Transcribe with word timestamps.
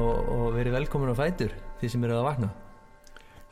og, 0.00 0.32
og 0.34 0.46
verið 0.56 0.76
velkomin 0.80 1.12
á 1.12 1.16
fætur 1.20 1.54
því 1.80 1.92
sem 1.92 2.04
eru 2.08 2.18
að 2.18 2.28
vakna 2.30 2.50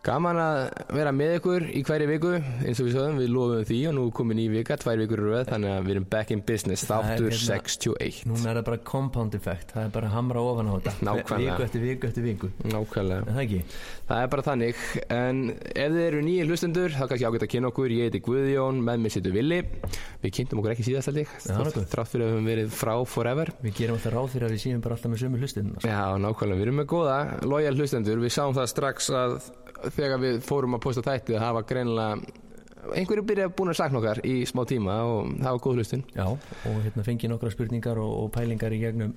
Gaman 0.08 0.38
að 0.40 0.58
vera 0.96 1.10
með 1.12 1.34
ykkur 1.36 1.64
í 1.76 1.82
hverju 1.84 2.08
viku 2.08 2.30
eins 2.38 2.78
og 2.80 2.86
við 2.86 2.94
sögum, 2.94 3.18
við 3.20 3.28
lofum 3.34 3.66
því 3.68 3.80
og 3.90 3.94
nú 3.98 4.04
er 4.08 4.14
komin 4.16 4.38
ný 4.40 4.46
vika, 4.54 4.78
tvær 4.80 5.02
vikur 5.02 5.20
eru 5.20 5.34
veð 5.34 5.50
þannig 5.50 5.74
að 5.74 5.82
við 5.84 5.94
erum 5.94 6.06
back 6.14 6.32
in 6.32 6.42
business, 6.48 6.84
er 6.86 6.88
þáttur 6.94 7.34
hérna- 7.34 7.58
61 7.58 8.22
Núna 8.30 8.48
er 8.48 8.60
það 8.60 8.66
bara 8.70 8.80
compound 8.88 9.36
effect, 9.36 9.74
það 9.74 9.84
er 9.84 9.92
bara 9.98 10.12
hamra 10.14 10.44
ofan 10.48 10.70
á 10.70 10.72
þetta. 10.78 11.16
Viku 11.38 11.66
eftir 11.66 11.84
viku 11.84 12.08
eftir 12.08 12.24
viku. 12.24 12.50
Nákvæmlega, 12.64 13.28
það 13.28 13.42
ekki? 13.44 13.60
það 14.08 14.22
er 14.22 14.30
bara 14.32 14.44
þannig. 14.46 14.82
En 15.12 15.42
ef 15.52 15.92
þið 15.92 16.00
eru 16.06 16.22
nýjir 16.24 16.48
hlustendur 16.48 16.94
þá 16.96 17.04
kannski 17.04 17.28
ágætt 17.28 17.44
að 17.44 17.52
kynna 17.52 17.70
okkur, 17.72 17.94
ég 17.98 18.08
heiti 18.08 18.22
Guðjón 18.24 18.80
með 18.88 19.04
mér 19.04 19.14
situr 19.14 19.36
Willi, 19.36 19.60
við 20.24 20.34
kynntum 20.38 20.62
okkur 20.62 20.74
ekki 20.74 20.86
síðast 20.88 21.12
allir, 21.12 21.36
þrátt 21.44 22.12
fyrir 22.14 22.24
að 22.24 22.30
við 22.30 22.32
höfum 22.32 22.48
verið 22.48 22.72
frá 22.78 22.94
forever. 23.12 23.52
Við 23.64 23.76
gerum 23.82 23.98
alltaf 23.98 24.16
ráð 24.16 24.30
fyrir 24.34 24.48
að 24.48 24.56
við 24.56 24.64
séum 24.64 24.82
bara 24.84 24.96
alltaf 24.96 25.12
með 25.12 25.24
sömu 25.26 25.42
hlustin 25.42 25.72
Já, 25.84 26.00
nákvæmlega, 26.24 26.58
við 26.58 26.66
erum 26.68 26.80
með 26.80 26.90
góða, 26.94 27.18
lojal 27.44 27.74
hlustendur. 27.76 28.22
Við 28.24 28.34
sáum 28.38 28.56
það 28.56 28.70
strax 28.72 29.10
að 29.12 29.38
þegar 29.86 30.22
við 30.22 30.38
fórum 30.46 30.78
að 30.78 30.84
posta 30.86 31.04
þætti 31.06 31.38
það 31.38 31.56
var 31.58 31.66
greinilega 31.68 32.46
einhverju 32.94 33.24
byrja 33.26 33.50
búin 33.52 33.72
að 33.72 33.80
sakna 33.80 34.00
okkar 34.00 34.20
í 34.26 34.38
smá 34.48 34.62
tíma 34.68 35.00
og 35.08 35.34
það 35.36 35.50
var 35.50 35.62
góð 35.64 35.80
hlustun 35.80 36.04
Já, 36.14 36.24
og 36.28 36.80
hérna 36.86 37.04
fengi 37.06 37.30
nokkra 37.30 37.52
spurningar 37.52 38.00
og, 38.00 38.12
og 38.24 38.32
pælingar 38.34 38.74
í 38.74 38.80
gegnum 38.82 39.16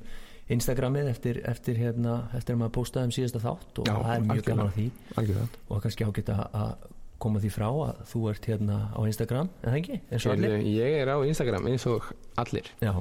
Instagramið 0.51 1.11
eftir, 1.11 1.37
eftir, 1.47 1.77
hérna, 1.79 2.15
eftir 2.35 2.57
að 2.57 2.63
maður 2.63 2.73
postaði 2.81 3.07
um 3.07 3.13
síðasta 3.15 3.43
þátt 3.43 3.83
og 3.83 3.87
Já, 3.87 3.93
það 3.93 4.15
er 4.15 4.25
mjög 4.25 4.47
gaman 4.49 4.65
að 4.65 4.73
því. 4.79 4.87
Algjörlega. 5.21 5.61
og 5.69 5.85
kannski 5.85 6.07
ágætt 6.07 6.31
að 6.33 6.41
að 6.61 6.89
koma 7.21 7.41
því 7.43 7.51
frá 7.53 7.67
að 7.69 7.99
þú 8.09 8.21
ert 8.31 8.47
hérna 8.49 8.77
á 8.97 8.99
Instagram, 9.05 9.49
en 9.61 9.67
það 9.69 9.77
ekki, 9.77 9.97
eins 10.09 10.25
og 10.25 10.33
allir? 10.33 10.55
Ég 10.65 10.95
er 10.97 11.11
á 11.13 11.17
Instagram 11.29 11.67
eins 11.69 11.85
og 11.89 12.07
allir. 12.41 12.71
Já, 12.81 12.91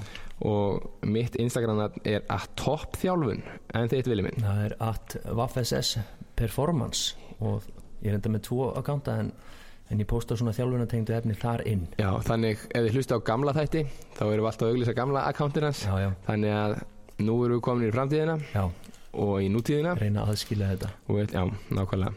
og 0.51 1.07
mitt 1.09 1.39
Instagram 1.41 1.81
er 2.05 2.27
að 2.29 2.45
toppþjálfun 2.61 3.41
en 3.81 3.91
þitt 3.95 4.13
vilja 4.13 4.29
minn? 4.29 4.45
Það 4.45 4.63
er 4.67 4.77
at 4.91 5.17
vaffss 5.41 5.97
performance 6.37 7.17
og 7.41 7.67
ég 8.01 8.13
er 8.13 8.19
enda 8.19 8.33
með 8.33 8.45
tvo 8.49 8.71
akkánta 8.79 9.17
en, 9.23 9.33
en 9.91 10.03
ég 10.03 10.09
posta 10.11 10.39
svona 10.39 10.55
þjálfunatengdu 10.57 11.17
efni 11.17 11.37
þar 11.41 11.65
inn. 11.69 11.89
Já, 12.01 12.11
þannig 12.27 12.65
ef 12.69 12.87
þið 12.87 12.99
hlusta 12.99 13.19
á 13.19 13.27
gamla 13.31 13.57
þætti 13.57 13.85
þá 14.19 14.25
erum 14.29 14.45
við 14.45 14.51
alltaf 14.53 14.67
að 14.69 14.75
auglýsa 14.75 14.97
gamla 15.01 15.27
akkántir 15.31 15.69
hans. 15.69 15.83
Já, 15.89 15.97
já, 16.07 16.11
þannig 16.29 16.57
að 16.61 16.79
nú 17.21 17.37
erum 17.45 17.59
við 17.59 17.67
komin 17.67 17.91
í 17.91 17.95
framtíðina 17.95 18.39
já, 18.55 18.65
og 19.27 19.35
í 19.43 19.51
nútíðina. 19.53 19.97
Reyna 20.01 20.25
að 20.25 20.35
aðskila 20.35 20.73
þetta. 20.75 20.95
Við, 21.11 21.37
já, 21.37 21.45
nákvæmlega 21.77 22.15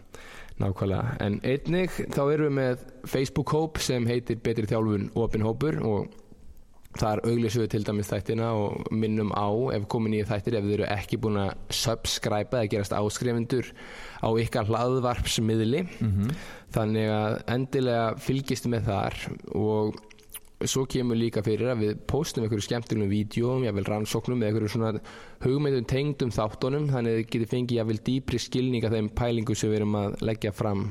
nákvæmlega, 0.62 1.16
en 1.26 1.40
einnig 1.44 1.96
þá 2.14 2.22
erum 2.34 2.46
við 2.46 2.58
með 2.60 2.84
Facebook-hóp 3.10 3.80
sem 3.82 4.06
heitir 4.08 4.38
Betri 4.44 4.68
þjálfun 4.70 5.10
opin 5.20 5.46
hópur 5.46 5.80
og 5.82 6.12
þar 7.00 7.24
auglýsum 7.26 7.64
við 7.64 7.72
til 7.74 7.84
dæmis 7.88 8.10
þættina 8.12 8.52
og 8.54 8.88
minnum 8.94 9.34
á 9.34 9.50
ef 9.76 9.88
komin 9.92 10.16
í 10.18 10.24
þættir 10.28 10.60
ef 10.60 10.66
þið 10.68 10.76
eru 10.78 10.88
ekki 10.94 11.20
búin 11.24 11.40
að 11.42 11.54
subscribe 11.74 12.58
eða 12.60 12.72
gerast 12.72 12.96
áskrifundur 12.98 13.70
á 14.22 14.30
ykkar 14.44 14.70
hlaðvarpsmiðli. 14.70 15.84
Þannig 16.74 17.14
að 17.14 17.38
endilega 17.56 18.08
fylgist 18.22 18.70
með 18.70 18.90
þar 18.90 19.22
og 19.58 20.02
svo 20.64 20.86
kemur 20.88 21.18
líka 21.20 21.42
fyrir 21.44 21.74
að 21.74 21.82
við 21.82 21.98
postum 22.08 22.46
einhverju 22.46 22.64
skemmtilegum 22.64 23.10
vídjóum, 23.12 23.66
jável 23.66 23.84
rannsóknum 23.84 24.40
eða 24.40 24.54
einhverju 24.54 24.72
svona 24.72 24.94
hugmyndum 25.44 25.90
tengdum 25.90 26.32
þáttunum 26.32 26.88
þannig 26.94 27.12
að 27.12 27.20
þið 27.20 27.28
getið 27.34 27.52
fengið 27.52 27.80
jável 27.82 27.98
dýpri 28.08 28.40
skilning 28.40 28.86
af 28.88 28.96
þeim 28.96 29.10
pælingu 29.18 29.58
sem 29.60 29.74
við 29.74 29.82
erum 29.82 30.00
að 30.00 30.16
leggja 30.24 30.54
fram 30.56 30.86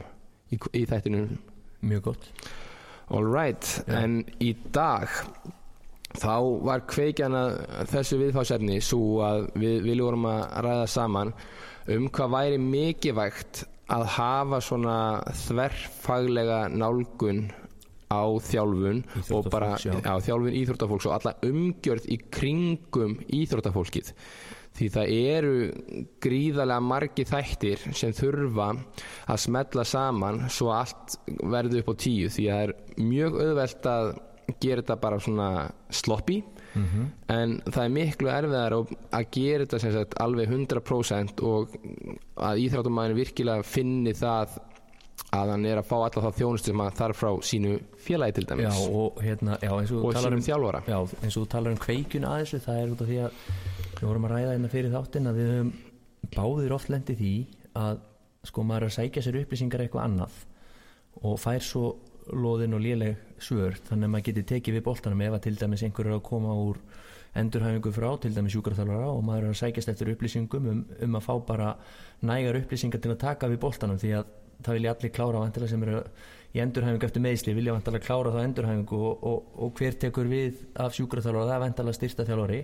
í, 0.52 0.58
í 0.58 0.84
þættinu 0.90 1.24
Mjög 1.82 2.02
gott. 2.02 2.28
Alright, 3.10 3.66
Já. 3.86 3.96
en 3.98 4.20
í 4.40 4.52
dag 4.72 5.10
þá 6.18 6.36
var 6.66 6.86
kveikjan 6.90 7.36
að 7.36 7.58
þessu 7.92 8.20
viðfásefni 8.20 8.78
svo 8.84 9.22
að 9.24 9.46
við 9.58 9.76
viljum 9.86 10.10
vorum 10.10 10.30
að 10.32 10.42
ræða 10.66 10.88
saman 10.92 11.34
um 11.92 12.08
hvað 12.14 12.34
væri 12.36 12.62
mikilvægt 12.62 13.64
að 13.92 14.06
hafa 14.16 14.60
svona 14.64 14.96
þverfaglega 15.42 16.62
nálgun 16.72 17.46
á 18.12 18.22
þjálfun 18.44 19.02
og 19.32 19.48
bara 19.52 19.74
á 19.76 20.14
þjálfun 20.20 20.56
íþróttafólks 20.60 21.08
og 21.08 21.14
alla 21.16 21.36
umgjörð 21.48 22.08
í 22.12 22.18
kringum 22.32 23.16
íþróttafólkið. 23.32 24.12
Því 24.72 24.88
það 24.94 25.10
eru 25.12 25.56
gríðarlega 26.24 26.84
margi 26.84 27.24
þættir 27.28 27.82
sem 27.92 28.14
þurfa 28.16 28.70
að 29.28 29.42
smetla 29.44 29.84
saman 29.84 30.46
svo 30.52 30.70
allt 30.72 31.18
verði 31.28 31.82
upp 31.82 31.92
á 31.92 31.94
tíu. 32.00 32.30
Því 32.32 32.46
að 32.48 32.60
það 32.60 32.68
er 32.68 33.08
mjög 33.10 33.40
auðvelt 33.42 33.90
að 33.92 34.12
gera 34.60 34.82
þetta 34.82 34.96
bara 35.02 35.20
svona 35.22 35.48
sloppy. 35.92 36.42
En 36.72 37.58
það 37.68 37.82
er 37.84 37.90
miklu 37.92 38.30
erfiðar 38.32 38.76
að 38.80 39.30
gera 39.34 39.66
þetta 39.66 39.80
sagt 39.92 40.18
alveg 40.24 40.52
100% 40.52 41.42
og 41.44 41.74
að 42.40 42.62
íþróttumæðin 42.66 43.18
virkilega 43.18 43.66
finni 43.66 44.14
það 44.16 44.58
að 45.32 45.50
hann 45.52 45.66
er 45.68 45.80
að 45.80 45.88
fá 45.88 45.94
alla 45.98 46.22
þá 46.24 46.38
þjónustu 46.38 46.70
sem 46.72 46.80
hann 46.82 46.96
þarf 46.96 47.20
frá 47.20 47.30
sínu 47.46 47.74
félagi 48.04 48.34
til 48.36 48.44
Já, 48.44 48.48
dæmis 48.50 48.80
og 48.88 49.20
hérna, 49.24 49.56
já, 49.62 49.70
og, 49.72 49.92
og 50.00 50.16
sínum 50.16 50.38
um 50.38 50.44
þjálfara. 50.44 50.82
Já, 50.88 50.98
eins 51.22 51.36
og 51.36 51.44
þú 51.44 51.48
talar 51.54 51.72
um 51.72 51.80
kveikjun 51.80 52.26
að 52.28 52.38
þessu 52.42 52.60
það 52.66 52.80
er 52.80 52.92
út 52.94 53.04
af 53.04 53.10
því 53.10 53.18
að 53.22 53.36
við 53.98 54.06
vorum 54.08 54.26
að 54.28 54.34
ræða 54.34 54.54
hérna 54.54 54.72
fyrir 54.72 54.94
þáttin 54.96 55.30
að 55.30 55.38
við 55.40 55.52
höfum 55.52 55.72
báðir 56.36 56.74
oft 56.76 56.92
lendið 56.92 57.20
því 57.22 57.34
að 57.82 58.00
sko 58.48 58.64
maður 58.66 58.86
er 58.86 58.90
að 58.90 58.96
sækja 58.98 59.24
sér 59.24 59.38
upplýsingar 59.42 59.84
eitthvað 59.84 60.08
annað 60.08 60.40
og 61.22 61.38
fær 61.40 61.64
svo 61.64 61.84
loðin 62.30 62.76
og 62.76 62.82
léleg 62.84 63.16
svör. 63.42 63.78
Þannig 63.88 64.08
að 64.08 64.12
maður 64.14 64.26
geti 64.28 64.44
tekið 64.52 64.78
við 64.78 64.84
boltanum 64.86 65.24
ef 65.26 65.38
að 65.38 65.42
til 65.46 65.56
dæmis 65.60 65.82
einhver 65.86 66.10
er 66.10 66.16
að 66.16 66.26
koma 66.28 66.54
úr 66.58 66.78
endurhæfingu 67.38 67.92
frá, 67.96 68.10
til 68.20 68.34
dæmis 68.36 68.52
sjúkraþjálfara 68.52 69.08
og 69.08 69.24
maður 69.24 69.48
er 69.48 69.54
að 69.54 69.60
sækjast 69.62 69.92
eftir 69.94 70.12
upplýsingum 70.12 70.68
um, 70.68 70.84
um 71.06 71.18
að 71.18 71.26
fá 71.26 71.32
bara 71.48 71.72
nægar 72.28 72.60
upplýsingar 72.60 73.00
til 73.00 73.14
að 73.14 73.22
taka 73.24 73.48
við 73.48 73.62
boltanum 73.62 74.00
því 74.00 74.14
að 74.18 74.32
það 74.62 74.78
vilja 74.78 74.94
allir 74.94 75.14
klára 75.16 75.42
vantilega 75.42 75.72
sem 75.72 75.84
eru 75.86 76.02
í 76.52 76.60
endurhæfingu 76.62 77.08
eftir 77.08 77.24
meðsli 77.24 77.54
vilja 77.56 77.76
vantilega 77.76 78.04
klára 78.04 78.34
það 78.34 78.48
endurhæfingu 78.50 79.00
og, 79.08 79.24
og, 79.30 79.54
og 79.64 79.80
hver 79.80 79.96
tekur 80.04 80.28
við 80.28 80.60
af 80.76 80.92
sjúkraþjálfara 80.98 81.48
það 81.48 81.56
er 81.56 81.64
vantilega 81.64 81.98
styrsta 81.98 82.28
þjálfari 82.28 82.60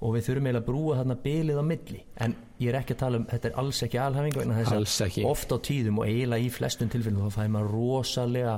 og 0.00 0.14
við 0.16 0.26
þurfum 0.26 0.46
eiginlega 0.48 0.62
að 0.62 0.68
brúa 0.68 0.98
þarna 0.98 1.16
bilið 1.20 1.58
á 1.60 1.64
milli. 1.70 1.98
En 2.24 2.34
ég 2.60 2.70
er 2.70 2.78
ekki 2.80 2.96
að 2.96 3.02
tala 3.02 3.20
um, 3.20 3.26
þetta 3.30 3.50
er 3.50 3.58
alls 3.62 3.82
ekki 3.84 4.00
alhæfing 4.00 4.38
vegna 4.38 4.60
þess 4.60 5.02
að 5.04 5.18
oft 5.28 5.52
á 5.52 5.56
tíðum 5.68 6.00
og 6.00 6.08
eiginlega 6.08 6.46
í 6.46 6.52
flestum 6.54 6.92
tilfellum 6.92 7.26
þá 7.26 7.36
fæði 7.36 7.52
maður 7.56 7.74
rosalega 7.76 8.54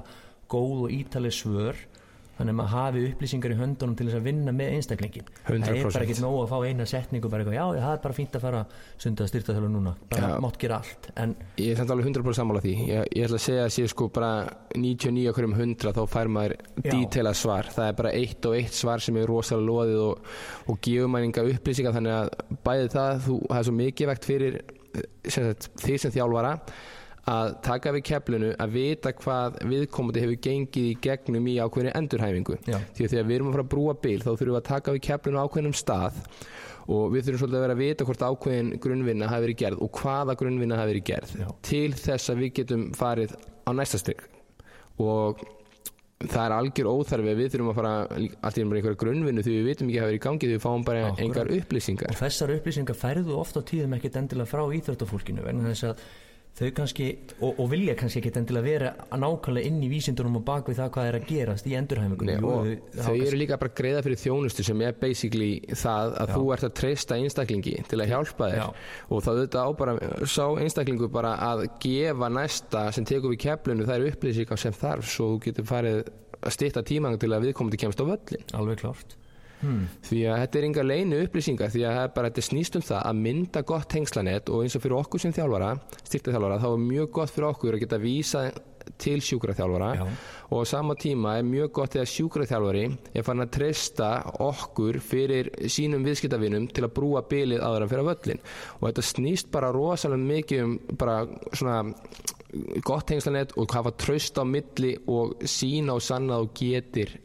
góð 0.52 0.86
og 0.86 0.94
ítaleg 1.00 1.34
svör 1.36 1.82
þannig 2.32 2.54
að 2.54 2.56
maður 2.58 2.72
hafi 2.72 3.00
upplýsingar 3.10 3.52
í 3.52 3.56
höndunum 3.58 3.96
til 3.96 4.06
þess 4.08 4.16
að 4.18 4.24
vinna 4.26 4.52
með 4.56 4.70
einstaklingin 4.78 5.26
það 5.44 5.52
er 5.52 5.76
100%. 5.76 5.92
bara 5.92 6.06
ekki 6.06 6.22
nóg 6.22 6.36
að 6.40 6.48
fá 6.48 6.56
eina 6.64 6.86
setningu 6.88 7.30
bara 7.30 7.44
eitthvað, 7.44 7.56
já, 7.58 7.82
það 7.82 7.92
er 7.92 8.00
bara 8.06 8.16
fínt 8.16 8.38
að 8.38 8.44
fara 8.46 8.62
sundað 9.04 9.28
styrta 9.28 9.56
þjálfur 9.56 9.72
núna, 9.74 9.92
bara 10.10 10.30
Já. 10.32 10.36
mátt 10.42 10.58
gera 10.62 10.78
allt 10.80 11.08
en 11.22 11.34
Ég 11.60 11.76
er 11.76 11.92
alveg 11.92 12.08
100% 12.08 12.38
sammála 12.38 12.62
því. 12.64 12.72
Ég, 12.88 13.10
ég 13.12 13.26
ætla 13.28 13.38
að 13.38 13.44
segja 13.44 13.66
að 13.66 13.74
sé 13.76 13.84
sko 13.92 14.08
bara 14.16 14.30
99 14.72 15.28
okkur 15.32 15.48
um 15.50 15.54
100 15.58 15.94
þá 15.98 16.02
fær 16.10 16.32
maður 16.32 16.56
detailað 16.80 17.38
svar. 17.42 17.68
Það 17.76 17.90
er 17.90 17.98
bara 18.00 18.14
eitt 18.16 18.48
og 18.48 18.56
eitt 18.56 18.78
svar 18.78 19.04
sem 19.04 19.20
er 19.20 19.28
rosalega 19.28 19.68
loðið 19.68 20.02
og, 20.06 20.32
og 20.72 20.80
gefur 20.88 21.12
maður 21.12 21.28
enga 21.28 21.46
upplýsingar 21.52 21.96
þannig 21.98 22.16
að 22.16 22.32
bæði 22.64 22.90
það, 22.96 23.12
þú, 23.28 23.38
það 23.50 23.60
er 23.60 23.68
svo 23.68 23.76
mikið 23.82 24.12
vegt 24.12 24.28
fyrir 24.32 24.58
sem 25.28 25.46
sagt, 25.52 25.70
þið 25.84 26.02
sem 26.02 26.16
þjálfara 26.16 26.56
að 27.30 27.52
taka 27.62 27.92
við 27.94 28.02
keflinu 28.08 28.48
að 28.58 28.72
vita 28.74 29.12
hvað 29.14 29.60
viðkomandi 29.70 30.22
hefur 30.24 30.38
gengið 30.42 30.88
í 30.88 30.96
gegnum 31.04 31.46
í 31.46 31.54
ákveðinu 31.62 31.92
endurhæfingu 32.00 32.58
Já. 32.66 32.80
því 32.96 33.06
að 33.06 33.14
þegar 33.14 33.28
við 33.28 33.36
erum 33.36 33.50
að 33.50 33.56
fara 33.56 33.64
að 33.66 33.72
brúa 33.76 33.94
bil 34.02 34.18
þá 34.18 34.30
þurfum 34.32 34.50
við 34.50 34.58
að 34.58 34.68
taka 34.72 34.96
við 34.96 35.04
keflinu 35.06 35.38
á 35.38 35.44
ákveðnum 35.46 35.76
stað 35.78 36.20
og 36.90 37.14
við 37.14 37.28
þurfum 37.28 37.42
svolítið 37.44 37.60
að 37.60 37.64
vera 37.66 37.76
að 37.78 37.82
vita 37.84 38.06
hvort 38.08 38.26
ákveðin 38.26 38.74
grunnvinna 38.82 39.30
hafi 39.30 39.46
verið 39.46 39.60
gerð 39.62 39.86
og 39.86 40.02
hvaða 40.02 40.38
grunnvinna 40.42 40.80
hafi 40.80 40.94
verið 40.96 41.08
gerð 41.12 41.34
Já. 41.38 41.48
til 41.70 41.90
þess 42.02 42.32
að 42.32 42.42
við 42.42 42.54
getum 42.58 42.86
farið 42.98 43.36
á 43.38 43.70
næsta 43.70 44.02
stygg 44.02 44.26
og 44.98 45.44
það 46.26 46.42
er 46.42 46.54
algjör 46.56 46.90
óþarfi 46.90 47.30
að 47.32 47.38
við 47.38 47.54
þurfum 47.54 47.70
að 47.70 47.78
fara 47.78 47.94
allt 48.18 48.58
í 48.58 48.64
einhverja 48.64 48.98
grunnvinnu 48.98 49.46
því 49.46 49.54
við 49.56 49.70
vitum 49.70 49.88
ekki 49.88 49.98
að 49.98 50.02
hafa 50.02 50.10
verið 50.10 50.20
í 50.20 50.24
gangi 50.26 50.48
því 50.48 50.56
við 50.56 50.62
fáum 50.66 50.84
bara 50.86 51.06
engar 51.22 51.50
upplýsingar 51.56 52.12
og 52.12 52.20
þessar 52.20 52.52
upplýsingar 52.56 52.98
færðu 52.98 53.38
oft 53.38 53.58
á 53.58 53.62
tíðum 53.66 53.96
ekkert 53.98 54.18
endilega 54.20 54.50
frá 54.50 54.62
íþróttafólkinu 54.78 55.46
vegna 55.46 55.72
þess 55.72 55.88
að 55.90 56.04
þau 56.52 56.68
kannski, 56.76 57.06
og, 57.40 57.60
og 57.62 57.68
vilja 57.72 57.94
kannski 57.96 58.20
ekkert 58.20 58.36
endilega 58.42 58.64
vera 58.66 58.88
að 59.08 59.22
nákvæmlega 59.22 59.68
inn 59.70 59.78
í 59.82 59.88
vísindunum 59.88 60.34
og 60.36 60.42
bak 60.44 60.66
við 60.68 60.76
það 60.82 60.90
hvað 60.94 61.06
er 61.08 61.16
að 61.18 61.24
gerast 61.30 61.68
í 61.70 61.72
endurhæfingunum 61.78 62.44
Jú, 62.44 62.50
þau- 62.92 63.06
þau 63.06 63.14
eru 63.26 63.38
líka 63.40 63.56
bara 63.62 63.72
greiða 63.80 64.02
fyrir 64.04 64.20
þjónustu 64.20 64.66
sem 64.68 64.82
er 64.84 64.92
basically 65.00 65.48
það 65.72 66.12
að 66.20 66.28
Já. 66.28 66.34
þú 66.36 66.44
ert 66.56 66.66
að 66.68 66.74
treysta 66.82 67.16
einstaklingi 67.16 67.74
til 67.88 68.00
að 68.04 68.12
hjálpa 68.12 68.50
þér 68.52 68.60
Já. 68.60 68.66
og 69.08 69.24
þá 69.24 69.30
auðvitað 69.32 69.64
á 69.64 69.70
bara 69.80 69.96
sá 70.28 70.44
einstaklingu 70.66 71.08
bara 71.16 71.32
að 71.48 71.64
gefa 71.86 72.28
næsta 72.36 72.84
sem 72.92 73.08
tekur 73.08 73.32
við 73.32 73.42
keflinu 73.48 73.88
þær 73.88 74.06
upplýsingar 74.12 74.60
sem 74.60 74.76
þarf 74.76 75.08
svo 75.08 75.32
þú 75.32 75.40
getur 75.48 75.70
farið 75.72 76.02
að 76.42 76.56
stýtta 76.58 76.84
tímang 76.84 77.16
til 77.22 77.32
að 77.32 77.48
viðkomandi 77.48 77.80
kemst 77.80 78.00
á 78.02 78.04
völlin 78.12 78.44
alveg 78.60 78.84
klárt 78.84 79.16
hmm. 79.62 79.86
því 80.08 80.20
að 80.28 80.42
þetta 80.42 80.60
er 80.60 80.66
enga 80.68 80.86
leinu 80.86 81.22
upplýsingar 81.26 81.72
því 81.72 81.86
að 81.88 82.02
bara, 82.16 82.32
þetta 82.32 82.46
snýst 82.48 82.76
um 82.78 82.84
það 82.88 83.06
að 83.08 83.22
mynda 83.28 83.64
gott 83.72 83.88
tengslanett 83.92 84.52
og 84.52 84.66
eins 84.66 84.76
og 84.76 84.84
fyrir 84.84 84.98
okkur 84.98 85.22
sem 85.22 85.34
þjálfara 85.36 85.72
styrtaþjálfara 86.02 86.60
þá 86.62 86.68
er 86.72 86.84
mjög 86.90 87.10
gott 87.18 87.34
fyrir 87.34 87.50
okkur 87.52 87.78
að 87.78 87.84
geta 87.86 88.02
vísa 88.02 88.44
til 88.98 89.20
sjúkraþjálfara 89.22 89.94
Já. 89.94 90.04
og 90.50 90.62
á 90.62 90.64
sama 90.66 90.94
tíma 90.98 91.36
er 91.38 91.46
mjög 91.46 91.72
gott 91.78 91.94
þegar 91.94 92.10
sjúkraþjálfari 92.12 92.84
er 93.14 93.26
fann 93.26 93.44
að 93.44 93.52
treysta 93.56 94.10
okkur 94.42 94.98
fyrir 95.02 95.50
sínum 95.70 96.04
viðskiptavinum 96.06 96.68
til 96.74 96.86
að 96.86 96.94
brúa 96.98 97.24
bilið 97.28 97.62
áður 97.62 97.86
en 97.86 97.92
fyrir 97.92 98.08
völlin 98.10 98.44
og 98.80 98.86
þetta 98.88 99.08
snýst 99.08 99.50
bara 99.54 99.72
rosalega 99.74 100.30
mikið 100.32 100.64
um 100.66 100.78
bara 100.98 101.18
svona 101.52 101.80
gott 102.84 103.08
tengslanett 103.08 103.54
og 103.56 103.72
hafa 103.72 103.94
tröst 103.96 104.38
á 104.38 104.44
milli 104.44 104.96
og 105.08 105.38
sína 105.48 105.96
og 105.96 106.04
sanna 106.04 106.40
og 106.42 106.52
getir 106.58 107.16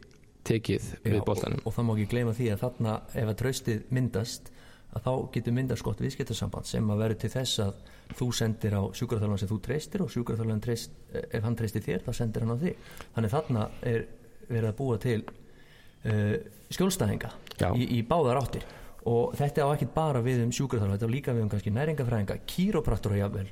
tekið 0.48 0.92
við 1.04 1.20
boltanum 1.26 1.60
og, 1.62 1.68
og 1.68 1.76
það 1.76 1.88
má 1.88 1.92
ekki 1.96 2.10
gleyma 2.14 2.36
því 2.38 2.48
að 2.54 2.62
þarna 2.64 2.94
ef 3.12 3.32
að 3.32 3.38
traustið 3.42 3.84
myndast 3.94 4.52
að 4.96 5.04
þá 5.04 5.12
getur 5.34 5.56
myndast 5.56 5.84
gott 5.84 6.00
viðskiptarsamband 6.02 6.68
sem 6.68 6.92
að 6.92 7.02
verður 7.02 7.20
til 7.22 7.32
þess 7.34 7.60
að 7.64 7.74
þú 8.16 8.28
sendir 8.36 8.76
á 8.78 8.82
sjúkraþjálfan 8.96 9.42
sem 9.42 9.50
þú 9.50 9.58
treystir 9.66 10.04
og 10.04 10.12
sjúkraþjálfan 10.14 10.64
treyst, 10.64 10.96
ef 11.12 11.44
hann 11.44 11.58
treystir 11.58 11.84
þér 11.84 12.06
þá 12.06 12.10
sendir 12.16 12.44
hann 12.44 12.56
á 12.56 12.62
þig. 12.62 12.88
Þannig 13.16 13.34
þarna 13.34 13.68
er 13.90 14.06
verið 14.48 14.70
að 14.70 14.76
búa 14.78 14.98
til 15.02 15.18
uh, 15.28 16.34
skjólstæðinga 16.72 17.32
í, 17.76 17.88
í 17.98 18.02
báðar 18.08 18.40
áttir. 18.40 18.64
Og 19.08 19.34
þetta 19.38 19.64
á 19.64 19.68
ekki 19.72 19.88
bara 19.92 20.22
við 20.24 20.42
um 20.44 20.52
sjúkraþjálfan 20.52 20.96
þetta 20.96 21.08
á 21.08 21.16
líka 21.16 21.34
við 21.36 21.44
um 21.44 21.50
kannski 21.52 21.72
næringafræðinga 21.72 22.38
kýrópraktora 22.48 23.20
jável 23.20 23.46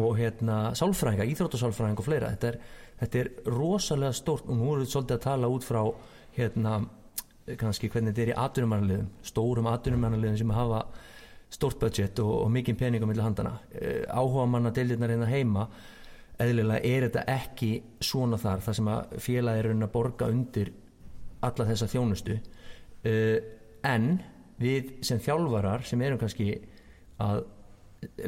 og 0.00 0.16
hérna 0.18 0.58
sálfræðinga, 0.76 1.28
íþróttasálfræðinga 1.34 2.02
og 2.02 2.08
fleira. 2.08 2.32
Þetta 2.34 2.50
er, 2.50 2.58
þetta 3.04 3.20
er 3.22 3.30
rosalega 3.52 4.16
stort 4.16 4.48
og 4.48 4.56
nú 4.58 4.72
erum 4.72 4.84
við 4.84 4.92
svolítið 4.94 5.16
að 5.20 5.28
tala 5.28 5.52
út 5.52 5.68
frá 5.68 5.84
hérna 6.36 6.80
kannski 7.60 7.88
hvernig 7.90 8.12
þetta 8.12 8.22
er 8.26 8.32
í 8.32 8.40
atvinnumannaliðum 8.44 9.08
stórum 9.26 9.70
atvinnumannaliðum 9.70 10.38
sem 10.38 10.52
hafa 10.54 10.82
stórt 11.50 11.80
budget 11.80 12.20
og, 12.22 12.34
og 12.44 12.52
mikið 12.54 12.76
pening 12.78 13.02
á 13.02 13.08
milli 13.10 13.24
handana 13.24 13.56
eh, 13.74 14.04
áhuga 14.06 14.46
manna 14.46 14.70
deilirnar 14.74 15.10
hérna 15.10 15.30
heima 15.30 15.66
eðlilega 16.40 16.80
er 16.86 17.06
þetta 17.08 17.24
ekki 17.34 17.70
svona 18.04 18.38
þar 18.40 18.62
þar 18.64 18.78
sem 18.78 18.90
að 18.90 19.16
félagi 19.24 19.62
er 19.62 19.70
að 19.74 19.90
borga 19.92 20.28
undir 20.32 20.70
alla 21.44 21.66
þessa 21.68 21.88
þjónustu. 21.90 22.36
Eh, 23.08 23.38
en 23.86 24.10
við 24.60 24.94
sem 25.06 25.20
þjálfarar 25.22 25.86
sem 25.88 26.02
erum 26.04 26.20
kannski 26.20 26.52
að 27.20 27.42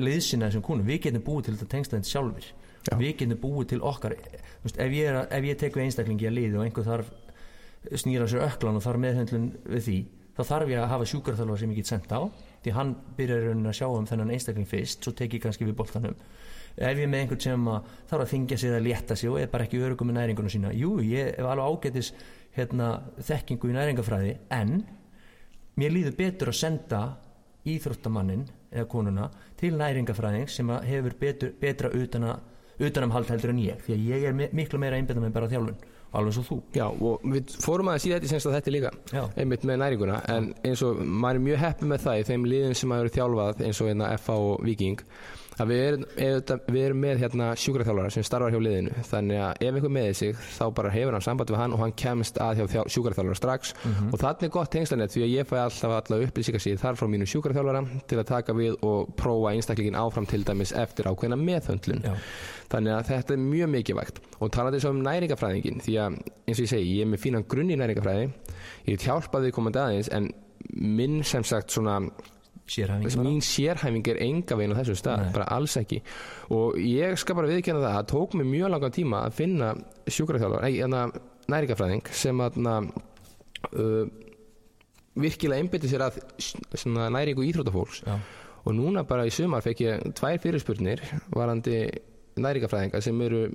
liðsina 0.01 0.49
þessum 0.49 0.65
kúnum, 0.65 0.89
við 0.89 1.07
getum 1.07 1.25
búið 1.25 1.47
til 1.47 1.57
þetta 1.57 1.73
tengstæðin 1.77 2.09
sjálfur 2.09 2.47
Já. 2.89 2.97
við 2.99 3.13
getum 3.23 3.41
búið 3.41 3.69
til 3.73 3.83
okkar. 3.89 4.17
Ef 4.17 4.79
ég, 4.93 5.07
er, 5.09 5.21
ef 5.29 5.49
ég 5.49 5.61
tek 5.61 5.77
við 5.77 5.87
einstaklingi 5.87 6.29
að 6.29 6.37
liði 6.39 6.59
og 6.59 6.67
einhver 6.67 6.89
þarf 6.89 7.13
snýra 7.91 8.29
sér 8.31 8.47
öklan 8.47 8.79
og 8.79 8.85
þarf 8.85 9.03
meðhundlun 9.03 9.49
við 9.67 9.87
því 9.87 9.99
þá 10.37 10.43
þarf 10.49 10.73
ég 10.73 10.81
að 10.81 10.91
hafa 10.93 11.09
sjúkarþalva 11.11 11.59
sem 11.61 11.73
ég 11.73 11.81
get 11.83 11.91
sendt 11.91 12.13
á 12.15 12.21
því 12.63 12.75
hann 12.77 12.95
byrjar 13.19 13.49
að 13.53 13.77
sjá 13.77 13.87
um 13.91 14.07
þennan 14.09 14.33
einstakling 14.33 14.69
fyrst 14.69 15.05
svo 15.05 15.13
tek 15.17 15.35
ég 15.37 15.43
kannski 15.43 15.67
við 15.67 15.77
boltanum. 15.77 16.15
Ef 16.73 16.97
ég 16.97 17.11
með 17.11 17.25
einhvern 17.25 17.43
sem 17.43 17.67
að 17.69 17.91
þarf 18.09 18.25
að 18.25 18.31
þingja 18.31 18.59
sig 18.63 18.73
að 18.73 18.87
létta 18.87 19.17
sig 19.19 19.29
og 19.29 19.41
er 19.43 19.51
bara 19.53 19.67
ekki 19.67 19.83
örugum 19.83 20.09
með 20.09 20.19
næringunum 20.21 20.53
sína. 20.55 20.71
Jú, 20.73 20.95
ég 21.05 21.35
hef 21.37 21.49
alveg 21.49 21.69
ágætis 21.69 22.13
hérna, 22.57 22.89
þekkingu 23.21 23.69
í 23.69 23.77
næringafræði 23.77 24.33
en 24.57 24.73
mér 25.77 25.93
líður 25.93 26.17
betur 26.17 26.53
að 26.53 26.61
senda 26.63 27.03
íþróttamannin 27.69 28.47
eða 28.73 28.89
konuna 28.89 29.29
til 29.61 29.75
næringafræðing 29.77 30.49
sem 30.51 30.71
hefur 30.87 31.17
betur, 31.21 31.53
betra 31.61 31.93
utanamhald 31.93 33.29
heldur 33.29 33.53
en 33.53 33.61
ég 33.63 33.85
því 33.85 33.97
að 33.97 34.07
ég 34.09 34.25
er 34.31 34.55
miklu 34.57 34.81
meira 34.81 34.97
einbindað 34.97 35.27
með 35.27 35.37
bara 35.37 35.51
þjálfun 35.53 35.83
alveg 36.13 36.37
svo 36.37 36.45
þú 36.49 36.59
Já, 36.77 36.87
og 36.89 37.27
við 37.35 37.55
fórum 37.63 37.91
að 37.93 38.01
síða 38.05 38.19
þetta 38.19 38.29
í 38.29 38.33
senst 38.33 38.49
að 38.49 38.57
þetta 38.59 38.75
líka 38.75 38.91
Já. 39.13 39.23
einmitt 39.43 39.67
með 39.69 39.81
næringuna, 39.83 40.19
en 40.33 40.51
eins 40.63 40.83
og 40.87 41.01
maður 41.03 41.41
er 41.41 41.47
mjög 41.47 41.63
heppið 41.67 41.93
með 41.93 42.05
það 42.07 42.19
í 42.21 42.27
þeim 42.31 42.49
liðin 42.53 42.77
sem 42.79 42.93
maður 42.93 43.09
eru 43.09 43.15
þjálfað 43.17 43.63
eins 43.69 43.81
og 43.83 43.93
einna 43.93 44.11
hérna 44.13 44.27
FA 44.27 44.37
og 44.51 44.67
Viking 44.67 45.07
að 45.61 45.73
við 45.73 45.83
erum, 45.87 46.05
við 46.73 46.85
erum 46.87 47.01
með 47.03 47.23
hérna 47.23 47.49
sjúkraþjálfara 47.61 48.13
sem 48.15 48.27
starfar 48.27 48.55
hjá 48.55 48.61
liðinu. 48.63 48.95
Þannig 49.09 49.43
að 49.43 49.67
ef 49.67 49.79
einhver 49.79 49.93
meði 49.93 50.15
sig 50.19 50.41
þá 50.57 50.65
bara 50.79 50.93
hefur 50.95 51.17
hann 51.17 51.27
samband 51.27 51.53
við 51.53 51.61
hann 51.61 51.77
og 51.77 51.83
hann 51.83 51.95
kemst 52.05 52.41
að 52.43 52.63
hjá 52.63 52.85
sjúkraþjálfara 52.95 53.39
strax. 53.39 53.75
Mm 53.83 53.93
-hmm. 53.93 54.13
og 54.13 54.23
þannig 54.23 54.55
gott 54.57 54.73
tengslanett 54.73 55.13
því 55.13 55.23
að 55.23 55.35
ég 55.37 55.49
fæ 55.49 55.57
alltaf 55.65 55.97
alltaf 55.99 56.27
upplýsingarsíð 56.29 56.81
þar 56.81 56.97
frá 56.97 57.07
mínu 57.07 57.27
sjúkraþjálfara 57.27 57.85
til 58.07 58.19
að 58.19 58.27
taka 58.27 58.53
við 58.53 58.77
og 58.83 59.15
prófa 59.17 59.53
einstaklingin 59.53 59.99
áfram 59.99 60.27
til 60.27 60.45
dæmis 60.45 60.73
eftir 60.73 61.07
ákveðna 61.07 61.37
meðhöndlun. 61.37 62.03
Já. 62.03 62.17
þannig 62.73 62.93
að 62.93 63.07
þetta 63.07 63.35
er 63.35 63.39
mjög 63.39 63.69
mikilvægt. 63.69 64.21
Og 64.41 64.51
talaði 64.51 64.81
svo 64.81 64.91
um 64.91 65.03
næringafræðingin 65.05 65.83
því 65.85 65.95
að 66.01 66.13
eins 66.49 66.59
og 66.59 66.65
ég 66.65 66.71
segi, 66.71 66.97
ég 66.97 67.05
er 67.05 67.11
með 67.13 67.21
fínan 67.21 67.45
grunn 67.45 67.71
í 67.71 67.77
næringafræði 67.77 68.31
ég 68.89 69.03
hjálpaði 69.07 69.53
komandi 69.55 69.81
aðeins 69.83 70.11
en 70.15 70.31
minn 70.73 71.23
sem 71.27 71.45
sagt 71.45 71.75
svona 71.75 71.99
sérhæfing 72.69 73.25
mín 73.27 73.41
sérhæfing 73.43 74.09
er 74.13 74.21
enga 74.23 74.57
veginn 74.59 74.75
á 74.75 74.81
þessum 74.81 74.99
stað, 75.01 75.25
Nei. 75.25 75.33
bara 75.35 75.49
alls 75.57 75.77
ekki 75.81 76.01
og 76.55 76.79
ég 76.79 77.19
skal 77.21 77.39
bara 77.39 77.51
viðkjöna 77.51 77.83
það 77.83 77.99
að 77.99 78.11
tók 78.13 78.37
mig 78.39 78.47
mjög 78.51 78.75
langan 78.75 78.95
tíma 78.95 79.25
að 79.27 79.39
finna 79.41 79.73
sjúkvæðarþjálfar, 80.07 80.63
nei, 80.63 80.79
hérna, 80.79 81.03
næringafræðing 81.53 82.13
sem 82.15 82.45
að 82.47 82.61
uh, 82.69 84.07
virkilega 85.23 85.61
einbytti 85.61 85.91
sér 85.91 86.07
að 86.07 86.23
næringu 87.13 87.45
íþrótafólks 87.51 88.03
Já. 88.07 88.17
og 88.65 88.75
núna 88.79 89.05
bara 89.09 89.27
í 89.29 89.35
sumar 89.35 89.65
fekk 89.65 89.85
ég 89.85 90.09
tvær 90.17 90.41
fyrirspurnir 90.43 91.03
varandi 91.35 91.85
næringafræðinga 92.41 93.03
sem 93.05 93.21
eru 93.27 93.47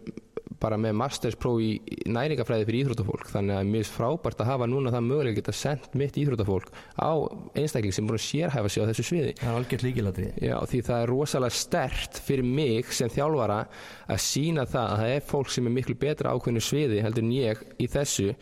bara 0.62 0.78
með 0.82 0.96
masterspróf 1.02 1.62
í 1.64 1.72
næringafræði 2.10 2.68
fyrir 2.68 2.86
íþróttafólk. 2.86 3.32
Þannig 3.32 3.58
að 3.58 3.72
mér 3.72 3.84
er 3.86 3.92
frábært 3.94 4.44
að 4.44 4.52
hafa 4.52 4.70
núna 4.70 4.94
það 4.94 5.08
mögulega 5.08 5.40
geta 5.40 5.56
sendt 5.56 5.98
mitt 5.98 6.18
íþróttafólk 6.22 6.72
á 6.98 7.12
einstakling 7.58 7.96
sem 7.96 8.08
búin 8.08 8.20
að 8.20 8.26
sérhæfa 8.28 8.72
sig 8.74 8.84
á 8.84 8.90
þessu 8.92 9.08
sviði. 9.10 9.34
Það 9.42 9.52
er 9.52 9.60
algjört 9.62 9.86
líkilatri 9.88 10.30
Já, 10.44 10.56
því 10.72 10.82
það 10.90 11.04
er 11.04 11.14
rosalega 11.14 11.60
stert 11.62 12.22
fyrir 12.28 12.48
mig 12.48 12.94
sem 12.96 13.12
þjálfara 13.14 13.60
að 14.08 14.24
sína 14.24 14.66
það 14.70 14.94
að 14.94 15.04
það 15.04 15.14
er 15.18 15.28
fólk 15.34 15.54
sem 15.54 15.70
er 15.70 15.78
miklu 15.78 15.98
betra 16.00 16.34
ákveðinu 16.34 16.64
sviði 16.64 17.04
heldur 17.06 17.28
en 17.28 17.36
ég 17.38 17.64
í 17.78 17.90
þessu 17.92 18.34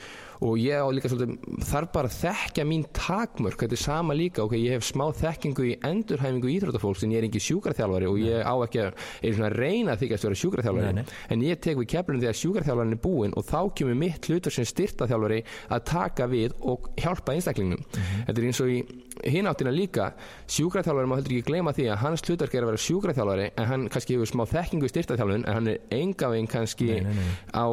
og 0.42 0.60
ég 0.60 0.82
á 0.82 0.88
líka 0.92 1.12
svolítið 1.12 1.64
þarf 1.70 1.92
bara 1.96 2.10
að 2.12 2.18
þekkja 2.24 2.66
mín 2.68 2.86
takmörk. 2.96 3.60
Þetta 3.62 3.78
er 3.78 3.84
sama 3.84 4.18
líka, 4.18 4.44
ok, 4.46 4.56
ég 4.60 4.76
hef 4.76 4.88
smá 4.88 5.06
þekkingu 5.16 5.68
í 5.70 5.76
endurhæfingu 5.86 6.52
íþrótafólks 6.56 7.06
en 7.06 7.16
ég 7.16 7.22
er 7.22 7.30
ekki 7.30 7.44
sjúkarþjálfari 7.48 8.10
og 8.10 8.20
ég 8.24 8.44
á 8.44 8.56
ekki 8.66 8.84
að, 8.84 9.00
að 9.32 9.58
reyna 9.60 9.98
þykast 10.00 10.26
að 10.26 10.30
vera 10.30 10.42
sjúkarþjálfari 10.44 11.06
en 11.36 11.46
ég 11.46 11.62
tek 11.64 11.80
við 11.80 11.90
keflunum 11.96 12.24
þegar 12.24 12.40
sjúkarþjálfarin 12.42 12.98
er 12.98 13.04
búinn 13.06 13.36
og 13.36 13.48
þá 13.48 13.60
kemur 13.80 14.00
mitt 14.00 14.30
hlutur 14.30 14.54
sem 14.54 14.68
styrtaþjálfari 14.68 15.42
að 15.70 15.86
taka 15.92 16.30
við 16.32 16.56
og 16.62 16.90
hjálpa 17.00 17.36
einstaklingnum. 17.36 17.80
Mm 17.80 18.02
-hmm. 18.02 18.26
þetta 18.28 18.42
er 18.42 18.48
eins 18.50 18.62
og 18.62 18.72
í 18.72 18.80
hináttina 19.26 19.74
líka 19.74 20.12
sjúkræðþjálfari 20.52 21.10
má 21.10 21.16
heldur 21.18 21.36
ekki 21.36 21.50
gleyma 21.50 21.74
því 21.76 21.88
að 21.92 22.02
hans 22.04 22.24
hlutverk 22.26 22.56
er 22.56 22.66
að 22.66 22.72
vera 22.72 22.84
sjúkræðþjálfari 22.86 23.48
en 23.52 23.70
hann 23.72 23.88
kannski 23.94 24.18
hefur 24.18 24.32
smá 24.32 24.44
þekkingu 24.52 24.92
styrtaþjálfun 24.92 25.48
en 25.48 25.58
hann 25.58 25.72
er 25.72 25.98
enga 25.98 26.30
veginn 26.34 26.52
kannski 26.52 26.92
nei, 26.92 27.08
nei, 27.08 27.18
nei. 27.18 27.34
Á, 27.56 27.66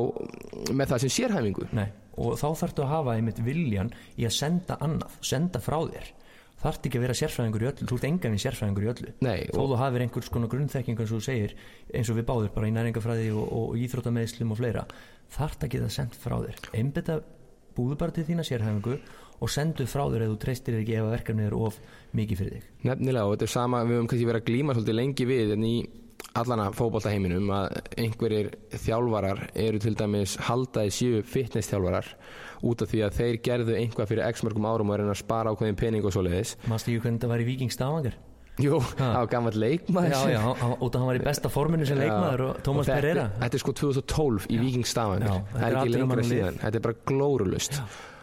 með 0.73 0.94
það 0.94 1.04
sem 1.04 1.14
sérhæfingu. 1.18 1.68
Og 2.23 2.35
þá 2.40 2.49
þarftu 2.61 2.85
að 2.85 2.90
hafa 2.92 3.14
einmitt 3.16 3.38
viljan 3.44 3.92
í 4.21 4.26
að 4.28 4.35
senda 4.37 4.76
annað, 4.85 5.14
senda 5.25 5.62
frá 5.64 5.78
þér. 5.88 6.11
Þarftu 6.62 6.88
ekki 6.88 6.99
að 7.00 7.02
vera 7.02 7.14
sérfræðingur 7.18 7.64
í 7.64 7.68
öllu 7.73 7.87
þú 7.90 7.97
ert 7.97 8.04
engan 8.06 8.35
í 8.37 8.42
sérfræðingur 8.42 8.85
í 8.85 8.90
öllu. 8.92 9.12
Nei, 9.26 9.38
þó 9.50 9.62
þú 9.73 9.78
hafið 9.80 10.04
einhvers 10.04 10.28
konar 10.30 10.50
grunnþekking 10.52 11.00
eins 11.00 11.11
og 11.11 11.18
þú 11.18 11.25
segir 11.26 11.54
eins 11.90 12.11
og 12.12 12.18
við 12.21 12.26
báður 12.28 12.52
bara 12.54 12.68
í 12.68 12.75
næringafræði 12.76 13.32
og, 13.35 13.49
og 13.59 13.80
íþróttameðslum 13.82 14.52
og 14.54 14.61
fleira. 14.61 14.85
Þarftu 15.35 15.66
að 15.66 15.73
geta 15.75 15.88
sendt 15.90 16.14
frá 16.23 16.37
þér. 16.44 16.61
Einbetta 16.78 17.18
búðu 17.75 17.99
bara 17.99 18.14
til 18.14 18.28
þína 18.28 18.47
sérhæfingu 18.47 19.00
og 19.42 19.50
sendu 19.50 19.87
frá 19.90 20.04
þér 20.06 20.26
eða 20.26 20.34
þú 20.34 20.38
treystir 20.44 20.78
ekki 20.78 20.99
ef 21.00 21.08
verkefni 21.11 21.49
er 21.49 21.56
of 21.58 21.80
mikið 22.16 22.42
fyrir 22.42 22.54
þig. 22.58 22.70
Nefnilega 22.87 23.26
og 23.26 23.34
þetta 23.34 23.49
er 23.49 23.54
sama, 23.56 23.82
við 23.88 23.99
höfum 23.99 24.12
kannski 24.12 24.30
verið 24.30 24.42
að 24.42 24.49
glíma 24.52 24.76
svolítið 24.76 24.99
lengi 25.00 25.28
við 25.28 25.54
en 25.56 25.66
í 25.66 25.75
allana 26.38 26.70
fókbóltaheiminum 26.72 27.50
að 27.52 27.78
einhverjir 28.00 28.50
þjálfarar 28.84 29.42
eru 29.58 29.80
til 29.82 29.94
dæmis 29.99 30.37
haldaði 30.49 30.92
sjú 30.94 31.22
fitness 31.28 31.70
þjálfarar 31.72 32.11
út 32.68 32.84
af 32.84 32.92
því 32.92 33.02
að 33.06 33.16
þeir 33.18 33.38
gerðu 33.49 33.78
einhvað 33.78 34.12
fyrir 34.12 34.28
x 34.30 34.44
mörgum 34.46 34.68
árum 34.70 34.92
og 34.92 34.96
er 34.96 35.08
að 35.08 35.18
spara 35.20 35.52
ákveðin 35.52 35.80
pening 35.80 36.06
og 36.06 36.14
svo 36.14 36.22
leiðis 36.25 36.54
Mástu 36.70 36.94
ekki 36.94 37.04
hvernig 37.04 37.25
það 37.25 37.34
var 37.34 37.42
í 37.42 37.49
Vikingstafangar? 37.50 38.20
Jú, 38.61 38.78
það 38.99 39.14
var 39.16 39.28
gammal 39.32 39.52
leikmaður. 39.56 40.12
Já, 40.12 40.34
já, 40.34 40.40
af 40.44 40.96
hann 40.99 41.06
var 41.08 41.18
í 41.18 41.22
besta 41.25 41.49
forminu 41.49 41.87
sem 41.88 41.96
leikmaður 41.96 42.42
og 42.50 42.58
Tómas 42.66 42.90
Pereira. 42.90 43.30
Þetta 43.40 43.58
er 43.58 43.62
sko 43.62 43.75
2012 43.80 44.49
í 44.52 44.58
Vikingstafangar 44.61 45.38
Það 45.54 45.64
er 45.68 45.76
ekki 45.80 45.94
lengra 45.94 46.26
síðan, 46.28 46.58
þetta 46.61 46.80
er 46.80 46.84
bara 46.84 46.99
glórulust 47.08 47.78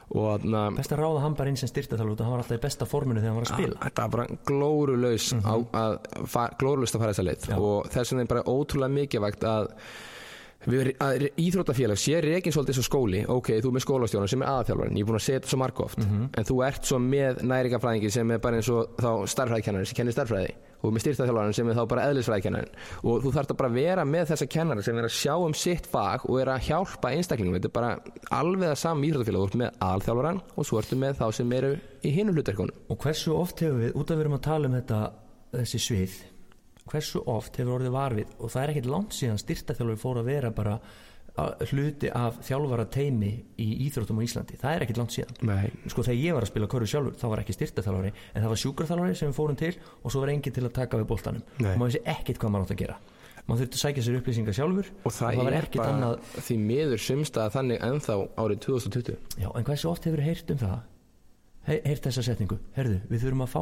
best 0.10 0.92
að 0.96 1.00
ráða 1.04 1.22
hann 1.22 1.36
bara 1.38 1.50
inn 1.50 1.58
sem 1.58 1.70
styrtaþjálfur 1.70 2.24
hann 2.25 2.32
var 2.34 2.39
alltaf 2.44 2.58
í 2.58 2.62
besta 2.63 2.86
forminu 2.89 3.20
þegar 3.22 3.34
hann 3.34 3.42
var 3.42 3.48
að 3.48 3.54
spila 3.54 3.80
þetta 3.86 4.01
var 4.01 4.10
bara 4.10 4.28
glóruleus 4.50 5.34
mm 5.34 5.42
-hmm. 5.42 5.66
að, 5.74 6.54
glóruleust 6.60 6.96
að 6.96 7.00
fara 7.04 7.13
þessa 7.13 7.28
leið 7.30 7.50
Já. 7.50 7.58
og 7.60 7.89
þess 7.94 8.12
vegna 8.13 8.22
er 8.22 8.28
bara 8.34 8.44
ótrúlega 8.48 8.94
mikilvægt 8.94 9.44
að 9.44 9.68
Við, 10.68 10.89
að 11.00 11.30
íþróttafélag 11.39 11.96
sé 11.98 12.18
reygin 12.22 12.51
svolítið 12.51 12.75
svo 12.75 12.84
skóli 12.84 13.22
ok, 13.32 13.48
þú 13.63 13.68
er 13.70 13.75
með 13.78 13.84
skólastjóna 13.86 14.28
sem 14.28 14.42
er 14.44 14.48
aðþjálfarinn 14.50 14.98
ég 14.98 15.06
er 15.06 15.08
búin 15.08 15.16
að 15.16 15.24
segja 15.24 15.39
þetta 15.39 15.50
svo 15.54 15.58
margóft 15.62 15.98
Mhm. 16.04 16.25
en 16.36 16.44
þú 16.44 16.58
ert 16.68 16.84
svo 16.86 16.98
með 17.00 17.39
næringafræðingi 17.48 18.10
sem 18.12 18.32
er 18.32 18.39
bara 18.39 18.56
eins 18.58 18.70
og 18.70 18.89
þá 19.00 19.24
starfræðikennari 19.25 19.86
sem 19.88 19.96
kennir 19.96 20.12
starfræði 20.13 20.51
og 20.79 20.93
með 20.95 21.03
styrtaþjálfarinn 21.03 21.55
sem 21.57 21.69
er 21.69 21.75
þá 21.79 21.83
bara 21.91 22.05
eðlisfræðikennarinn 22.09 22.75
og 23.03 23.24
þú 23.25 23.31
þarft 23.36 23.53
að 23.53 23.59
bara 23.59 23.71
vera 23.75 24.05
með 24.07 24.29
þessa 24.31 24.48
kennara 24.55 24.83
sem 24.86 24.98
er 25.01 25.07
að 25.09 25.15
sjá 25.17 25.33
um 25.43 25.55
sitt 25.57 25.89
fag 25.91 26.24
og 26.29 26.39
er 26.39 26.51
að 26.53 26.65
hjálpa 26.69 27.12
einstaklingum. 27.15 27.57
Þetta 27.59 27.69
er 27.71 27.75
bara 27.75 27.91
alveg 28.39 28.69
það 28.71 28.79
saman 28.83 29.07
íþróttafélag. 29.09 29.39
Þú 29.43 29.50
ert 29.50 29.59
með 29.59 29.83
aðþjálfarann 29.89 30.41
og 30.55 30.69
svo 30.69 30.79
ertu 30.79 31.00
með 31.03 31.19
þá 31.19 31.25
sem 31.39 31.51
eru 31.59 31.74
í 32.07 32.13
hinum 32.15 32.38
hlutverkunum. 32.39 32.79
Og 32.89 33.01
hversu 33.03 33.36
oft 33.36 33.59
hefur 33.65 33.81
við, 33.83 33.91
út 34.00 34.12
af 34.13 34.17
við 34.19 34.25
erum 34.25 34.38
að 34.39 34.45
tala 34.48 34.69
um 34.71 34.77
þetta 34.79 35.01
þessi 35.59 35.81
svið, 35.83 36.17
hversu 36.89 37.21
oft 37.29 37.59
hefur 37.59 37.75
orðið 37.79 37.93
varfið 38.00 38.33
og 38.39 38.51
það 38.53 38.63
er 38.63 38.71
ekkit 38.74 38.89
langt 38.95 39.15
síðan 39.17 39.39
styrtaþjálfur 39.43 40.00
fór 40.01 40.21
að 40.24 40.29
vera 40.31 40.51
bara 40.55 40.77
að- 40.79 41.07
hluti 41.69 42.09
af 42.15 42.39
þjálfara 42.48 42.86
teimi 42.91 43.31
í 43.59 43.67
íþróttum 43.86 44.19
á 44.19 44.25
Íslandi, 44.25 44.57
það 44.59 44.75
er 44.75 44.86
ekkit 44.86 45.00
langt 45.00 45.13
síðan. 45.15 45.38
Nei, 45.48 45.69
sko 45.91 46.03
þegar 46.05 46.19
ég 46.19 46.36
var 46.36 46.43
að 46.45 46.51
spila 46.51 46.71
körfu 46.71 46.89
sjálfur 46.89 47.15
þá 47.19 47.25
var 47.31 47.43
ekki 47.43 47.55
styrtaþjálfari 47.55 48.12
en 48.12 48.41
það 48.41 48.51
var 48.53 48.62
sjúkraþjálfari 48.63 49.15
sem 49.19 49.29
við 49.31 49.38
fórum 49.39 49.59
til 49.59 49.74
og 49.77 50.09
svo 50.12 50.19
var 50.24 50.33
enginn 50.33 50.55
til 50.55 50.65
að 50.65 50.75
taka 50.79 51.00
við 51.00 51.07
boltanum. 51.13 51.43
Nei. 51.59 51.71
og 51.74 51.79
maður 51.79 51.91
vissi 51.93 52.03
ekkit 52.15 52.38
hvað 52.41 52.53
maður 52.55 52.65
átt 52.67 52.75
að 52.75 52.81
gera. 52.83 52.98
Maður 53.50 53.62
þurfti 53.63 53.77
að 53.79 53.83
sækja 53.83 54.05
sér 54.05 54.19
upplýsingar 54.19 54.55
sjálfur 54.57 54.88
og 55.07 55.13
það, 55.15 55.39
var 55.39 55.53
er 55.55 55.65
ekkit 55.65 55.81
bara 55.81 55.93
annað 55.95 56.15
því 56.45 56.55
miður 56.69 57.01
sumstað 57.01 57.53
þannig 57.55 57.77
ennþá 57.88 58.15
árið 58.38 58.59
2020 58.67 59.15
Já, 59.41 59.50
en 59.50 59.65
hversu 59.65 59.89
oft 59.89 60.05
hefur 60.05 60.21
heyrt 60.21 60.53
um 60.53 60.59
það? 60.62 60.75
He 61.65 61.79
heyrt 61.86 62.05
þessa 62.05 62.24
setningu, 62.25 62.57
herðu, 62.77 63.00
við 63.09 63.25
þurfum 63.25 63.45
að 63.45 63.51
fá 63.55 63.62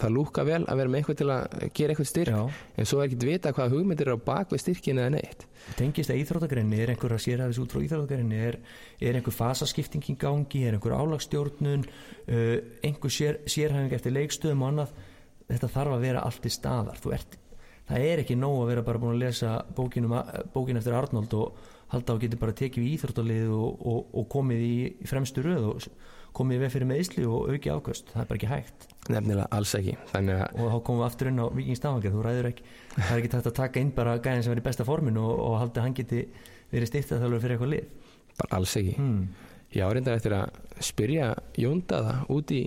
það 0.00 0.14
lúka 0.16 0.44
vel 0.46 0.60
að 0.64 0.80
vera 0.80 0.90
með 0.90 1.00
eitthvað 1.00 1.18
til 1.20 1.28
að 1.34 1.64
gera 1.76 1.94
eitthvað 1.94 2.08
styrk 2.10 2.32
Já, 2.34 2.40
en 2.76 2.88
svo 2.88 3.00
er 3.00 3.08
ekki 3.08 3.18
að 3.18 3.30
vita 3.30 3.52
hvað 3.56 3.74
hugmyndir 3.74 4.10
eru 4.10 4.16
á 4.20 4.26
bak 4.30 4.54
við 4.54 4.62
styrkin 4.64 5.00
eða 5.02 5.12
neitt. 5.16 5.44
Tengist 5.78 6.12
að 6.12 6.20
íþróttagreinni 6.22 6.80
er 6.80 6.92
einhver 6.94 7.14
að 7.16 7.22
sér 7.24 7.42
aðeins 7.44 7.60
út 7.62 7.74
frá 7.74 7.82
íþróttagreinni 7.84 8.40
er, 8.48 8.58
er 9.00 9.18
einhver 9.18 9.36
fasaskipting 9.36 10.06
í 10.12 10.16
gangi? 10.20 10.64
Er 10.66 10.76
einhver 10.78 10.96
álagstjórnun 10.96 11.84
uh, 11.86 12.56
einhver 12.86 13.14
sér, 13.14 13.40
sérhæfing 13.44 13.96
eftir 13.96 14.16
leikstöðum 14.16 14.64
og 14.64 14.72
annað? 14.72 14.94
Þetta 15.50 15.72
þarf 15.74 15.96
að 15.96 16.06
vera 16.06 16.24
allt 16.24 16.46
í 16.46 16.54
staðar. 16.54 17.02
Ert, 17.16 17.36
það 17.90 18.06
er 18.12 18.24
ekki 18.24 18.38
nóg 18.38 18.62
að 18.62 18.72
vera 18.72 18.86
bara 18.86 19.02
búin 19.02 19.16
að 19.16 19.26
lesa 19.26 19.58
bókin, 19.76 20.08
um, 20.08 20.16
bókin 20.54 20.80
eftir 20.80 20.96
Arnold 20.96 21.36
og 21.38 21.68
halda 21.90 22.14
og 22.14 22.22
getur 22.22 22.40
bara 22.40 22.54
tekið 22.56 22.86
í 22.86 22.94
íþróttalið 22.94 23.52
og, 23.56 23.84
og, 23.90 24.00
og 24.20 24.28
komið 24.30 24.62
í, 24.62 24.74
fremstu 25.10 25.42
röð 25.44 25.72
og 25.72 25.88
komið 26.36 26.62
veg 26.64 26.72
fyrir 26.74 26.88
meðsli 26.90 27.26
og 27.26 27.50
auki 27.50 27.72
ákvöst 27.72 28.12
það 28.12 28.22
er 28.22 28.28
bara 28.30 28.38
ekki 28.40 28.50
hægt. 28.50 28.86
Nefnilega 29.10 29.46
alls 29.56 29.74
ekki. 29.78 29.96
Að 30.14 30.30
og 30.30 30.70
þá 30.70 30.78
komum 30.86 31.00
við 31.00 31.06
aftur 31.08 31.30
inn 31.30 31.42
á 31.42 31.46
vikingstafangir 31.56 32.14
þú 32.14 32.24
ræður 32.26 32.48
ekki, 32.50 32.66
það 32.96 33.10
er 33.10 33.22
ekki 33.22 33.32
tægt 33.34 33.50
að 33.50 33.56
taka 33.58 33.82
inn 33.82 33.92
bara 33.96 34.16
gæðin 34.22 34.44
sem 34.46 34.54
er 34.54 34.62
í 34.62 34.66
besta 34.66 34.86
forminu 34.86 35.24
og, 35.26 35.40
og 35.46 35.56
halda 35.62 35.84
hann 35.84 35.96
geti 35.96 36.24
verið 36.70 36.92
styrtað 36.92 37.24
þjálfur 37.24 37.44
fyrir 37.44 37.56
eitthvað 37.56 37.72
lið. 37.74 38.12
Bara 38.40 38.60
alls 38.60 38.76
ekki. 38.80 38.94
Hmm. 38.98 39.24
ég 39.74 39.86
áreindar 39.86 40.18
eftir 40.18 40.34
að 40.34 40.60
spyrja 40.82 41.32
Jóndaða 41.58 42.14
út 42.34 42.54
í 42.54 42.62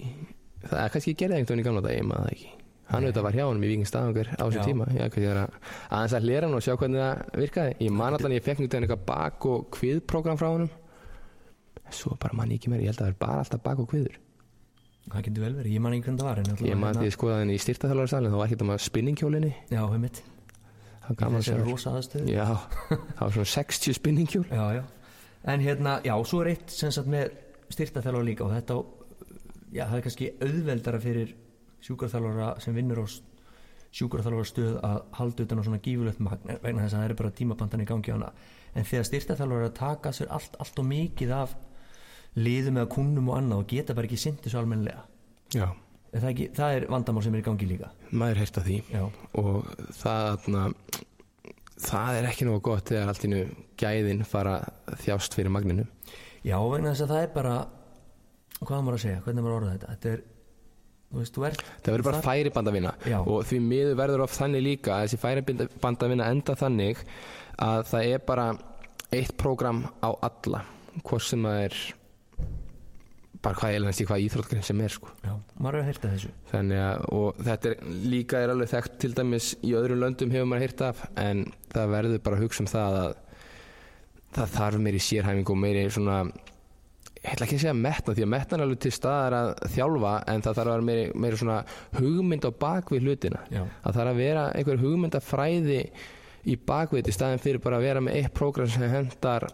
það 0.64 0.84
er 0.84 0.94
kannski 0.94 1.16
gerði 1.20 1.40
einhvern 1.40 1.50
veginn 1.50 1.64
í 1.64 1.68
gamla 1.70 1.84
dag 1.84 1.98
ég 1.98 2.06
maður 2.08 2.28
það 2.28 2.36
ekki. 2.36 2.52
Hann 2.94 3.06
auðvitað 3.08 3.26
var 3.26 3.36
hjá 3.38 3.44
honum 3.48 3.64
í 3.64 3.70
vikingstafangur 3.72 4.30
á 4.36 4.44
þessum 4.44 4.60
Já. 4.60 4.68
tíma. 4.68 4.88
Ég 4.94 5.18
að 5.34 5.58
aðeins 5.90 6.16
að 6.18 6.26
hlera 6.28 6.48
hann 6.48 6.58
og 6.58 6.64
sjá 6.64 6.74
hvernig 6.78 7.02
það 7.02 7.42
virkaði. 7.42 7.76
Ég 7.88 7.94
man 7.96 8.18
allan 8.18 8.36
ég 8.36 8.46
fekk 8.46 8.62
nýtt 8.62 8.76
eitthvað 8.78 9.06
bak 9.08 9.48
og 9.50 9.70
kviðprogram 9.74 10.40
frá 10.40 10.50
honum 10.52 10.72
svo 11.98 12.18
bara 12.20 12.38
man 12.38 12.52
ég 12.54 12.62
ekki 12.62 12.72
meir 12.74 12.84
ég 12.84 12.92
held 12.92 13.02
að 13.02 13.08
það 13.08 13.14
er 13.14 13.20
bara 13.24 13.42
alltaf 13.44 13.64
bak 13.66 13.82
og 13.84 13.90
kviður. 13.92 14.20
Það 15.04 15.26
getur 15.28 15.44
vel 15.44 15.56
verið, 15.58 15.74
ég 15.76 15.84
man 15.84 15.96
ekki 15.96 16.08
hvernig 16.08 16.22
það 16.22 16.30
var 16.30 16.40
en 16.40 16.68
ég 16.70 16.78
man 16.80 16.96
því 16.96 17.08
að 17.10 17.16
skoða 17.18 17.40
henni 17.42 17.58
í 17.58 17.62
styrtaþjálfarsalinn 17.64 18.32
þá 18.32 18.38
var 18.40 18.52
ekki 18.52 18.60
það 18.62 18.84
spinningkjólinni 18.86 19.50
já, 19.68 19.80
hefur 19.82 20.00
mitt, 20.00 20.22
það 21.04 21.10
var 21.10 21.18
gaman 21.20 21.40
að 21.40 21.44
þessi 21.44 21.56
sjá. 21.58 21.66
rosa 21.68 21.96
aðstöðu. 21.98 22.32
Já, 22.32 22.46
það 23.18 23.24
var 23.26 23.34
svona 23.36 23.52
60 23.54 23.98
spinninghjól. 24.00 24.46
Já, 24.48 24.64
já, 24.78 24.84
en 25.54 25.66
hérna, 25.66 25.98
já, 26.08 26.14
svo 26.32 26.40
er 26.46 26.52
eitt 26.54 26.72
sem 26.72 26.94
sagt 26.96 27.12
með 27.12 27.36
styrtað 27.74 28.08
þjálfur 28.08 28.28
líka 28.30 28.48
og 28.48 28.54
þetta, 28.56 28.80
já, 29.76 29.84
það 29.84 29.98
er 29.98 30.06
kannski 30.08 30.32
auðveldara 30.40 31.04
fyrir 31.04 31.36
sjúkarþjálfara 31.84 32.50
sem 32.64 32.78
vinnur 32.78 33.04
á 33.04 33.06
sjúkarþjálfara 33.94 34.48
stöð 34.50 34.78
að 34.88 34.98
halda 35.20 35.46
utan 35.46 35.62
á 35.62 35.64
svona 35.68 35.84
gífulegt 35.84 36.24
magn 36.24 36.56
vegna 36.64 36.86
þess 36.86 36.96
að 36.96 37.00
það 37.00 37.08
eru 37.10 37.20
bara 37.20 37.36
tímabandan 37.38 37.84
í 37.84 37.90
gangi 37.90 38.14
á 38.14 38.16
hana 38.16 38.32
en 38.74 38.88
þegar 38.90 39.08
styrtað 39.10 39.42
þjálfara 39.42 39.60
er 39.60 39.70
að 39.70 39.78
taka 39.78 40.14
sér 40.16 40.32
allt, 40.34 40.58
allt 40.64 40.82
og 40.82 40.88
mikið 40.90 41.34
af 41.38 41.54
liðum 42.40 42.78
eða 42.82 42.90
kunnum 42.96 43.30
og 43.30 43.38
annað 43.40 43.64
og 43.64 43.68
geta 43.74 43.94
bara 43.98 44.08
ekki 44.10 44.20
sinnt 44.22 44.42
þessu 44.46 44.60
almennilega. 44.62 45.04
Já, 45.54 45.68
Er 46.14 46.22
það, 46.22 46.30
ekki, 46.30 46.46
það 46.54 46.76
er 46.78 46.84
vandamál 46.94 47.24
sem 47.26 47.34
er 47.34 47.42
í 47.42 47.46
gangi 47.48 47.66
líka. 47.66 47.88
Maður 48.14 48.40
heyrst 48.44 48.58
af 48.62 48.66
því. 48.68 48.76
Já, 48.94 49.04
og 49.42 49.70
það 49.98 50.28
atna, 50.36 50.66
það 51.82 52.18
er 52.20 52.28
ekki 52.30 52.46
nógu 52.46 52.62
gott 52.68 52.92
þegar 52.92 53.10
allt 53.10 53.24
innu 53.26 53.40
gæðin 53.82 54.22
fara 54.30 54.60
að 54.86 55.00
þjást 55.08 55.34
fyrir 55.40 55.50
magninu. 55.56 55.86
Já 56.46 56.60
vegna 56.70 56.92
þess 56.94 57.06
að 57.08 57.14
það 57.16 57.24
er 57.26 57.32
bara 57.34 57.56
hvað 58.62 58.84
maður 58.86 59.00
að 59.00 59.04
segja, 59.08 59.24
hvernig 59.26 59.42
maður 59.48 59.56
að 59.56 59.58
orða 59.64 59.72
þetta? 59.74 59.96
Þetta 59.96 60.12
er, 60.14 60.22
veist, 61.18 61.40
ert 61.50 61.66
það 61.88 61.92
verður 61.96 62.06
bara 62.12 62.20
þar- 62.22 62.28
færibandavinna 62.30 62.94
og 63.24 63.42
því 63.50 63.60
miður 63.72 63.98
verður 64.04 64.24
oft 64.28 64.38
þannig 64.40 64.64
líka 64.68 64.94
að 65.00 65.08
þessi 65.08 65.22
færibandavinna 65.24 66.30
enda 66.36 66.56
þannig 66.62 67.02
að 67.64 67.84
það 67.90 68.12
er 68.14 68.24
bara 68.30 68.46
eitt 69.14 69.34
prógram 69.42 69.84
á 70.06 70.10
alla 70.30 70.62
hvort 71.02 71.26
sem 71.26 71.42
það 71.50 71.60
er 71.66 71.82
bara 73.44 73.60
hvað 73.60 73.74
ég 73.76 74.00
í 74.02 74.06
hvað 74.08 74.24
íþróttgrein 74.28 74.64
sem 74.66 74.82
er 74.82 74.94
sko. 74.94 75.12
já, 75.24 75.34
maður 75.58 75.76
er 75.76 75.82
að 75.82 75.90
heyrta 75.90 76.12
þessu. 76.14 76.32
Þannig 76.52 76.80
að 76.84 77.04
og 77.18 77.42
þetta 77.50 77.70
er 77.70 77.84
líka 78.14 78.40
er 78.40 78.54
alveg 78.54 78.72
þekkt 78.72 78.96
til 79.04 79.12
dæmis 79.18 79.50
í 79.62 79.74
öðrum 79.80 80.02
löndum 80.04 80.32
hefur 80.34 80.50
maður 80.50 80.66
heyrt 80.68 80.86
af 80.88 81.04
en 81.20 81.44
það 81.74 81.94
verður 81.98 82.24
bara 82.24 82.40
að 82.40 82.46
hugsa 82.46 82.64
um 82.64 82.72
það 82.72 82.98
að 83.02 83.14
það 84.34 84.56
þarf 84.58 84.82
meiri 84.88 85.04
sérhæfing 85.04 85.54
og 85.54 85.60
meiri 85.60 85.84
svona 85.94 86.18
ég 86.24 87.30
ætla 87.34 87.46
ekki 87.46 87.60
að 87.60 87.64
segja 87.66 87.76
metna 87.78 88.16
því 88.16 88.24
að 88.26 88.32
metna 88.34 88.58
er 88.58 88.66
alveg 88.66 88.82
til 88.84 88.94
staðar 88.96 89.38
að 89.38 89.52
þjálfa 89.76 90.16
en 90.32 90.44
það 90.48 90.58
þarf 90.58 90.64
að 90.64 90.74
vera 90.74 90.88
meiri, 90.90 91.06
meiri 91.26 91.40
svona 91.40 91.60
hugmynd 92.00 92.48
á 92.48 92.52
bakvið 92.64 93.06
hlutina. 93.08 93.44
Já, 93.52 93.62
að 93.64 93.86
það 93.86 94.00
þarf 94.00 94.14
að 94.14 94.24
vera 94.24 94.48
einhver 94.58 94.84
hugmyndafræði 94.84 95.80
í 96.44 96.58
bakvið 96.68 97.12
í 97.12 97.16
staðin 97.16 97.44
fyrir 97.44 97.64
bara 97.64 97.80
að 97.80 97.88
vera 97.88 98.04
með 98.04 98.20
eitt 98.20 98.36
prógram 98.36 98.72
sem 98.72 98.84
hendar 98.92 99.48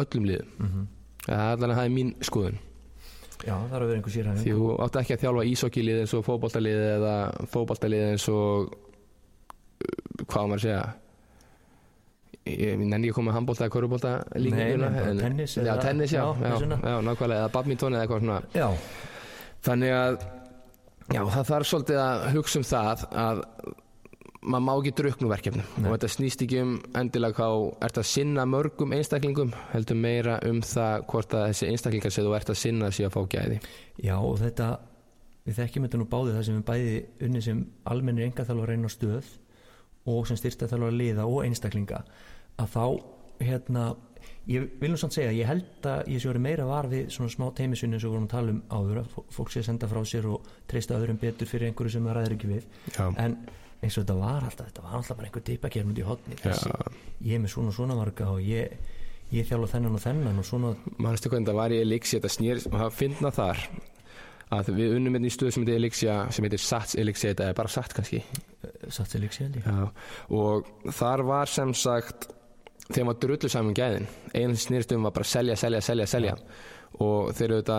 öllum 0.00 0.28
liðum. 0.28 0.52
Mm 0.58 0.84
það 1.24 1.40
er 1.40 1.54
allan 1.54 1.72
að 1.72 1.78
það 1.78 1.88
er 1.88 1.94
mín 1.94 2.14
skoðun 2.24 2.62
já, 3.42 3.54
það 3.54 3.76
er 3.76 3.84
að 3.84 3.88
vera 3.90 3.98
einhver 3.98 4.14
sérhæfing. 4.14 4.42
Því 4.44 4.56
þú 4.58 4.68
átt 4.84 4.98
ekki 5.00 5.16
að 5.16 5.22
þjálfa 5.24 5.46
ísokilið 5.50 6.02
eins 6.02 6.14
og 6.14 6.26
fótboltalið 6.26 6.82
eða 6.90 7.14
fótboltalið 7.54 8.04
eins 8.10 8.28
og 8.32 8.74
uh, 8.74 10.22
hvað 10.24 10.52
maður 10.52 10.60
að 10.60 10.64
segja? 10.66 10.84
Ég, 12.44 12.76
nenni 12.76 13.08
ekki 13.08 13.14
að 13.14 13.16
koma 13.16 13.30
með 13.30 13.36
handbolta 13.38 13.66
eða 13.66 13.84
nei, 14.52 14.76
bara 14.76 15.12
tennis 15.16 15.54
já, 15.56 15.74
tennis, 15.80 16.12
já, 16.12 16.24
já, 16.44 16.56
já, 16.60 16.96
nákvæmlega 17.06 17.38
eða 17.40 17.52
badminton 17.54 17.96
eða 17.96 18.04
eitthvað 18.04 18.26
svona. 18.26 18.72
Þannig 19.64 19.94
að 19.96 20.18
það 21.08 21.48
þarf 21.48 21.70
svolítið 21.70 22.02
að 22.02 22.26
hugsa 22.34 22.60
um 22.60 22.66
það 22.68 23.06
að 23.24 23.40
maður 24.44 24.64
má 24.66 24.72
ekki 24.76 24.92
druknu 25.00 25.28
verkefnum. 25.30 25.66
Nei. 25.78 25.86
og 25.88 25.94
þetta 25.96 26.10
snýst 26.14 26.42
ekki 26.44 26.58
um 26.62 26.72
endilega 27.00 27.36
hvað 27.38 27.84
ert 27.88 28.00
að 28.02 28.08
sinna 28.10 28.44
mörgum 28.46 28.92
einstaklingum 28.96 29.52
heldur 29.72 29.96
meira 30.00 30.38
um 30.48 30.60
það 30.64 31.06
hvort 31.12 31.36
að 31.38 31.46
þessi 31.50 31.70
einstaklingar 31.72 32.12
sem 32.14 32.24
þú 32.26 32.34
ert 32.38 32.52
að 32.54 32.60
sinna 32.60 32.90
sé 32.94 33.06
að 33.08 33.14
fá 33.16 33.22
gæði. 33.36 33.60
Já, 34.04 34.16
og 34.20 34.38
þetta 34.42 34.68
við 35.44 35.58
þekkjum 35.60 35.86
þetta 35.88 36.00
nú 36.00 36.08
báðið 36.12 36.36
það 36.38 36.46
sem 36.48 36.58
við 36.60 36.66
bæði 36.70 36.94
unni 37.28 37.42
sem 37.44 37.64
almennir 37.92 38.28
engaþjálfar 38.30 38.70
reyna 38.74 38.88
á 38.88 38.96
stöð 38.96 39.32
og 40.14 40.26
sem 40.28 40.36
styrstaþjálfar 40.40 40.94
liða 40.96 41.26
og 41.28 41.42
einstaklinga 41.44 42.02
að 42.60 42.68
þá 42.76 42.84
hérna 43.44 43.84
ég 44.48 44.66
vil 44.80 44.90
nú 44.92 44.96
samt 45.00 45.12
segja, 45.16 45.32
ég 45.36 45.48
held 45.48 45.86
að 45.88 46.08
ég 46.12 46.20
sé 46.20 46.28
verið 46.30 46.44
meira 46.44 46.64
var 46.68 46.86
við 46.92 47.08
svona 47.12 47.32
smá 47.32 47.46
teimisvinni 47.56 47.96
eins 47.96 48.04
og 48.04 48.12
vorum 48.14 48.26
að 48.28 48.32
tala 48.34 48.52
um 48.54 48.62
áður 48.72 49.00
að 49.02 49.08
fó- 49.14 49.24
fólk 49.36 49.52
sé 49.52 49.60
að 49.62 49.68
senda 49.70 49.88
frá 49.90 50.00
sér 50.08 50.28
og 50.32 50.48
treysta 50.70 50.96
öðrum 50.98 51.18
betur 51.20 51.48
fyrir 51.48 51.70
einhverju 51.70 51.92
sem 51.96 52.04
það 52.08 52.16
ræður 52.18 52.34
ekki 52.36 52.50
við. 52.52 52.66
Já, 52.96 53.06
en 53.24 53.36
eins 53.84 53.96
og 53.98 54.04
þetta 54.04 54.18
var 54.18 54.48
alltaf 54.48 54.68
þetta 54.70 54.84
var 54.84 54.98
alltaf 54.98 55.18
bara 55.20 55.30
einhver 55.30 55.46
dipakernund 55.46 56.00
í 56.00 56.06
hotni 56.08 56.38
þessi, 56.40 56.72
já. 56.72 56.92
ég 57.28 57.38
er 57.38 57.42
með 57.44 57.54
svona 57.54 57.72
og 57.72 57.78
svona 57.78 57.98
marga 57.98 58.28
og 58.32 58.44
ég, 58.44 58.76
ég 59.34 59.48
þjálfa 59.48 59.72
þennan 59.76 59.98
og 59.98 60.04
þennan 60.04 60.42
og 60.42 60.48
svona 60.48 60.76
mannstu 60.98 61.32
hvernig 61.32 61.50
það 61.50 61.60
var 61.62 61.74
í 61.74 61.82
Elixia 61.84 62.20
þetta 62.20 62.36
snýr 62.38 62.64
og 62.70 62.78
það 62.78 62.96
finna 63.02 63.34
þar 63.34 63.66
að 64.52 64.70
við 64.76 64.94
unnum 64.98 65.16
hérna 65.16 65.28
í 65.28 65.34
stöð 65.34 65.52
sem 65.54 65.64
heitir 65.64 65.78
Elixia 65.80 66.16
sem 66.34 66.46
heitir 66.46 66.62
Sats 66.62 66.96
Elixia, 67.00 67.32
þetta 67.32 67.48
er 67.48 67.58
bara 67.58 67.72
Sats 67.72 67.96
kannski. 67.96 68.20
Sér 68.92 69.22
líka 69.22 69.36
sér 69.38 69.58
Já, 69.64 69.88
og 70.36 70.68
þar 70.92 71.24
var 71.28 71.50
sem 71.50 71.74
sagt 71.74 72.28
þeim 72.92 73.10
var 73.10 73.18
drullu 73.20 73.50
saman 73.50 73.76
gæðin. 73.76 74.08
Einu 74.34 74.58
snýrstum 74.60 75.06
var 75.08 75.14
bara 75.16 75.28
selja, 75.28 75.56
selja, 75.56 75.80
selja, 75.84 76.06
selja. 76.10 76.34
Og 77.00 77.32
þeir 77.34 77.48
eru 77.48 77.62
þetta 77.62 77.78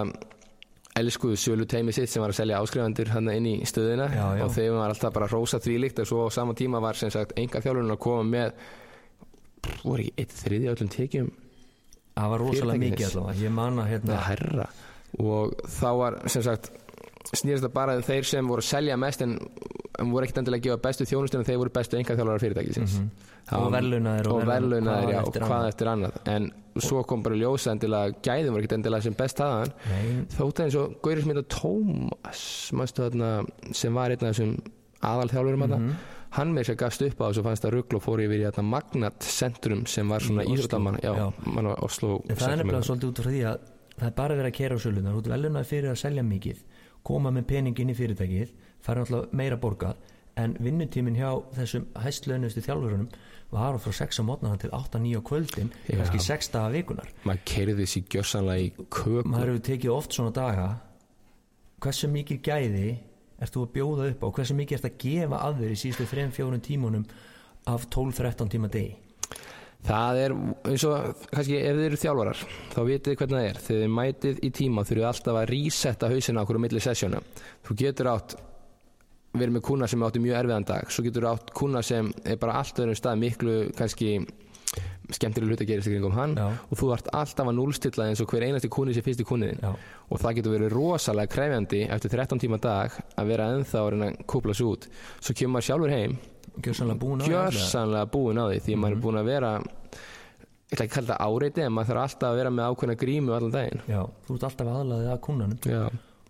elskuðu 0.96 1.38
sölu 1.40 1.66
teimi 1.68 1.92
sitt 1.96 2.10
sem 2.12 2.24
var 2.24 2.32
að 2.32 2.40
selja 2.40 2.62
áskrifandur 2.64 3.12
hann 3.12 3.32
inn 3.34 3.50
í 3.52 3.56
stöðina. 3.68 4.08
Já, 4.14 4.26
já. 4.40 4.44
og 4.46 4.54
þeim 4.56 4.78
var 4.80 4.94
alltaf 4.94 5.16
bara 5.16 5.28
rósa 5.32 5.60
þvílíkt 5.64 6.04
og 6.04 6.10
svo 6.10 6.28
á 6.28 6.30
sama 6.32 6.56
tíma 6.56 6.80
var 6.84 7.00
sem 7.00 7.12
sagt 7.12 7.36
enga 7.40 7.62
þjálfurinn 7.64 7.96
að 7.96 8.04
koma 8.06 8.24
með 8.30 8.54
voru 9.82 10.06
ekki 10.06 10.24
eitt 10.24 10.38
þriði 10.40 10.72
öllum 10.72 10.94
tekjum 10.94 11.34
það 12.16 12.32
var 12.32 12.44
rosalega 12.46 12.84
mikið 12.86 13.06
allavega. 13.10 13.44
Ég 13.44 13.54
man 13.56 13.82
að 13.82 13.92
hérna 13.92 14.24
herra. 14.30 14.68
Og 15.20 15.56
þá 15.72 15.88
var 16.00 16.18
sem 16.32 16.44
sagt 16.46 16.72
snýrist 17.36 17.66
það 17.66 17.74
bara 17.76 17.96
þeir 18.06 18.28
sem 18.30 18.48
voru 18.48 18.64
að 18.64 18.70
selja 18.70 18.98
mest 19.02 19.24
en 19.26 19.38
um, 19.40 20.12
voru 20.14 20.28
ekkert 20.28 20.44
endilega 20.44 20.62
að 20.62 20.68
gefa 20.70 20.84
bestu 20.86 21.08
þjónustunum 21.10 21.48
þeir 21.48 21.62
voru 21.64 21.74
bestu 21.76 22.00
enga 22.00 22.16
þjálfarar 22.16 22.44
fyrirtækisins. 22.46 23.00
Mm 23.02 23.32
Og 23.52 23.74
verðlaunaðir 23.76 24.30
og 24.32 24.40
hvað 24.42 25.12
já, 25.12 25.20
eftir 25.22 25.46
hvað 25.46 25.68
eftir 25.70 25.90
annað. 25.92 26.16
En 26.34 26.48
svo 26.82 27.04
kom 27.08 27.22
bara 27.24 27.38
ljósa 27.40 27.72
endilega 27.76 28.16
gæðin 28.26 28.52
voru 28.52 28.64
ekkert 28.64 28.78
endilega 28.80 29.06
sem 29.06 29.14
best 29.16 29.40
aðan 29.40 29.72
þótt 30.34 30.64
eins 30.66 30.76
og 30.80 30.98
Gauri 31.06 31.22
sem 31.24 31.32
heitir 31.32 31.46
Tómas 31.54 32.42
sem 33.80 33.94
var 33.96 34.12
einn 34.16 34.26
af 34.26 34.34
þessum 34.34 34.58
aðalþjálfurum 35.06 35.62
mm 35.66 35.76
Mhm. 35.86 35.96
hann 36.36 36.52
með 36.54 36.66
sér 36.68 36.76
gafst 36.76 37.02
upp 37.06 37.22
á 37.22 37.26
þessu 37.32 37.44
fannst 37.46 37.64
það 37.64 37.72
rugl 37.78 37.96
og 37.96 38.02
fór 38.04 38.20
yfir 38.26 38.42
í 38.42 38.46
þarna 38.50 38.64
Magnat 38.74 39.24
Centrum 39.24 39.86
sem 39.88 40.10
var 40.10 40.20
svona 40.20 40.44
íþróttamann 40.44 41.00
var 41.04 42.36
það 42.36 42.52
er 42.52 42.58
nefnilega 42.58 42.88
svolítið 42.90 43.08
út 43.10 43.22
frá 43.22 43.30
því 43.32 43.44
að 43.52 43.60
það 43.96 44.08
er 44.10 44.16
bara 44.18 44.36
verið 44.36 44.50
að 44.52 44.58
kera 44.58 44.76
á 44.76 44.80
sölunar, 44.84 45.14
þú 45.16 45.20
ert 45.22 45.32
velunar 45.32 45.64
fyrir 45.64 45.90
að 45.92 46.02
selja 46.02 46.24
mikið 46.24 46.58
koma 47.04 47.32
með 47.32 47.46
pening 47.48 47.80
inn 47.80 47.90
í 47.90 47.96
fyrirtækið 47.96 48.52
fara 48.82 49.06
náttúrulega 49.06 49.32
meira 49.32 49.56
borgað 49.58 49.96
en 50.36 50.58
vinnutíminn 50.60 51.16
hjá 51.16 51.30
þessum 51.56 51.86
hæstlaunustu 52.04 52.60
þjálfurunum 52.66 53.08
var 53.52 53.78
frá 53.80 53.94
6 53.94 54.20
á 54.20 54.24
mótnana 54.26 54.58
til 54.60 54.72
8-9 54.74 55.20
á 55.20 55.22
kvöldin 55.26 55.70
Já. 55.88 55.98
kannski 56.00 56.20
6 56.20 56.52
daga 56.54 56.74
vikunar 56.74 57.12
maður 57.24 57.44
keirði 57.52 57.86
sér 57.88 58.08
gjörsanlega 58.10 58.66
í 58.66 58.72
köku. 58.90 59.24
Maður 59.30 59.54
hefur 59.54 59.64
tekið 59.70 59.94
oft 59.96 60.18
svona 60.18 60.34
daga. 60.36 60.68
Hversu 61.84 62.10
mikið 62.10 62.42
gæði 62.42 62.90
ert 63.40 63.54
þú 63.54 63.66
að 63.66 63.74
bjóða 63.76 64.10
upp 64.12 64.24
á, 64.24 64.28
hversu 64.40 64.56
mikið 64.58 64.78
ert 64.78 64.90
að 64.90 65.00
gefa 65.06 65.40
að 65.46 65.58
þér 65.62 65.74
í 65.76 65.80
síðustu 65.82 66.06
3-4 66.12 66.62
tímunum 66.66 67.06
af 67.68 67.88
12-13 67.94 68.54
tíma 68.56 68.70
degi? 68.72 68.96
Það 69.86 70.20
er 70.24 70.34
eins 70.66 70.84
og 70.90 71.26
kannski 71.30 71.60
ef 71.60 71.76
þið 71.78 71.84
eru 71.86 71.98
þjálfarar 72.02 72.40
þá 72.74 72.80
vitið 72.88 73.12
þið 73.12 73.18
hvernig 73.20 73.38
það 73.38 73.50
er. 73.50 73.60
Þegar 73.66 73.82
þið 73.84 73.92
mætið 74.00 74.40
í 74.42 74.50
tíma 74.58 74.86
þurfið 74.88 75.08
alltaf 75.12 75.40
að 75.42 75.50
resetta 75.52 76.10
hausina 76.10 76.42
okkur 76.42 76.58
á 76.58 76.64
milli 76.64 76.82
sessjónu 76.82 77.20
þú 77.68 77.78
getur 77.84 78.10
átt 78.16 78.38
verið 79.40 79.58
með 79.58 79.66
kuna 79.68 79.90
sem 79.92 80.04
átti 80.08 80.24
mjög 80.24 80.40
erfiðan 80.42 80.68
dag. 80.72 80.90
Svo 80.92 81.06
getur 81.06 81.30
átt 81.32 81.54
kuna 81.56 81.84
sem 81.86 82.12
er 82.24 82.40
bara 82.42 82.58
allt 82.62 82.82
öðrum 82.82 82.98
stað 83.00 83.22
miklu 83.22 83.56
kannski 83.78 84.18
skemmtilega 85.14 85.52
hlut 85.52 85.62
að 85.62 85.70
gerist 85.70 85.90
í 85.90 85.94
kringum 85.94 86.16
hann 86.16 86.34
Já. 86.38 86.46
og 86.50 86.80
þú 86.80 86.88
ert 86.96 87.10
alltaf 87.14 87.50
að 87.50 87.58
núlstilla 87.60 88.08
eins 88.10 88.22
og 88.24 88.32
hver 88.32 88.46
einasti 88.48 88.72
kuni 88.74 88.96
sem 88.96 89.06
fyrsti 89.06 89.26
kuniðin 89.28 89.62
Já. 89.62 89.72
og 90.10 90.22
það 90.22 90.40
getur 90.40 90.56
verið 90.56 90.74
rosalega 90.74 91.32
krefjandi 91.36 91.82
eftir 91.94 92.16
13 92.16 92.42
tíma 92.42 92.60
dag 92.64 92.96
að 93.16 93.30
vera 93.30 93.50
ennþá 93.54 93.84
að 93.84 93.90
reyna 93.94 94.10
að 94.12 94.26
kúpla 94.32 94.56
svo 94.58 94.74
út. 94.74 94.90
Svo 95.20 95.38
kemur 95.38 95.56
maður 95.56 95.68
sjálfur 95.70 95.94
heim. 95.94 96.18
Gjörsanlega 96.56 97.00
búin 98.12 98.42
á 98.42 98.46
því 98.48 98.58
því 98.58 98.66
því 98.66 98.76
að 98.76 98.82
maður 98.82 98.98
er 98.98 99.04
búin 99.06 99.22
að 99.22 99.30
vera 99.30 99.54
ég 100.66 100.74
ætla 100.74 100.86
ekki 100.86 100.92
að 100.92 100.94
kalla 100.98 101.16
það 101.16 101.26
áreiti 101.30 101.64
en 101.66 101.74
maður 101.76 101.90
þarf 101.92 102.04
alltaf 102.06 102.30
að 102.32 102.40
vera 102.40 102.52
með 102.56 102.70
ákveðna 102.72 103.00
grímu 103.04 103.36
allan 103.36 103.54
daginn. 103.54 103.82
Já, 103.86 104.02
þú 104.26 104.38
ert 104.38 104.46
alltaf 104.50 104.72
aðlaðið 104.72 105.12
að 105.14 105.20
kunnanum 105.28 105.60
já, 105.70 105.84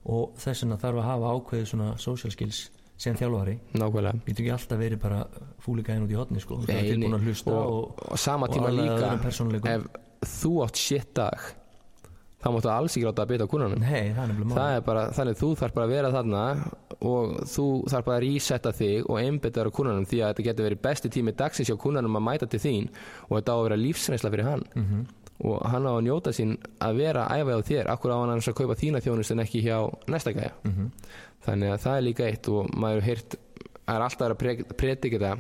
og 0.06 0.42
þess 0.42 0.66
vegna 0.66 0.80
þarf 0.82 1.00
að 1.02 1.08
hafa 1.10 1.36
ákveðið 1.38 1.70
svona 1.72 1.92
social 2.02 2.34
skills 2.34 2.66
sem 2.98 3.18
þjálfari. 3.20 3.58
Nákvæmlega. 3.76 4.22
Við 4.24 4.32
getum 4.32 4.46
ekki 4.46 4.56
alltaf 4.56 4.80
verið 4.80 5.02
bara 5.04 5.20
fúlíkaðin 5.66 6.06
út 6.06 6.14
í 6.16 6.18
hotni 6.20 6.44
sko. 6.44 6.62
Ert 6.64 6.72
Nei, 6.72 6.90
tilbúin 6.94 7.18
að 7.18 7.28
hlusta 7.28 7.52
og, 7.52 7.76
og, 7.76 8.08
og, 8.08 8.18
sama 8.22 8.48
og 8.48 8.56
tíma 8.56 8.72
aðlaga 8.72 9.52
líka 9.52 9.76
ef 9.76 9.88
þú 10.26 10.52
átt 10.66 10.80
shit 10.80 11.12
dag 11.18 11.52
þá 12.46 12.52
máttu 12.54 12.70
alls 12.70 12.94
ekki 12.94 13.06
láta 13.08 13.24
að 13.26 13.32
bita 13.34 13.46
á 13.46 13.50
kunnanum 13.50 13.82
Nei, 13.82 14.14
það 14.14 14.72
er 14.78 14.84
bara, 14.86 15.06
þannig 15.18 15.38
þú 15.40 15.50
þarf 15.60 15.76
bara 15.76 15.88
að 15.88 15.94
vera 15.96 16.12
þarna 16.14 16.42
og 17.06 17.36
þú 17.50 17.66
þarf 17.90 18.08
bara 18.08 18.18
að 18.20 18.26
resetta 18.26 18.74
þig 18.78 19.10
og 19.10 19.20
einbytta 19.22 19.60
þér 19.60 19.70
á 19.74 19.78
kunnanum 19.80 20.08
því 20.10 20.22
að 20.22 20.32
þetta 20.32 20.46
getur 20.50 20.68
verið 20.70 20.84
besti 20.86 21.12
tími 21.16 21.34
dagsins 21.40 21.72
hjá 21.72 21.78
kunnanum 21.82 22.20
að 22.20 22.26
mæta 22.28 22.50
til 22.50 22.62
þín 22.62 22.90
og 23.28 23.34
þetta 23.40 23.56
á 23.56 23.58
að 23.58 23.66
vera 23.66 23.80
lífsreynsla 23.82 24.34
fyrir 24.36 24.50
hann. 24.50 24.66
Mhm. 24.76 25.06
Og 25.44 25.66
hann 25.68 25.84
á 25.84 25.92
að 25.92 26.04
njóta 26.08 26.32
sín 26.36 26.56
að 26.80 26.96
vera 27.02 27.26
að 27.28 27.42
æfa 27.44 27.56
á 27.60 27.68
þér, 27.70 27.90
akkur 27.92 28.12
á 28.16 28.18
hann 28.22 28.30
að 28.38 28.54
kaupa 28.56 28.76
þína 28.80 29.02
þjónust 29.04 29.32
en 29.36 29.44
ekki 29.44 29.62
hjá 29.66 29.78
næsta 30.08 30.32
gæja? 30.34 30.52
Mhm. 30.64 30.92
þannig 31.46 31.70
að 31.76 31.82
það 31.84 31.98
er 31.98 32.02
líka 32.02 32.26
eitt 32.26 32.48
og 32.50 32.70
maður 32.74 33.02
það 33.86 33.96
er 33.96 34.02
alltaf 34.02 34.32
að 34.32 34.38
pre- 34.38 34.64
predika 34.80 35.18
þetta 35.20 35.34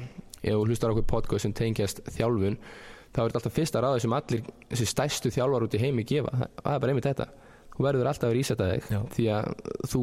ef 0.44 0.54
þú 0.54 0.66
hlustar 0.68 0.92
okkur 0.92 1.08
podcast 1.10 1.42
sem 1.42 1.54
tengjast 1.54 2.02
þjálfun 2.14 2.58
þá 3.16 3.18
er 3.24 3.30
þetta 3.30 3.40
alltaf 3.40 3.56
fyrsta 3.56 3.82
ráði 3.82 4.02
sem 4.04 4.14
allir 4.14 4.44
þessi 4.70 4.86
stærstu 4.92 5.32
þjálfar 5.32 5.64
út 5.66 5.74
í 5.74 5.80
heimi 5.82 6.04
gefa. 6.04 6.30
Það, 6.36 6.50
það 6.64 6.76
er 6.76 6.80
bara 6.84 6.92
einmitt 6.94 7.08
þetta 7.10 7.28
þú 7.76 7.86
verður 7.86 8.10
alltaf 8.10 8.30
að 8.30 8.36
rísetta 8.38 8.68
þig 8.70 8.86
Já. 8.92 9.00
því 9.16 9.26
að 9.36 9.50
þú, 9.92 10.02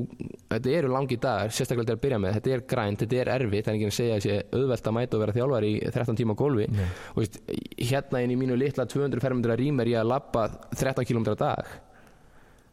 þetta 0.53 0.75
eru 0.79 0.91
langi 0.93 1.19
dagar 1.23 1.55
sérstaklega 1.57 1.89
til 1.91 1.97
að 1.97 2.03
byrja 2.03 2.19
með, 2.23 2.35
þetta 2.39 2.53
er 2.57 2.65
grænt, 2.73 3.05
þetta 3.05 3.21
er 3.23 3.31
erfitt 3.37 3.69
það 3.69 3.73
er 3.73 3.79
ekki 3.79 3.89
að 3.89 3.97
segja 3.99 4.19
að 4.19 4.27
sé 4.27 4.37
auðvelt 4.59 4.91
að 4.91 4.97
mæta 4.99 5.17
og 5.17 5.23
vera 5.25 5.37
þjálfar 5.39 5.69
í 5.69 5.73
13 5.87 6.21
tíma 6.21 6.37
gólfi. 6.43 6.67
Nei. 6.73 6.85
og 7.15 7.23
veist, 7.23 7.41
hérna 7.79 8.23
inn 8.27 8.35
í 8.35 8.41
mínu 8.43 8.59
litla 8.61 8.87
200 8.89 9.25
fermetra 9.25 9.57
rým 9.61 9.81
er 9.83 9.93
ég 9.95 10.03
að 10.03 10.13
labba 10.13 10.45
13 10.77 11.09
km 11.09 11.33
dag. 11.41 11.73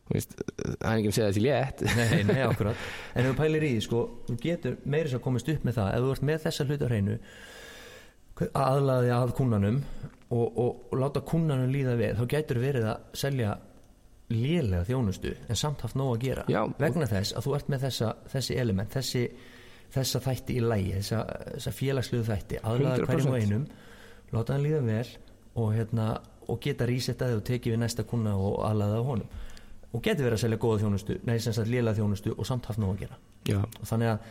Veist, 0.09 0.33
það 0.57 0.89
er 0.89 0.97
ekki 0.97 1.12
að 1.12 1.15
segja 1.19 1.29
þessi 1.29 1.45
létt. 1.45 1.85
Nei, 1.95 2.23
nei, 2.25 2.41
akkurat. 2.49 2.89
En 3.13 3.27
ef 3.27 3.31
þú 3.31 3.38
pælir 3.38 3.67
í 3.67 3.71
því, 3.75 3.85
sko, 3.85 4.03
þú 4.25 4.38
getur 4.41 4.79
meiri 4.89 5.12
svo 5.12 5.21
komist 5.21 5.51
upp 5.53 5.67
með 5.67 5.77
það. 5.77 5.91
Ef 5.93 6.05
þú 6.05 6.13
ert 6.15 6.27
með 6.31 6.43
þessa 6.47 6.65
hluta 6.65 6.89
hreinu 6.89 7.19
aðlaði 8.55 9.12
að 9.13 9.33
kunnanum 9.38 9.81
og, 10.29 10.45
og, 10.47 10.69
og 10.91 10.99
láta 11.01 11.23
kunnanum 11.27 11.71
líða 11.73 11.97
við 11.99 12.19
þá 12.19 12.25
getur 12.31 12.62
verið 12.62 12.88
að 12.93 13.17
selja 13.19 13.55
lélega 14.29 14.85
þjónustu 14.87 15.33
en 15.49 15.57
samt 15.57 15.81
haft 15.85 15.97
nóg 15.97 16.15
að 16.15 16.25
gera. 16.27 16.45
Já. 16.51 16.61
vegna 16.79 17.07
þess 17.09 17.35
að 17.37 17.47
þú 17.47 17.55
ert 17.57 17.71
með 17.73 17.85
þessa, 17.87 18.09
þessi 18.33 18.57
element 18.61 18.97
þessi, 18.97 19.23
þessa 19.95 20.23
þætti 20.25 20.57
í 20.57 20.65
lægi 20.65 20.95
þessa, 20.97 21.21
þessa 21.55 21.75
félagsluðu 21.79 22.27
þætti 22.29 22.59
aðlaða 22.63 22.97
100%. 22.99 23.09
hverjum 23.09 23.31
og 23.31 23.39
einum 23.39 23.69
láta 24.35 24.55
hann 24.55 24.65
líða 24.65 24.81
vel 24.85 25.07
og, 25.55 25.71
hérna, 25.73 26.09
og 26.47 26.59
geta 26.63 26.89
rísettaði 26.89 27.39
og 27.39 27.47
tekið 27.49 27.75
við 27.75 27.81
næsta 27.83 28.05
kunna 28.09 28.35
og 28.37 28.59
aðlaða 28.67 29.01
á 29.01 29.03
honum. 29.07 29.39
Og 29.89 30.03
getur 30.05 30.27
verið 30.27 30.37
að 30.37 30.43
selja 30.43 30.61
góða 30.61 30.83
þjónustu 30.83 31.17
nei 31.25 31.39
sem 31.41 31.55
sagt 31.57 31.71
lélega 31.71 31.97
þjónustu 31.97 32.35
og 32.37 32.45
samt 32.45 32.69
haft 32.69 32.81
nóg 32.81 32.93
að 32.93 33.07
gera. 33.07 33.19
Já, 33.49 33.63
og 33.65 33.89
þannig 33.89 34.13
að 34.13 34.29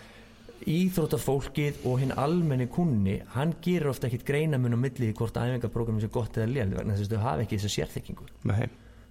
íþróttafólkið 0.69 1.87
og 1.87 2.01
hinn 2.03 2.15
almenni 2.19 2.67
kunni 2.71 3.17
hann 3.35 3.55
gerir 3.63 3.91
ofta 3.93 4.09
ekkit 4.09 4.27
greinamun 4.27 4.75
á 4.75 4.79
milli 4.79 5.11
í 5.11 5.17
hvort 5.17 5.39
æfingarprogrammi 5.39 6.03
sé 6.03 6.11
gott 6.13 6.39
eða 6.39 6.51
lél 6.51 6.75
vegna 6.75 6.97
þess 6.97 7.11
að 7.11 7.15
þau 7.15 7.27
hafa 7.27 7.45
ekki 7.45 7.59
þessa 7.59 7.75
sérþekkingu 7.75 8.27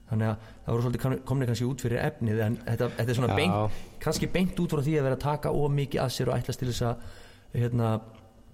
þannig 0.10 0.28
að 0.30 0.52
það 0.66 0.74
voru 0.74 0.86
svolítið 0.86 1.26
komni 1.28 1.48
kannski 1.50 1.68
út 1.68 1.84
fyrir 1.84 2.04
efnið 2.04 2.44
en 2.46 2.60
þetta, 2.64 2.90
þetta 2.98 3.12
er 3.14 3.18
svona 3.20 3.36
beint 3.38 3.82
kannski 4.04 4.30
beint 4.32 4.62
út 4.64 4.76
frá 4.76 4.84
því 4.86 4.96
að 5.00 5.08
vera 5.08 5.18
að 5.18 5.26
taka 5.26 5.52
of 5.52 5.74
mikið 5.76 6.04
að 6.04 6.14
sér 6.16 6.32
og 6.32 6.38
ætlast 6.38 6.64
til 6.64 6.70
þess 6.72 6.86
að 6.88 7.04
hérna, 7.58 7.92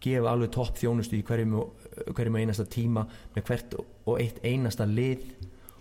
gefa 0.03 0.33
alveg 0.33 0.51
topp 0.53 0.81
þjónustu 0.81 1.19
í 1.19 1.23
hverjum 1.27 1.55
og, 1.61 1.87
hverjum 2.11 2.35
og 2.37 2.43
einasta 2.43 2.65
tíma 2.69 3.05
með 3.35 3.47
hvert 3.47 3.77
og 3.79 4.19
eitt 4.19 4.41
einasta 4.43 4.87
lið. 4.89 5.23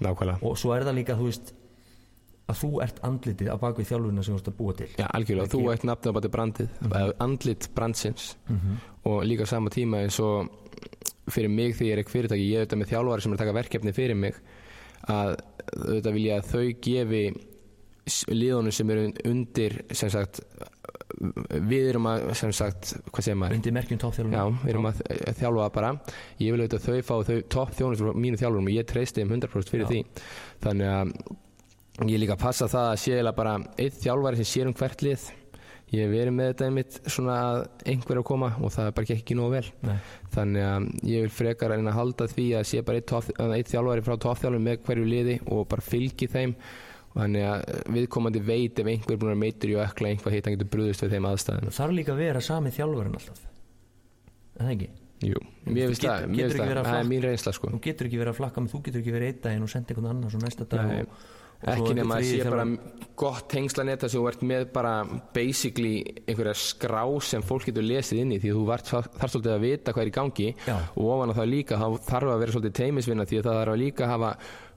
Nákvæmlega. 0.02 0.38
Og 0.46 0.56
svo 0.58 0.72
er 0.76 0.86
það 0.86 0.98
líka 1.00 1.18
þú 1.18 1.28
veist 1.30 1.52
að 2.50 2.58
þú 2.58 2.70
ert 2.84 2.98
andlitið 3.06 3.50
á 3.54 3.56
bakvið 3.62 3.90
þjálfurina 3.90 4.24
sem 4.26 4.34
þú 4.34 4.40
ert 4.40 4.50
að 4.50 4.56
búa 4.58 4.74
til. 4.78 4.88
Já, 4.98 5.06
algjörlega, 5.08 5.52
þú 5.52 5.60
ert 5.72 5.86
nafnið 5.88 6.10
á 6.10 6.16
bæti 6.18 6.32
brandið 6.36 6.72
mm 6.82 7.12
andlit 7.22 7.68
brandsins. 7.74 8.36
Mhm. 8.48 8.80
og 9.04 9.22
líka 9.24 9.46
á 9.46 9.48
sama 9.48 9.70
tíma 9.70 10.02
eins 10.02 10.18
og 10.20 10.50
fyrir 11.30 11.50
mig 11.50 11.76
því 11.76 11.86
ég 11.86 11.92
er 11.92 12.02
ekki 12.02 12.10
fyrirtæki 12.10 12.50
ég 12.50 12.58
er 12.58 12.66
auðvitað 12.66 12.80
með 12.82 12.90
þjálfari 12.92 13.22
sem 13.22 13.32
er 13.32 13.36
að 13.36 13.42
taka 13.42 13.58
verkefni 13.58 13.92
fyrir 13.92 14.16
mig 14.16 14.34
að 15.10 15.34
auðvitað 15.72 16.14
vilja 16.18 16.38
að 16.38 16.52
þau 16.52 16.66
gefi 16.86 17.24
liðunum 18.34 18.74
sem 18.74 18.90
eru 18.90 19.10
undir 19.30 19.76
sem 19.94 20.10
sagt 20.10 20.42
við 21.70 21.90
erum 21.92 22.08
að 22.10 22.24
sem 22.38 22.52
sagt, 22.56 22.94
hvað 23.12 23.26
segir 23.26 23.38
maður? 23.38 23.58
Undir 23.58 23.74
merkjum 23.76 24.00
toppþjálfurina 24.02 24.40
Já, 24.40 24.56
við 24.62 24.72
erum 24.72 24.88
að 24.88 25.02
þjálfa 25.38 25.68
bara. 25.76 25.92
Ég 26.42 26.54
vil 26.54 26.64
auðvitað 26.64 26.80
að 26.80 26.86
þau 26.88 27.06
fá 27.08 27.28
þau 27.28 27.36
topp 27.54 27.76
þjónust 27.78 28.02
frá 28.02 28.18
mínu 28.24 28.40
þjálfurum 28.40 28.70
og 28.70 28.74
ég 28.74 28.88
treysti 28.90 29.22
þeim 29.22 29.36
100% 29.36 29.72
fyrir 29.72 29.84
Já. 29.84 29.90
því. 29.92 30.24
Þannig 30.64 30.92
að 30.96 32.10
ég 32.10 32.22
líka 32.22 32.36
að 32.36 32.42
passa 32.42 32.68
það 32.72 32.88
að 32.88 33.00
sé 33.04 33.14
eiginlega 33.14 33.38
bara 33.38 33.54
eitt 33.84 34.00
þjálfari 34.02 34.40
sem 34.40 34.50
sér 34.50 34.72
um 34.72 34.76
hvert 34.80 35.06
lið 35.06 35.28
ég 35.92 36.06
hef 36.06 36.12
verið 36.12 36.34
með 36.36 36.48
þetta 36.50 36.68
einmitt 36.68 36.94
svona 37.04 37.34
að 37.46 37.58
einhver 37.92 38.14
er 38.14 38.20
að 38.22 38.28
koma 38.30 38.48
og 38.58 38.72
það 38.72 38.92
bara 38.96 39.08
gekk 39.10 39.22
ekki 39.22 39.36
nógu 39.36 39.56
vel. 39.56 39.66
Nei. 39.84 39.98
þannig 40.32 40.64
að 40.68 40.86
ég 41.10 41.26
vil 41.26 41.34
frekar 41.36 41.74
að 41.76 41.90
halda 41.98 42.28
því 42.32 42.46
að 42.56 42.64
sé 42.70 42.80
bara 42.86 43.02
eitt, 43.02 43.12
eitt 43.58 43.72
þjálfari 43.72 44.06
frá 44.06 44.16
toppþjálfum 44.24 44.64
með 44.68 44.80
hverju 44.86 45.04
liði 45.10 45.36
og 45.52 45.68
bara 45.68 45.84
fylgi 45.84 46.30
þeim. 46.32 46.56
Þannig 47.12 47.44
að 47.44 47.62
viðkomandi 47.92 48.40
veit 48.40 48.78
ef 48.80 48.88
einhver 48.88 49.12
er 49.12 49.20
búin 49.20 49.34
að 49.34 49.42
meitur 49.42 49.68
í 49.68 49.76
og 49.76 49.84
ekla 49.84 50.14
einhvað 50.14 50.32
hitt 50.32 50.46
hann 50.48 50.54
getur 50.56 50.70
brúðist 50.72 51.04
við 51.04 51.12
þeim 51.12 51.28
aðstæðum. 51.28 51.68
Það 51.68 51.76
þarf 51.76 51.96
líka 51.98 52.14
að 52.14 52.22
vera 52.22 52.44
sami 52.46 52.72
þjálfurinn 52.72 53.18
alltaf. 53.18 53.42
Er 54.56 54.62
það 54.62 54.72
ekki? 54.72 54.88
Jú, 55.22 55.42
mér 55.68 55.92
finnst 55.92 56.02
það, 56.02 56.24
það, 56.80 56.96
er 56.96 57.06
mín 57.06 57.22
reynsla 57.22 57.52
sko. 57.54 57.68
Þú 57.76 57.82
getur 57.84 58.08
ekki 58.08 58.18
verið 58.18 58.32
að 58.32 58.38
flakka 58.40 58.64
með 58.64 58.72
þú 58.72 58.80
getur 58.88 59.02
ekki 59.02 59.12
verið 59.14 59.28
einn 59.28 59.42
daginn 59.44 59.66
og 59.66 59.70
senda 59.70 59.92
einhvern 59.92 60.08
annan 60.16 61.12
svo 61.62 61.76
svo 61.78 61.86
ekki 61.86 61.96
nema 61.98 62.18
að 62.18 62.28
sé 62.28 62.50
bara 62.50 62.66
gott 63.22 63.46
tengslaneta 63.52 64.08
sem 64.10 64.20
þú 64.20 64.28
ert 64.30 64.42
með 64.46 64.64
bara 64.74 64.92
basically 65.34 66.00
einhverja 66.24 66.54
skrá 66.58 67.02
sem 67.22 67.44
fólk 67.44 67.68
getur 67.68 67.84
lesið 67.86 68.22
inn 68.22 68.34
í 68.34 68.40
því 68.42 68.52
að 68.52 68.58
þú 68.58 68.96
þarf 69.20 69.34
svolítið 69.34 69.54
að 69.54 69.64
vita 69.66 69.94
hvað 69.94 70.02
er 70.02 70.10
í 70.10 70.14
gangi. 70.16 70.48
Já. 70.66 70.76
og 70.96 71.08
ofan 71.14 71.32
á 71.32 71.38
það 71.38 71.50
líka 71.52 71.78
þá 71.78 71.86
þarf 72.08 72.32
að 72.32 72.42
vera 72.42 72.56
svolítið 72.56 72.76
teimisvinna 72.80 73.28
því 73.28 73.40
að 73.40 73.48
það 73.48 73.58
þarf 73.60 73.74
að 73.74 73.82
líka 73.84 74.06
að 74.06 74.12
hafa 74.14 74.32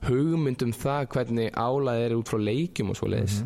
hugmynd 0.06 0.66
um 0.66 0.74
það 0.76 1.10
hvernig 1.16 1.60
álað 1.66 2.02
er 2.04 2.16
út 2.16 2.32
frá 2.32 2.40
leikjum 2.46 2.92
og 2.92 3.00
svoleiðis. 3.00 3.38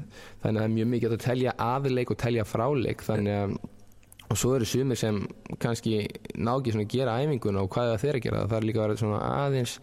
Þannig 0.42 0.56
að 0.56 0.60
það 0.60 0.68
er 0.68 0.74
mjög 0.76 0.90
mikið 0.94 1.16
að 1.16 1.26
telja 1.26 1.58
aðleik 1.70 2.10
og 2.10 2.20
telja 2.20 2.48
fráleik 2.48 3.06
þannig 3.06 3.38
að 3.44 3.60
og 4.30 4.38
svo 4.38 4.52
eru 4.54 4.66
sumir 4.68 4.98
sem 4.98 5.18
kannski 5.62 5.96
ná 6.38 6.52
ekki 6.54 6.74
svona 6.74 6.86
að 6.86 6.94
gera 6.94 7.16
æfinguna 7.18 7.64
og 7.64 7.70
hvað 7.74 7.96
þeir 7.98 8.18
að 8.18 8.24
gera? 8.26 8.42
Það 8.44 8.54
þarf 8.54 8.66
líka 8.68 8.80
að 8.80 8.86
vera 8.86 9.00
svona 9.00 9.20
aðeins 9.44 9.76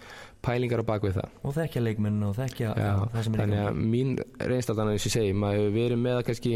pælingar 0.47 0.83
á 0.83 0.89
bakvið 0.91 1.17
það. 1.17 1.38
Og 1.43 1.55
þekkja 1.57 1.83
leikmenn 1.83 2.23
og 2.27 2.36
þekkja 2.38 2.73
Já, 2.77 2.91
það 3.12 3.25
sem 3.25 3.36
er 3.36 3.43
þannig 3.43 3.63
að 3.65 3.81
mín 3.95 4.13
reynstatan 4.39 4.91
eins 4.93 5.07
og 5.10 5.15
segi, 5.17 5.33
maður 5.36 5.60
hefur 5.62 5.75
verið 5.77 6.03
með 6.05 6.19
að 6.19 6.25
kannski 6.29 6.53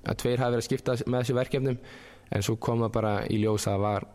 að 0.00 0.20
tveir 0.22 0.42
hafi 0.42 0.56
verið 0.56 0.64
að 0.64 0.68
skipta 0.68 0.96
með 1.06 1.22
þessi 1.22 1.38
verkefnum 1.40 1.80
en 2.30 2.44
svo 2.46 2.56
kom 2.62 2.84
það 2.84 2.92
bara 2.98 3.14
í 3.30 3.40
ljós 3.40 3.66
að 3.70 3.84
var 3.86 4.06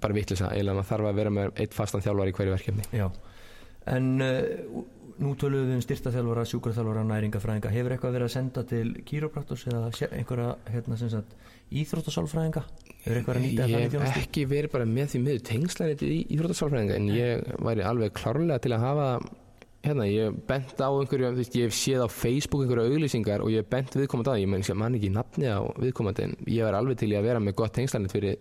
bara 0.00 0.14
vittlisa, 0.14 0.52
eiginlega 0.54 0.78
maður 0.78 0.90
þarf 0.92 1.10
að 1.10 1.18
vera 1.18 1.34
með 1.34 1.60
eitt 1.64 1.74
fastan 1.74 2.04
þjálfar 2.04 2.30
í 2.30 2.34
hverju 2.36 2.54
verkefni. 2.54 2.86
Já, 2.94 3.08
en 3.90 4.10
uh, 4.24 4.82
nú 5.20 5.34
tölum 5.36 5.66
við 5.68 5.76
um 5.76 5.82
styrtaþjálfara, 5.84 6.46
sjúkraþjálfara, 6.48 7.04
næringafræðinga 7.10 7.72
hefur 7.74 7.94
eitthvað 7.94 8.16
verið 8.16 8.28
að 8.28 8.34
senda 8.34 8.64
til 8.70 8.86
kýrópraktus 9.08 9.66
eða 9.68 9.90
einhverja 10.16 10.54
hérna, 10.70 11.24
íþróttasálfræðinga 11.80 12.62
hefur 13.04 13.20
eitthvað 13.20 13.36
að 13.36 13.44
nýta 13.44 13.68
Ég 13.68 13.84
hef 13.84 13.92
þjónustu? 13.94 14.24
ekki 14.24 14.46
verið 14.50 14.72
bara 14.72 14.88
með 14.88 15.12
því 15.12 15.20
miður 15.26 15.44
tengslaniti 15.50 16.08
í 16.10 16.18
íþróttasálfræðinga 16.36 16.96
en 16.96 17.12
ég 17.14 17.52
væri 17.68 17.86
alveg 17.86 18.16
klárlega 18.16 18.64
til 18.64 18.74
að 18.74 18.84
hafa 18.86 19.08
hérna, 19.84 20.06
ég 20.10 20.40
bent 20.48 20.80
á 20.80 20.88
einhverju 20.88 21.30
ég 21.44 21.68
hef 21.68 21.76
séð 21.76 22.04
á 22.04 22.08
Facebook 22.12 22.64
einhverju 22.64 22.96
auglýsingar 22.96 23.44
og 23.44 23.52
ég 23.52 23.62
hef 23.62 23.70
bent 23.72 23.96
viðkomandi 23.96 24.28
á 24.28 24.32
það, 24.32 24.42
ég 24.42 24.50
menn 24.52 24.98
ekki 24.98 25.12
nafni 25.14 25.52
á 25.52 25.60
viðkomandi 25.80 26.26
en 26.26 26.36
ég 26.48 26.66
væri 26.66 26.80
alveg 26.80 27.00
til 27.00 27.12
að 27.14 27.28
vera 27.28 27.44
með 27.44 27.58
gott 27.60 27.76
tengslanit 27.76 28.16
fyrir 28.16 28.40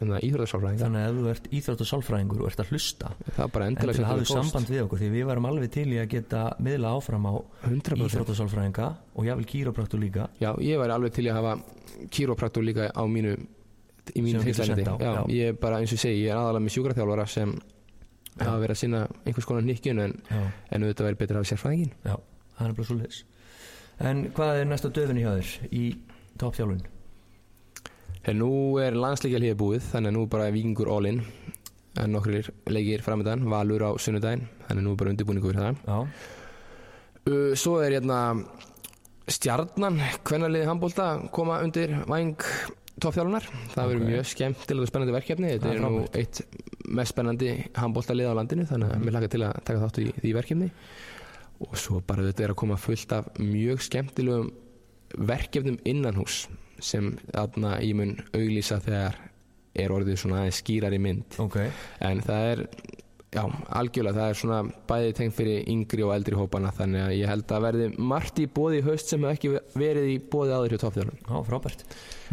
hérna, 0.00 0.20
íþróttasálfræðinga 0.26 0.84
Þannig 0.84 1.00
að 1.00 1.10
ef 1.10 1.20
þú 1.20 1.30
ert 1.34 1.48
íþróttasálfræðingur 1.58 2.42
og 2.42 2.50
ert 2.50 2.62
að 2.64 2.72
hlusta 2.72 3.12
endilega 3.36 3.66
endilega 3.68 4.08
hafðu 4.10 4.26
samband 4.30 4.72
við 4.72 4.82
okkur 4.86 5.02
því 5.02 5.10
við 5.14 5.28
varum 5.30 5.48
alveg 5.50 5.72
til 5.76 5.86
í 5.90 6.00
að 6.00 6.10
geta 6.16 6.42
miðla 6.58 6.92
áfram 6.96 7.28
á 7.28 7.34
100% 7.68 8.04
íþróttasálfræðinga 8.08 8.90
og 9.14 9.28
jáfnvel 9.28 9.48
kýrópraktur 9.50 10.00
líka. 10.00 10.28
Já, 10.40 10.50
ég 10.64 10.80
væri 10.80 10.96
alveg 10.96 11.16
til 11.16 11.26
í 11.26 11.32
að 11.32 11.40
hafa 11.40 11.56
kýrópraktur 12.16 12.64
líka 12.64 12.90
á 12.90 13.02
mínu 13.04 13.36
í 14.16 14.22
mínu 14.24 14.40
já. 14.42 15.22
ég 15.28 15.52
er 15.52 15.58
bara 15.60 15.80
eins 15.80 15.92
og 15.94 16.00
segi, 16.00 16.24
ég 16.24 16.32
er 16.32 16.40
aðalega 16.40 16.64
með 16.64 16.74
sjúkraþjálfara 16.76 17.26
sem 17.30 17.52
hafa 18.40 18.60
verið 18.62 18.74
að 18.74 18.80
sinna 18.80 19.02
einhvers 19.24 19.48
konar 19.48 19.66
hnykkjun 19.66 20.02
en, 20.04 20.14
en 20.30 20.86
auðvitað 20.86 21.08
væri 21.08 21.20
betur 21.20 21.36
að 21.36 21.42
hafa 21.42 21.50
sérfræðingin 21.52 21.92
já, 22.06 22.16
það 22.56 22.70
er 22.70 22.78
bara 22.78 22.88
svo 22.88 22.96
liðs 23.00 23.20
En 24.00 24.22
hvað 24.32 24.62
er 24.62 24.64
næsta 24.64 24.88
döfin 24.96 25.18
í 25.20 25.26
En 28.28 28.36
nú 28.36 28.50
er 28.82 28.96
landsleikja 28.98 29.40
hlýða 29.40 29.56
búið 29.56 29.86
þannig 29.94 30.10
að 30.10 30.16
nú 30.18 30.24
er 30.26 30.32
bara 30.34 30.50
vikingur 30.52 30.90
all 30.92 31.08
in. 31.08 31.22
En 31.98 32.12
nokkur 32.14 32.50
leikir 32.70 33.02
framöndan 33.02 33.46
Valur 33.50 33.82
á 33.82 33.90
sunnudaginn, 33.98 34.44
þannig 34.68 34.82
að 34.82 34.86
nú 34.86 34.92
er 34.92 35.00
bara 35.00 35.10
undirbúningu 35.14 35.50
fyrir 35.50 35.64
það 35.64 35.80
Já, 35.88 35.96
uh, 37.26 37.54
Svo 37.58 37.80
er 37.82 37.96
hérna 37.96 38.18
stjarnan, 39.30 39.98
hvernarliði 40.26 40.68
handbólta 40.68 41.08
koma 41.34 41.58
undir 41.64 41.96
væng 42.06 42.36
toppþjálfunar, 43.00 43.46
það 43.72 43.90
verður 43.90 44.04
Ok. 44.04 44.08
mjög 44.10 44.30
skemmtilegt 44.30 44.84
og 44.84 44.90
spennandi 44.90 45.16
verkefni, 45.16 45.52
þetta 45.56 45.70
er 45.70 45.78
er 45.78 45.84
nú 45.86 46.00
eitt 46.20 46.40
mest 46.90 47.14
spennandi 47.14 47.52
handbóltalið 47.78 48.30
á 48.30 48.38
landinu 48.38 48.66
þannig 48.68 48.94
að 48.94 49.04
mér 49.04 49.16
laka 49.16 49.30
til 49.32 49.42
að 49.46 49.60
taka 49.64 49.82
þátt 49.84 50.00
í 50.02 50.08
því 50.20 50.32
verkefni. 50.36 50.70
Og 51.60 51.76
svo 51.76 52.00
bara 52.06 52.26
þetta 52.26 52.44
er 52.44 52.52
að 52.54 52.60
koma 52.62 52.76
fullt 52.80 53.12
af 53.12 53.30
mjög 53.38 53.82
skemmtilegum 53.84 54.50
verkefnum 55.18 55.78
innanhús 55.84 56.44
sem 56.84 57.12
þarna 57.30 57.76
ég 57.84 57.98
mun 57.98 58.16
auglýsa 58.32 58.80
þegar 58.84 59.18
er 59.80 59.92
orðið 59.94 60.18
svona 60.22 60.40
aðeins 60.42 60.62
skýrar 60.64 60.96
í 60.96 61.00
mynd. 61.02 61.38
Ok. 61.42 61.58
En 62.04 62.22
það 62.26 62.46
er 62.52 62.62
já, 63.30 63.42
algjörlega, 63.78 64.16
það 64.16 64.32
er 64.32 64.38
svona 64.40 64.60
bæði 64.90 65.12
tengt 65.20 65.36
fyrir 65.36 65.68
yngri 65.70 66.06
og 66.06 66.14
eldri 66.16 66.38
hópana 66.38 66.72
þannig 66.74 67.04
að 67.06 67.16
ég 67.18 67.30
held 67.30 67.54
að 67.54 67.66
verði 67.68 67.90
margt 68.12 68.40
í 68.42 68.46
bóði 68.50 68.80
í 68.80 68.86
haust 68.88 69.12
sem 69.12 69.26
hefur 69.26 69.36
ekki 69.36 69.78
verið 69.78 70.08
í 70.10 70.16
bóði 70.32 70.56
áður 70.56 70.74
hjá 70.74 70.82
toppþjálfum 70.84 71.20
Já, 71.22 71.36
frábært. 71.46 71.84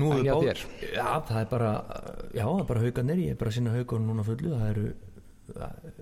Nú 0.01 0.13
hefur 0.15 0.47
þér? 0.47 0.63
Já, 0.95 1.09
það 1.29 1.41
er 1.43 1.51
bara 1.53 1.73
Já, 2.33 2.45
það 2.47 2.63
er 2.63 2.71
bara 2.71 2.85
haugarnir, 2.87 3.21
ég 3.27 3.35
er 3.35 3.41
bara 3.43 3.53
að 3.53 3.59
sinna 3.59 3.75
haugarnir 3.77 4.09
núna 4.09 4.25
fullu 4.27 4.55
Það 4.55 4.71
eru 4.71 4.87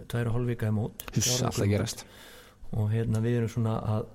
tvær 0.10 0.30
og 0.30 0.38
hálf 0.38 0.50
vika 0.50 0.70
í 0.70 0.76
mót. 0.76 1.04
Klára 1.12 1.50
alltaf 1.50 1.70
gerast. 1.70 2.06
Og 2.76 2.90
hérna 2.92 3.22
við 3.24 3.42
erum 3.42 3.52
svona 3.52 3.76
að 3.96 4.08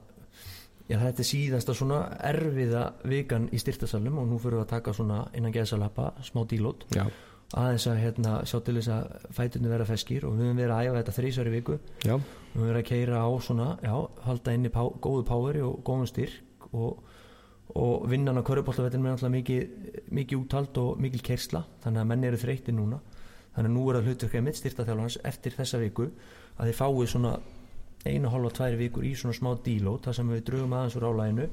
Já, 0.90 0.96
þetta 0.98 1.22
er 1.22 1.28
síðasta 1.28 1.74
svona 1.76 1.98
erfiða 2.26 2.84
vikan 3.06 3.44
í 3.54 3.58
styrtasalum 3.62 4.16
og 4.18 4.24
nú 4.26 4.38
fyrir 4.42 4.58
við 4.58 4.64
að 4.64 4.70
taka 4.72 4.94
svona 4.96 5.20
innan 5.38 5.52
geðsalappa, 5.54 6.08
smá 6.26 6.40
dílót. 6.50 6.86
Aðeins 7.50 7.86
að 7.90 8.00
hérna, 8.04 8.32
sjá 8.46 8.58
til 8.66 8.76
þess 8.76 8.90
að 8.94 9.28
fætunni 9.34 9.70
vera 9.70 9.86
feskir 9.86 10.26
og 10.26 10.34
við 10.36 10.48
höfum 10.48 10.58
verið 10.60 10.74
að 10.74 10.88
æfa 10.88 10.98
þetta 10.98 11.14
þrísvar 11.16 11.50
í 11.50 11.52
viku. 11.54 11.76
Já, 12.06 12.14
við 12.14 12.56
höfum 12.56 12.66
verið 12.68 12.80
að 12.80 12.88
keira 12.90 13.22
á 13.22 13.30
svona 13.46 13.68
já, 13.82 13.94
halda 14.26 14.54
inn 14.54 14.66
í 14.66 14.72
pá, 14.74 14.82
góðu 15.06 15.24
páveri 15.30 15.62
og 15.66 15.78
góðum 15.86 16.10
styrk 16.10 16.66
og, 16.70 17.00
og 17.74 18.10
vinnan 18.10 18.38
á 18.38 18.46
körubóltavettin 18.46 19.02
með 19.02 19.16
alltaf 19.16 19.34
mikið, 19.34 19.88
mikið 20.20 20.42
úthald 20.42 20.82
og 20.82 21.02
mikil 21.02 21.22
kersla 21.26 21.64
þannig 21.84 22.02
að 22.02 22.10
menn 22.12 22.28
eru 22.30 22.42
þreytti 22.42 22.74
núna. 22.74 22.98
Þannig 23.54 23.70
að 23.70 23.76
nú 23.76 23.86
er 23.86 23.98
það 23.98 24.10
hlutverkið 24.10 24.46
mitt 24.46 24.58
styrtaþjálfarnas 24.58 25.20
eftir 25.26 25.58
þessa 25.58 25.82
viku 25.82 26.10
að 26.58 26.70
þeir 26.70 26.78
fái 26.82 27.10
svona 27.10 27.34
einu 28.06 28.30
hálfa 28.32 28.54
tvær 28.58 28.78
vikur 28.80 29.06
í 29.06 29.14
svona 29.18 29.36
smá 29.36 29.50
dílót 29.64 30.08
þar 30.08 30.16
sem 30.20 30.30
við 30.32 30.44
drögum 30.48 30.76
aðeins 30.76 30.96
úr 30.96 31.08
álæginu 31.10 31.48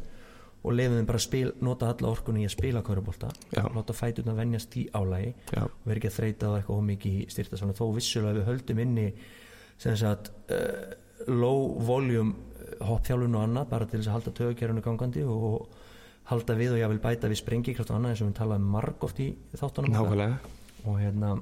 og 0.67 0.73
lefum 0.73 0.97
þeim 0.97 1.07
bara 1.07 1.19
að 1.19 1.25
spil, 1.25 1.49
nota 1.63 1.89
alla 1.93 2.11
orkunni 2.11 2.43
í 2.43 2.47
að 2.47 2.55
spila 2.55 2.83
körubólta 2.83 3.29
Já. 3.53 3.63
láta 3.75 3.95
fæturna 3.95 4.35
venjast 4.37 4.77
í 4.79 4.87
álægi 4.91 5.33
já, 5.53 5.63
og 5.63 5.83
vera 5.85 6.01
ekki 6.01 6.11
að 6.11 6.17
þreita 6.17 6.51
á 6.51 6.55
eitthvað 6.57 6.81
ómikið 6.81 7.19
í 7.19 7.25
styrta 7.31 7.59
þó 7.77 7.85
vissulega 7.95 8.39
við 8.39 8.47
höldum 8.49 8.81
inni 8.83 9.07
sagt 9.77 10.31
uh, 10.51 10.95
low 11.27 11.77
volume 11.85 12.33
eh, 12.57 12.79
hoppþjálfun 12.87 13.37
og 13.37 13.45
annað 13.45 13.69
bara 13.71 13.89
til 13.89 13.99
þess 13.99 14.09
að 14.09 14.17
halda 14.17 14.33
tögukjærunu 14.39 14.83
gangandi 14.85 15.25
og, 15.27 15.67
halda 16.27 16.57
við 16.59 16.73
og 16.75 16.81
ég 16.81 16.91
vil 16.91 17.03
bæta 17.03 17.29
við 17.31 17.39
sprengikraft 17.39 17.91
og 17.93 17.99
annað 17.99 18.15
eins 18.15 18.23
og 18.23 18.31
við 18.31 18.39
talaðum 18.41 18.71
margóft 18.73 19.21
í 19.23 19.27
þáttunum. 19.55 19.93
Og 20.87 20.97
hérna 20.99 21.37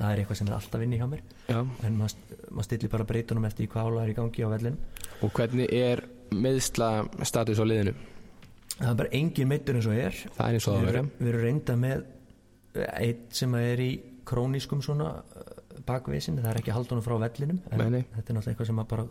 það 0.00 0.12
er 0.12 0.22
eitthvað 0.22 0.40
sem 0.40 0.50
er 0.50 0.56
alltaf 0.56 0.84
inni 0.84 1.00
hjá 1.00 1.08
mér. 1.10 1.24
Já. 1.46 1.60
en 1.60 1.98
maður 1.98 2.46
mað 2.50 2.68
stillir 2.68 2.92
bara 2.92 3.08
breytunum 3.08 3.48
eftir 3.48 3.70
hvað 3.70 3.90
ála 3.90 4.04
er 4.04 4.12
í 4.12 4.16
gangi 4.16 4.46
á 4.46 4.48
vellin 4.54 4.78
og 5.20 5.34
hvernig 5.36 5.74
er 5.76 6.04
meðsla 6.30 6.90
status 7.28 7.60
á 7.60 7.64
liðinu? 7.66 7.94
Það 8.80 8.90
er 8.90 9.00
bara 9.02 9.12
engin 9.18 9.50
meittur 9.50 9.76
eins 9.76 9.88
og 9.90 9.98
er. 9.98 10.16
Það 10.36 10.46
er 10.46 10.56
eins 10.56 10.68
og 10.70 10.78
það 10.78 10.92
erum, 10.94 11.10
við 11.18 11.32
erum 11.32 11.44
reynda 11.44 11.76
með 11.76 12.06
eitt 12.96 13.26
sem 13.36 13.56
er 13.58 13.82
í 13.84 13.90
krónískum 14.30 14.80
svona 14.84 15.10
bakvísin, 15.86 16.38
það 16.40 16.52
er 16.52 16.60
ekki 16.60 16.74
haldunum 16.74 17.04
frá 17.04 17.16
vellinum 17.20 17.60
en 17.72 17.82
nei. 17.92 18.04
þetta 18.14 18.32
er 18.32 18.36
náttúrulega 18.36 18.52
eitthvað 18.54 18.70
sem 18.70 18.80
að 18.82 18.88
bara 18.92 19.06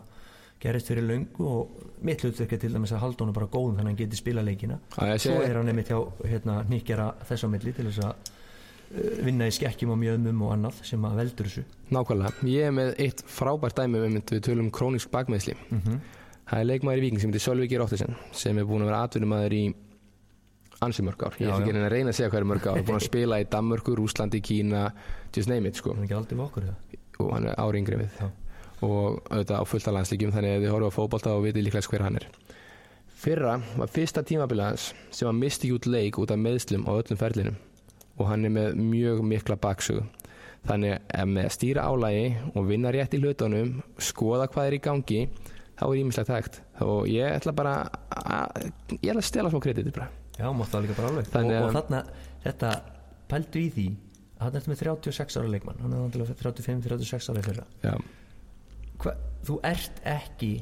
gerist 0.60 0.90
fyrir 0.90 1.06
löngu 1.08 1.46
og 1.48 1.86
mitt 2.04 2.22
hlutverk 2.24 2.52
er 2.52 2.60
til 2.60 2.72
dæmis 2.74 2.92
að 2.92 3.04
haldunum 3.04 3.36
bara 3.36 3.48
góðum 3.48 3.78
þannig 3.78 3.86
að 3.86 3.90
hann 3.90 4.00
geti 4.00 4.20
spila 4.20 4.44
leikina. 4.44 4.76
Að 5.00 5.14
svo 5.24 5.38
er 5.44 5.56
hann 5.56 5.72
einmitt 5.72 5.92
hjá 5.92 5.98
hérna, 6.26 6.60
nýkjara 6.68 7.08
þess 7.28 7.46
á 7.46 7.48
milli 7.52 7.72
til 7.76 7.86
þess 7.88 8.04
að 8.04 8.32
vinna 8.90 9.46
í 9.46 9.52
skekkjum 9.54 9.92
og 9.94 10.00
mjöðmum 10.00 10.40
og 10.46 10.54
annað 10.56 10.80
sem 10.86 11.04
að 11.06 11.20
veldur 11.20 11.48
þessu. 11.48 11.62
Nákvæmlega. 11.94 12.48
Ég 12.50 12.66
er 12.66 12.72
með 12.74 12.88
eitt 13.04 13.22
frábært 13.30 13.78
dæmi 13.78 14.00
um 14.02 14.16
við 14.18 14.40
tölum 14.46 14.66
um 14.66 14.72
krónísk 14.74 15.12
bakmeðsli 15.12 15.54
mm 15.54 15.78
-hmm. 15.84 16.00
það 16.50 16.58
er 16.60 16.66
leikmaður 16.66 16.98
í 16.98 17.04
Víking 17.04 17.20
sem 17.20 17.30
heitir 17.30 17.44
Sölvi 17.46 17.68
Geir 17.68 17.84
Óttesen 17.84 18.16
sem 18.32 18.58
er 18.58 18.64
búin 18.64 18.82
að 18.82 18.90
vera 18.90 19.02
atvinnumæður 19.06 19.54
í 19.54 19.64
ansi 20.80 21.02
mörg 21.02 21.22
ár, 21.22 21.34
ég 21.38 21.46
ætla 21.46 21.60
ekki 21.60 21.76
að 21.76 21.92
reyna 21.92 22.10
að 22.10 22.16
segja 22.16 22.30
hverju 22.30 22.46
mörg 22.46 22.66
ár, 22.66 22.82
búin 22.82 22.96
að 22.96 23.04
spila 23.04 23.40
í 23.40 23.44
Danmörku, 23.44 23.94
Rúslandi, 23.94 24.40
Kína 24.40 24.92
just 25.36 25.48
name 25.48 25.68
it 25.68 25.76
sko. 25.76 25.90
Hann 25.90 26.02
er 26.02 26.04
ekki 26.04 26.16
aldrei 26.16 26.36
við 26.38 26.44
okkur 26.44 26.62
það 26.62 26.74
og 27.20 27.34
hann 27.34 27.46
er 27.46 27.54
ári 27.60 27.78
yngri 27.78 27.96
við. 27.96 28.10
Já. 28.18 28.30
og 28.80 29.20
auðvitað 29.28 29.60
á 29.60 29.64
fullta 29.68 29.92
landslíkjum 29.92 30.32
þannig 30.32 30.50
að 30.56 30.62
þið 30.62 30.70
horfum 30.72 30.88
á 30.88 30.96
fótbolta 30.96 31.34
og 31.36 31.44
vitið 31.44 31.64
líklega 31.66 31.90
hver 31.90 32.02
hann 32.02 32.16
er. 32.16 32.26
Fyrra 33.12 33.60
var 33.76 33.88
fyrsta 33.88 34.22
tímabilið 34.22 34.64
hans 34.64 34.94
sem 35.10 35.28
hann 35.28 35.36
misti 35.36 35.70
út 35.70 35.86
leik 35.86 36.16
út 36.16 36.30
af 36.30 36.38
meðslum 36.40 36.88
á 36.88 36.96
öllum 36.96 37.20
ferlinum 37.20 37.56
og 38.20 38.28
hann 38.28 38.46
er 38.46 38.52
með 38.54 38.80
mjög 38.80 39.22
mikla 39.26 39.56
baksögu. 39.60 40.04
Þannig 40.68 40.98
að 41.16 41.30
með 41.32 41.48
að 41.48 41.54
stýra 41.56 41.86
álægi 41.88 42.26
og 42.52 42.66
vinna 42.68 42.92
rétt 42.92 43.16
í 43.16 43.20
hlutunum 43.22 43.78
skoða 44.02 44.50
hvað 44.52 44.68
er 44.68 44.76
í 44.76 44.82
gangi 44.84 45.20
þá 45.80 45.84
er 45.86 46.00
ímislegt 46.02 46.32
hægt. 46.34 46.60
Og 46.84 47.08
ég 47.08 47.32
ætla 47.38 47.54
bara 47.56 47.74
að, 48.12 48.68
ég 48.98 49.08
ætla 49.08 49.22
að 49.22 49.28
stela 49.30 49.52
smá 49.52 49.62
krediti 49.64 49.94
bara. 49.96 50.10
Já, 50.36 50.46
mátt 50.52 50.72
það 50.72 50.86
líka 50.86 50.98
bara 51.00 51.12
alveg. 51.14 51.32
Og, 51.32 51.54
og 51.64 51.74
þarna, 51.78 52.02
þetta 52.44 52.74
pældu 53.30 53.64
í 53.64 53.72
því 53.76 53.88
að 54.36 54.44
hann 54.44 54.60
er 54.60 54.68
með 54.68 54.82
36 54.84 55.40
ára 55.40 55.54
leikmann. 55.54 55.80
Hann 55.80 55.96
er 55.96 56.04
vantilega 56.04 56.36
35-36 56.44 57.32
ára 57.32 57.40
í 57.40 57.48
fyrra. 57.48 57.66
Já, 57.84 57.96
hva, 59.00 59.16
þú 59.48 59.58
ert 59.68 60.04
ekki 60.08 60.52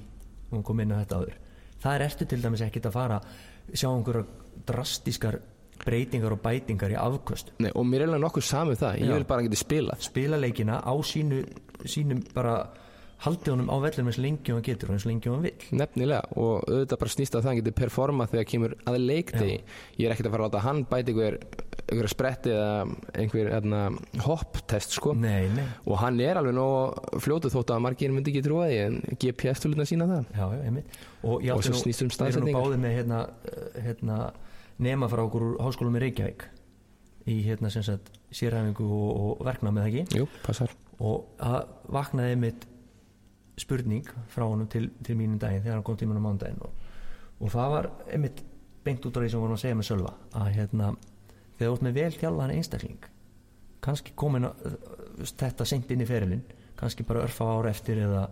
hún 0.52 0.64
kom 0.66 0.80
inn 0.82 0.94
á 0.94 1.02
þetta 1.02 1.20
áður 1.20 1.36
það 1.82 1.94
er 1.94 2.04
ertu 2.08 2.28
til 2.28 2.40
dæmis 2.42 2.64
ekkit 2.64 2.88
að 2.88 2.96
fara 2.96 3.18
sjá 3.68 3.88
einhverja 3.90 4.24
drastískar 4.68 5.38
breytingar 5.84 6.32
og 6.34 6.42
bætingar 6.42 6.90
í 6.90 6.98
afköst. 6.98 7.52
Nei, 7.62 7.70
og 7.74 7.86
mér 7.86 8.02
er 8.02 8.08
alveg 8.12 8.24
nokkuð 8.26 8.44
saman 8.48 8.76
það. 8.76 8.98
Ég 9.00 9.08
Já. 9.08 9.14
vil 9.14 9.24
bara 9.24 9.42
geta 9.46 9.56
spilað. 9.62 10.00
Spila 10.00 10.36
leikina 10.40 10.80
á 10.82 10.92
sínu 11.02 11.44
sínum 11.86 12.24
bara 12.34 12.68
haldi 13.18 13.50
honum 13.50 13.66
á 13.66 13.76
vellum 13.82 14.06
eins 14.06 14.18
lengi 14.22 14.52
og 14.52 14.60
hann 14.60 14.62
getur 14.68 14.90
og 14.90 14.94
eins 14.94 15.04
lengi 15.08 15.26
og 15.28 15.34
hann 15.38 15.42
vill. 15.48 15.64
Nefnilega 15.74 16.20
og 16.38 16.68
auðvitað 16.68 16.98
bara 17.00 17.10
snýst 17.10 17.34
að 17.34 17.40
það 17.42 17.48
hann 17.50 17.56
getur 17.62 17.74
performa 17.80 18.26
þegar 18.30 18.46
kemur 18.46 18.74
að 18.86 18.98
leikti 19.08 19.48
ég 19.98 20.04
er 20.06 20.14
ekkert 20.14 20.28
að 20.28 20.34
fara 20.36 20.44
að 20.44 20.52
láta 20.52 20.62
hann 20.62 20.84
bæti 20.86 21.10
einhver, 21.14 21.38
einhver 21.88 22.08
spretti 22.12 22.52
eða 22.54 22.86
einhver 23.18 23.50
hérna, 23.56 23.80
hopptest 24.22 24.94
sko. 24.94 25.14
Nei, 25.18 25.48
nei, 25.50 25.64
og 25.90 25.98
hann 25.98 26.20
er 26.22 26.38
alveg 26.38 26.54
nóg 26.54 27.18
fljótu 27.24 27.50
þótt 27.50 27.74
að 27.74 27.82
margir 27.88 28.14
myndi 28.14 28.30
ekki 28.30 28.44
trúa 28.46 28.68
því 28.70 28.78
en 28.86 29.00
GPS-tölutna 29.18 29.86
sína 29.90 30.06
það. 30.06 30.30
Já, 30.38 30.46
já, 30.54 30.82
og, 31.24 31.42
Og 31.42 31.64
svo 31.66 31.74
nú- 31.74 31.82
snýst 31.82 32.02
um 32.02 32.06
erum 32.06 32.12
nú 32.12 32.18
staðsetningar. 32.20 32.62
báðið 32.62 32.82
með 32.86 32.96
hérna, 33.00 33.20
eh, 33.50 33.82
hérna 33.88 34.18
nema 34.82 35.08
frá 35.10 35.24
okkur 35.24 35.56
háskólum 35.62 35.98
í 35.98 36.02
Reykjavík 36.06 36.46
í 37.28 37.38
hérna 37.44 37.70
sem 37.72 37.84
sagt 37.84 38.10
sérhæfingu 38.32 38.86
og, 38.86 39.08
og 39.22 39.46
verkna 39.46 39.72
með 39.74 39.88
ekki? 39.90 40.20
Jú, 40.20 40.28
passar. 40.44 40.72
Og 40.98 41.28
það 41.38 41.72
vaknaði 41.94 42.38
mitt 42.40 42.66
spurning 43.58 44.06
frá 44.32 44.46
honum 44.46 44.68
til, 44.70 44.88
til 45.04 45.16
mínum 45.18 45.38
daginn 45.40 45.64
þegar 45.64 45.78
hann 45.78 45.86
kom 45.86 45.98
tíminn 45.98 46.20
á 46.20 46.24
mándaginn 46.24 46.62
og, 46.62 46.88
og 47.42 47.52
það 47.52 47.74
var 47.74 47.90
einmitt 48.06 48.42
beint 48.86 49.06
út 49.06 49.16
af 49.18 49.24
því 49.24 49.30
sem 49.32 49.42
vorum 49.42 49.56
að 49.56 49.62
segja 49.64 49.78
með 49.78 49.88
Sölva 49.90 50.12
að 50.38 50.50
hérna 50.56 50.90
þegar 51.58 51.72
ert 51.72 51.86
með 51.86 51.98
vel 51.98 52.10
þjálfaðan 52.14 52.54
einstakling 52.54 53.08
kannski 53.84 54.14
komin 54.18 54.48
að, 54.48 54.76
þetta 55.28 55.66
seint 55.68 55.90
inn 55.94 56.04
í 56.04 56.08
ferilinn 56.08 56.44
kannski 56.78 57.06
bara 57.06 57.24
örfa 57.26 57.48
ára 57.50 57.72
eftir 57.72 58.02
eða, 58.04 58.28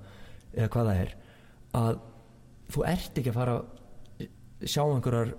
eða 0.55 0.71
hvað 0.75 0.91
það 0.91 1.03
er 1.03 1.17
að 1.81 1.99
þú 2.73 2.87
ert 2.93 3.21
ekki 3.21 3.33
að 3.33 3.41
fara 3.41 3.57
að 3.59 4.31
sjá 4.67 4.83
einhverjar 4.85 5.35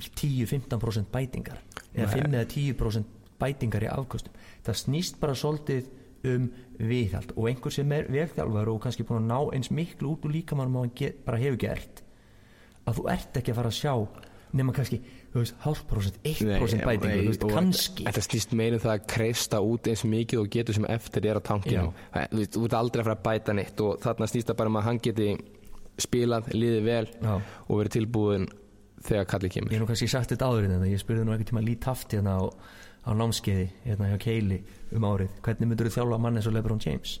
10-15% 0.00 1.10
bætingar 1.12 1.58
eða 1.94 2.06
Nei. 2.06 2.22
5 2.22 2.36
eða 2.38 2.46
10% 2.54 3.04
bætingar 3.42 3.86
í 3.86 3.90
afkostum 3.92 4.32
það 4.66 4.80
snýst 4.84 5.18
bara 5.20 5.34
svolítið 5.38 5.90
um 6.32 6.44
viðhald 6.78 7.32
og 7.36 7.48
einhver 7.50 7.74
sem 7.74 7.92
er 7.96 8.06
velþjálfar 8.12 8.70
og 8.70 8.82
kannski 8.84 9.06
búin 9.06 9.24
að 9.24 9.30
ná 9.32 9.54
eins 9.56 9.72
miklu 9.74 10.12
út 10.14 10.26
úr 10.28 10.36
líkamannum 10.36 10.76
og 10.78 10.86
hann 10.86 10.94
get, 10.98 11.24
bara 11.26 11.40
hefur 11.42 11.58
gert 11.64 12.02
að 12.86 12.98
þú 13.00 13.08
ert 13.10 13.40
ekki 13.40 13.52
að 13.52 13.58
fara 13.58 13.72
að 13.72 13.80
sjá 13.80 13.94
nema 14.52 14.72
kannski, 14.76 14.98
þú 15.32 15.40
veist, 15.40 15.54
hálf 15.64 15.82
prósent 15.88 16.16
1% 16.28 16.82
bætingu, 16.84 17.22
þú 17.22 17.30
veist, 17.30 17.44
og 17.46 17.54
kannski 17.56 18.04
Þetta 18.04 18.24
snýst 18.26 18.50
meira 18.58 18.76
um 18.76 18.82
það 18.82 18.92
að 18.92 19.06
kreista 19.14 19.60
út 19.64 19.88
eins 19.88 20.02
mikið 20.12 20.42
og 20.42 20.50
getur 20.52 20.76
sem 20.76 20.86
eftir 20.92 21.26
er 21.30 21.40
Já. 21.40 21.86
Það- 22.12 22.28
Þú 22.28 22.40
veist, 22.42 22.52
þú 22.58 22.64
ert 22.68 22.76
aldrei 22.76 23.00
að 23.00 23.06
fara 23.08 23.16
að 23.16 23.22
bæta 23.22 23.54
neitt 23.56 23.80
og 23.80 24.00
þarna 24.02 24.28
snýst 24.28 24.50
það 24.50 24.58
bara 24.60 24.68
um 24.68 24.76
að 24.76 24.82
hann 24.82 24.98
geti 24.98 25.28
spilað, 25.98 26.52
liðið 26.52 26.84
vel 26.84 27.06
Já. 27.22 27.34
og 27.68 27.80
verið 27.80 27.94
tilbúin 27.96 28.46
þegar 29.06 29.28
kallið 29.32 29.48
ég 29.50 29.56
kemur 29.56 29.74
hef 29.74 29.82
nú 29.82 29.88
kannski 29.90 30.08
sagt 30.10 30.32
þetta 30.34 30.48
áður 30.48 30.68
en 30.68 30.74
þetta 30.76 30.92
ég 30.92 31.02
spurði 31.02 31.26
nú 31.26 31.34
einhvern 31.34 31.50
tíma 31.50 31.64
lít 31.66 31.88
haft 31.90 32.14
hérna 32.14 32.36
á, 32.38 32.42
á 33.06 33.10
námskeiði 33.18 33.66
hérna 33.86 34.10
hjá 34.12 34.18
Keili 34.22 34.62
um 34.94 35.06
árið. 35.08 35.34
Hvernig 35.42 35.70
myndur 35.72 35.90
þú 35.90 35.96
þjálfa 35.98 36.20
mann 36.22 36.38
eins 36.40 36.48
og 36.50 36.56
Lebron 36.56 36.82
James? 36.82 37.16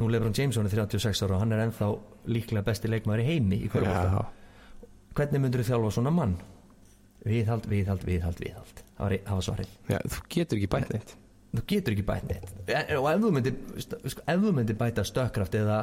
Nú 0.00 0.08
Lebron 0.12 0.36
James 0.36 0.56
hann 0.56 0.68
er 0.68 0.76
36 0.76 1.24
ára 1.26 1.36
og 1.38 1.42
hann 1.44 1.56
er 1.56 1.64
ennþá 1.66 1.90
líklega 2.30 2.66
besti 2.66 2.90
leikmaður 2.90 3.24
í 3.24 3.28
heimi 3.30 3.62
í 3.66 3.70
Já, 3.72 4.20
hvernig 5.16 5.42
myndur 5.42 5.64
þú 5.64 5.72
þjálfa 5.72 5.94
svona 5.96 6.12
mann? 6.14 6.36
Viðhald, 7.26 7.66
viðhald, 7.68 8.04
viðhald, 8.08 8.38
viðhald. 8.40 8.78
Það 8.96 9.02
var, 9.04 9.16
var 9.28 9.42
svarið. 9.44 9.72
Já, 9.90 9.98
þú 10.08 10.22
getur 10.32 10.60
ekki 10.60 10.70
bætt 10.72 10.92
neitt. 10.94 11.16
Þú 11.50 11.64
getur 11.72 11.96
ekki 11.96 12.04
bætt 12.08 12.28
neitt. 12.30 12.52
En- 12.70 12.92
og 12.96 13.08
ef 13.10 13.20
þú 13.20 13.32
myndir, 13.36 13.58
ef 13.76 14.44
þú 14.44 14.52
myndir 14.56 14.78
bæta 14.80 15.04
stökkraft 15.04 15.56
eða, 15.58 15.80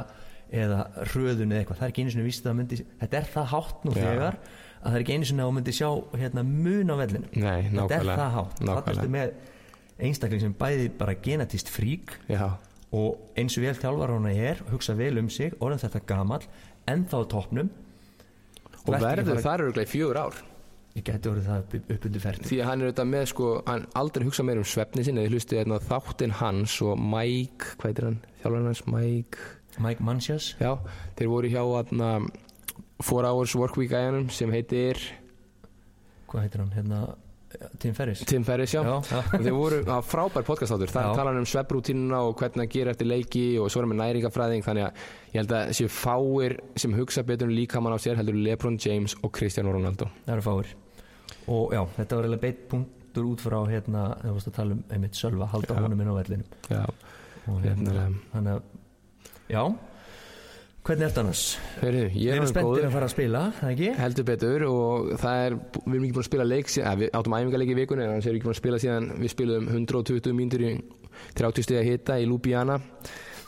eða 0.50 0.80
hröðun 1.12 1.52
eða 1.52 1.60
eitthvað, 1.62 1.78
það 1.78 1.86
er 1.86 1.92
ekki 1.92 2.06
einu 2.06 2.14
sinni 2.14 2.26
víst 2.26 2.48
að 2.48 2.56
myndi 2.58 2.80
þetta 3.02 3.20
er 3.20 3.28
það 3.34 3.46
hátt 3.52 3.84
nú 3.86 3.94
þegar 3.94 4.40
að 4.78 4.88
það 4.90 4.96
er 4.98 5.04
ekki 5.04 5.14
einu 5.18 5.28
sinna 5.30 5.42
að 5.44 5.50
þú 5.50 5.54
myndir 5.58 5.76
sjá 5.78 5.88
hérna, 6.22 6.44
mun 6.46 6.92
á 6.92 6.96
vellinu 7.02 7.28
Nei, 7.34 7.62
nákvæmlega 7.72 7.88
Þetta 7.88 7.98
er 7.98 8.22
það 8.22 8.34
hátt. 8.38 8.60
Nákvæmlega. 8.60 8.84
Þarna 8.84 9.02
ertu 9.02 9.12
með 9.16 9.32
einstakling 10.08 10.40
sem 10.44 10.54
bæði 10.60 10.88
bara 10.98 11.14
genetist 11.26 11.68
frík 11.74 12.14
Já, 12.30 12.44
og 12.94 13.18
eins 13.36 13.56
og 13.58 13.64
vel 13.66 13.74
þjálfar 13.80 14.14
hana 14.16 14.32
er 14.32 14.62
hugsa 14.70 14.94
vel 14.98 15.18
um 15.18 15.28
sig, 15.28 15.56
orðan 15.60 15.82
þetta 15.82 16.04
gamall 16.08 16.44
ennþá 16.88 17.18
á 17.20 17.24
toppnum. 17.34 17.68
Og 17.68 18.94
Vertu 18.94 18.94
ekki 18.94 19.08
verður 19.08 19.34
bara- 19.34 19.44
þar 19.48 19.64
öruglega 19.66 19.88
í 19.88 19.92
fjögur 19.92 20.16
ár. 20.22 20.38
Ég 20.96 21.04
geti 21.04 21.28
orðið 21.28 21.44
það 21.50 21.58
upp, 21.60 21.74
upp 21.94 22.06
undir 22.08 22.22
ferdi 22.24 22.48
því 22.48 22.56
að 22.62 22.64
hann 22.70 22.80
er 22.80 22.88
auðvitað 22.88 23.08
með 23.12 23.26
sko, 23.30 23.48
hann 23.68 23.84
aldrei 24.00 24.24
hugsa 24.26 24.42
meir 24.48 24.58
um 24.58 24.64
svefni 24.66 25.04
sinni, 25.04 25.22
ég 25.26 25.30
hlusti 25.34 25.58
hérna 25.58 25.76
á 25.78 25.80
þáttinn 25.84 26.32
hans 26.40 26.78
og 26.82 26.96
Mike, 26.98 27.74
hvað 27.78 27.90
heitir 27.90 28.06
hann? 28.08 28.16
Þjálfarinn 28.42 28.66
hans, 28.70 28.82
Mike 28.86 29.38
Mike 29.84 30.02
Mancias 30.02 30.48
já, 30.58 30.72
þeir 31.20 31.28
voru 31.30 31.50
hjá 31.52 31.60
aðna, 31.62 32.08
4 33.02 33.30
Hours 33.30 33.54
Workweek 33.58 33.90
gæjanum 33.94 34.28
sem 34.34 34.52
heitir 34.52 35.00
hvað 36.28 36.46
heitir 36.46 36.64
hann 36.64 36.76
hérna 36.76 37.06
Tim 37.78 37.94
Ferris 37.96 38.20
Tim 38.28 38.44
Ferris, 38.44 38.74
já, 38.74 38.82
já, 38.84 38.96
já. 39.08 39.18
og 39.38 39.44
þeir 39.44 39.54
voru 39.56 39.78
á 39.88 39.98
frábær 40.04 40.44
podcastátur 40.44 40.90
þannig 40.92 41.14
að 41.14 41.20
tala 41.20 41.32
um 41.32 41.46
svebrútínuna 41.48 42.18
og 42.28 42.34
hvernig 42.36 42.66
að 42.66 42.74
gera 42.74 42.92
eftir 42.92 43.08
leiki 43.08 43.44
og 43.62 43.70
svo 43.72 43.80
erum 43.80 43.94
við 43.94 44.00
næringafræðing 44.02 44.66
þannig 44.66 44.84
að 44.84 45.06
ég 45.32 45.38
held 45.40 45.54
að 45.56 45.72
séu 45.78 45.88
fáir 45.92 46.58
sem 46.76 46.96
hugsa 46.98 47.24
betur 47.24 47.48
um 47.48 47.54
líkamann 47.56 47.96
á 47.96 47.98
sér 48.04 48.20
heldur 48.20 48.36
Lebron 48.36 48.76
James 48.84 49.16
og 49.22 49.32
Cristiano 49.32 49.72
Ronaldo. 49.72 50.10
Það 50.26 50.34
eru 50.34 50.44
fáir. 50.44 50.74
Og 51.48 51.72
já, 51.72 51.82
þetta 51.96 52.18
var 52.18 52.28
eiginlega 52.28 52.44
beitt 52.44 52.62
punktur 52.68 53.30
út 53.30 53.44
frá 53.46 53.58
hérna 53.70 54.04
þegar 54.18 54.28
við 54.28 54.36
varst 54.36 54.50
að 54.50 54.58
tala 54.60 54.76
um 54.76 54.82
einmitt 54.92 55.22
sjálfa 55.22 55.52
halda 55.54 55.78
honum 55.80 56.04
inn 56.04 56.12
á 56.12 56.18
verðlinum 56.18 56.50
já, 56.68 56.82
hérna, 57.48 57.94
hérna 57.96 58.08
þannig 58.34 58.58
að, 58.58 58.68
já 59.56 59.62
hvernig 60.88 61.04
er 61.04 61.12
þetta 61.12 61.22
annars? 61.24 61.42
Heyrðu, 61.82 62.02
ég 62.08 62.18
Við 62.18 62.32
er 62.32 62.38
erum 62.38 62.48
spenntir 62.50 62.86
að 62.88 62.94
fara 62.96 63.08
að 63.08 63.12
spila, 63.14 63.42
ekki? 63.68 63.88
heldur 63.98 64.26
betur 64.28 64.64
og 64.68 65.08
það 65.20 65.42
er, 65.44 65.56
við 65.84 65.94
erum 65.94 66.06
ekki 66.08 66.16
búin 66.16 66.24
að 66.24 66.28
spila 66.30 66.46
leik 66.48 66.72
að, 66.80 67.02
við 67.02 67.10
áttum 67.18 67.36
æfingarleik 67.38 67.72
í 67.72 67.78
vikunni 67.78 68.04
en 68.06 68.12
þannig 68.14 68.28
erum 68.28 68.34
við 68.34 68.38
ekki 68.38 68.48
búin 68.48 68.56
að 68.56 68.60
spila 68.62 68.82
síðan 68.84 69.08
við 69.20 69.32
spilum 69.34 69.68
120 69.74 70.36
mínútur 70.38 70.64
í 70.64 70.70
30 71.38 71.66
stiga 71.66 71.82
hita 71.84 72.16
í 72.22 72.28
Ljúbíana 72.30 72.78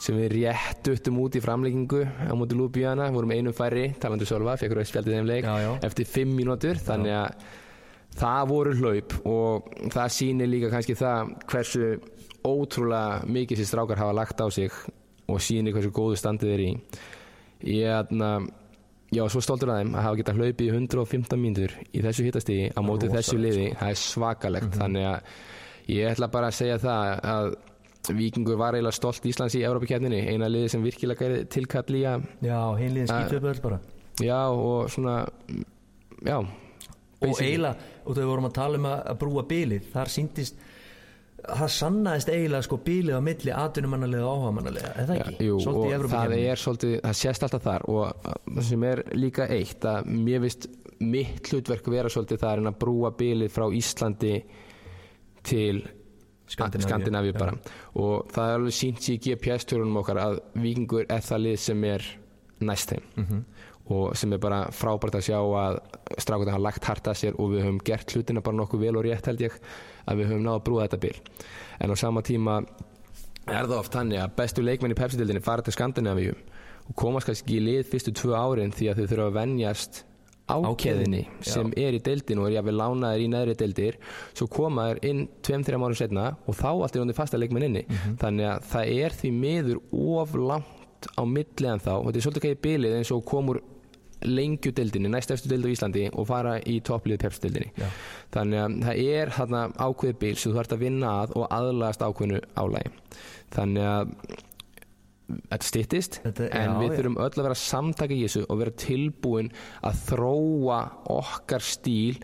sem 0.01 0.17
við 0.17 0.31
rétt 0.35 0.91
uttum 0.93 1.19
út 1.21 1.37
í 1.37 1.41
framleikingu 1.43 2.03
á 2.29 2.33
móti 2.37 2.57
Ljúbíana, 2.57 3.09
vorum 3.13 3.33
einum 3.33 3.53
færri 3.57 3.91
talandu 4.01 4.25
Sölva, 4.29 4.55
fekkur 4.61 4.81
að 4.81 4.89
spjaldið 4.89 5.17
þeim 5.17 5.29
leik 5.29 5.45
Já, 5.45 5.53
já. 5.61 5.71
eftir 5.89 6.09
5 6.09 6.33
mínútur, 6.37 6.81
þannig 6.81 7.13
að 7.19 7.45
það 8.21 8.49
voru 8.49 8.73
hlaup 8.79 9.13
og 9.29 9.69
það 9.93 10.15
sýnir 10.17 10.49
líka 10.51 10.71
kannski 10.73 10.97
það 10.99 11.35
hversu 11.53 11.91
ótrúlega 12.41 13.21
mikið 13.29 13.61
sér 13.61 13.69
strákar 13.69 14.01
hafa 14.01 14.17
lagt 14.17 14.41
á 14.41 14.47
sig 14.51 14.73
og 15.29 15.39
sýnir 15.39 15.75
hversu 15.75 15.93
góðu 15.95 16.17
standið 16.19 16.53
er 16.55 16.63
í 16.65 16.71
ég 17.67 17.93
aðna 17.99 18.31
Já, 19.11 19.25
svo 19.27 19.41
stoltur 19.43 19.73
að 19.73 19.81
þeim 19.81 19.95
að 19.99 20.05
hafa 20.05 20.17
getað 20.21 20.37
hlaupið 20.39 20.61
í 20.63 20.71
115 20.71 21.39
mínútur 21.41 21.73
í 21.91 21.99
þessu 21.99 22.23
hittastíði 22.23 22.69
á 22.71 22.79
móti 22.79 23.09
þessu 23.11 23.35
liði, 23.43 23.65
það 23.75 23.89
er 23.91 23.97
svakalegt. 23.99 24.77
Þannig 24.79 25.07
að 25.09 25.33
ég 25.91 26.13
ætla 26.13 26.29
bara 26.31 26.47
að 26.47 26.55
segja 26.55 26.77
það 26.79 27.09
að 27.33 27.49
Víkingur 28.17 28.57
var 28.57 28.77
eiginlega 28.77 28.95
stolt 28.95 29.25
Íslands 29.29 29.57
í 29.59 29.65
Európa-kefninni 29.67 30.23
eina 30.31 30.47
liði 30.49 30.71
sem 30.73 30.85
virkilega 30.85 31.25
gerði 31.25 31.43
tilkall 31.53 31.97
í 31.99 32.05
að 32.07 32.23
Já, 32.47 32.57
hinliðin 32.79 33.11
skýtu 33.11 33.37
upp 33.41 33.49
öll 33.51 33.61
bara. 33.67 33.81
Já 34.23 34.39
og 34.47 34.87
svona 34.95 35.17
já, 36.23 36.37
og 36.39 37.35
eiginlega, 37.35 37.75
og 38.05 38.15
þegar 38.15 38.23
við 38.23 38.31
vorum 38.31 38.47
að 38.47 38.55
tala 38.61 38.79
um 38.79 38.87
að, 38.93 39.03
að 39.11 39.19
brúa 39.25 39.43
bilið, 39.51 39.91
þar 39.91 40.13
síndist 40.15 40.63
það 41.47 41.71
sannaðist 41.75 42.31
eiginlega 42.31 42.67
sko 42.67 42.77
bilið 42.85 43.17
á 43.17 43.21
milli 43.25 43.53
atvinnumannarlega 43.55 44.27
og 44.27 44.41
áhagamannarlega 44.41 44.91
eða 45.03 45.17
ekki, 45.19 45.47
jú, 45.47 45.59
svolítið 45.63 45.93
í 45.93 45.97
og 45.97 46.11
það 46.11 46.35
er 46.37 46.61
svolítið, 46.61 46.97
það 47.05 47.17
sést 47.21 47.47
alltaf 47.47 47.63
þar 47.65 47.87
og 47.91 48.03
uh, 48.03 48.35
það 48.49 48.67
sem 48.69 48.85
er 48.91 49.03
líka 49.17 49.47
eitt 49.57 49.87
að 49.91 50.11
mér 50.11 50.43
vist 50.45 50.67
mitt 51.01 51.49
hlutverk 51.49 51.89
vera 51.91 52.11
svolítið 52.13 52.43
það 52.43 52.53
er 52.53 52.61
en 52.63 52.71
að 52.71 52.77
brúa 52.83 53.11
bilið 53.17 53.55
frá 53.55 53.65
Íslandi 53.73 54.35
til 55.47 55.81
Skandinavíu. 56.51 57.33
Bara. 57.37 57.55
Og 58.01 58.31
það 58.33 58.49
er 58.49 58.57
alveg 58.59 58.75
sínt 58.75 59.05
í 59.07 59.17
GPS-törunum 59.23 60.01
okkar 60.01 60.19
að 60.19 60.39
Víkingur 60.59 61.05
er 61.07 61.23
það 61.23 61.45
lið 61.45 61.61
sem 61.63 61.85
er 61.87 62.07
næst 62.61 62.91
þeim. 62.93 63.05
Mhm. 63.17 63.43
og 63.91 64.15
sem 64.15 64.31
er 64.31 64.39
bara 64.39 64.69
frábært 64.71 65.17
að 65.17 65.25
sjá 65.25 65.37
að 65.41 65.79
strákunar 66.21 66.53
hafa 66.53 66.63
lagt 66.63 66.85
hart 66.85 67.07
að 67.11 67.17
sér 67.17 67.39
og 67.41 67.49
við 67.51 67.63
höfum 67.65 67.79
gert 67.83 68.13
hlutina 68.13 68.43
bara 68.45 68.55
nokkuð 68.55 68.79
vel 68.85 68.95
og 68.95 69.03
rétt 69.03 69.25
held 69.27 69.41
ég 69.41 69.57
að 70.05 70.21
við 70.21 70.31
höfum 70.31 70.45
náð 70.45 70.59
að 70.59 70.63
brúa 70.67 70.85
þetta 70.87 71.01
bil. 71.05 71.17
En 71.81 71.93
á 71.93 71.95
sama 71.99 72.23
tíma 72.25 72.61
er 73.47 73.65
það 73.65 73.77
oft 73.79 73.97
þannig 73.97 74.21
að 74.21 74.37
bestu 74.37 74.63
leikmenn 74.65 74.93
í 74.93 74.99
pepsitildinni 74.99 75.43
fara 75.43 75.65
til 75.65 75.73
Skandinavíu 75.75 76.37
og 76.87 76.95
komast 76.97 77.29
kannski 77.29 77.45
ekki 77.45 77.59
í 77.59 77.65
lið 77.65 77.83
fyrstu 77.91 78.13
tvö 78.17 78.37
árin 78.37 78.73
því 78.75 78.91
að 78.91 79.01
þau 79.01 79.11
þurfa 79.11 79.27
að 79.29 79.37
venjast 79.37 80.03
ákeðinni 80.51 80.71
Ákeðinni, 80.71 81.21
sem 81.45 81.71
er 81.79 81.95
í 81.95 82.01
deildin 82.03 82.41
og 82.41 82.49
er 82.49 82.57
jáfnvel 82.57 82.75
lánaðir 82.79 83.23
í 83.23 83.29
neðri 83.31 83.55
deildir. 83.59 83.97
Svo 84.35 84.47
koma 84.51 84.89
þær 84.89 85.01
inn 85.07 85.21
tveim, 85.45 85.63
þreim 85.67 85.85
árum 85.85 85.97
setna 85.99 86.25
og 86.43 86.57
þá 86.57 86.69
allt 86.71 86.97
er 86.97 87.03
undir 87.05 87.17
fasta 87.17 87.39
leikmenn 87.39 87.67
inni. 87.69 87.83
Þannig 88.21 88.49
að 88.49 88.69
það 88.73 88.93
er 89.05 89.17
því 89.21 89.31
miður 89.37 89.81
of 90.19 90.35
langt 90.35 91.09
á 91.15 91.21
milli 91.23 91.69
en 91.71 91.83
þá. 91.83 91.93
Og 91.99 92.09
þetta 92.09 92.19
er 92.19 92.25
svolítið 92.27 92.47
kæði 92.47 92.59
bilið 92.65 92.97
eins 92.97 93.13
og 93.15 93.23
komur 93.31 93.61
lengjudeildinni, 94.25 95.09
næst 95.09 95.31
eftir 95.33 95.49
deild 95.55 95.65
á 95.65 95.73
Íslandi 95.73 96.05
og 96.13 96.27
fara 96.29 96.57
í 96.61 96.77
topplið 96.85 97.19
pepsdeildinni 97.23 97.71
þannig 98.33 98.61
að 98.61 98.77
það 98.85 99.01
er 99.17 99.33
þarna 99.37 99.63
ákveðið 99.77 100.19
bil 100.21 100.35
sem 100.35 100.51
þú 100.51 100.57
þarfst 100.59 100.75
að 100.77 100.83
vinna 100.85 101.15
að 101.23 101.35
og 101.39 101.47
aðlagast 101.57 102.05
ákveðinu 102.05 102.41
álægi 102.55 102.91
þannig 103.55 103.89
að 103.95 104.15
þetta 105.31 105.63
styttist 105.67 106.19
Þetta- 106.25 106.49
en 106.51 106.69
já, 106.69 106.77
við 106.81 106.95
þurfum 106.97 107.17
öll 107.23 107.31
að 107.31 107.43
vera 107.47 107.55
samtaka 107.55 108.13
í 108.13 108.21
þessu 108.25 108.45
og 108.49 108.57
vera 108.59 108.71
tilbúin 108.71 109.51
að 109.83 110.01
þróa 110.09 110.79
okkar 111.17 111.63
stíl 111.63 112.17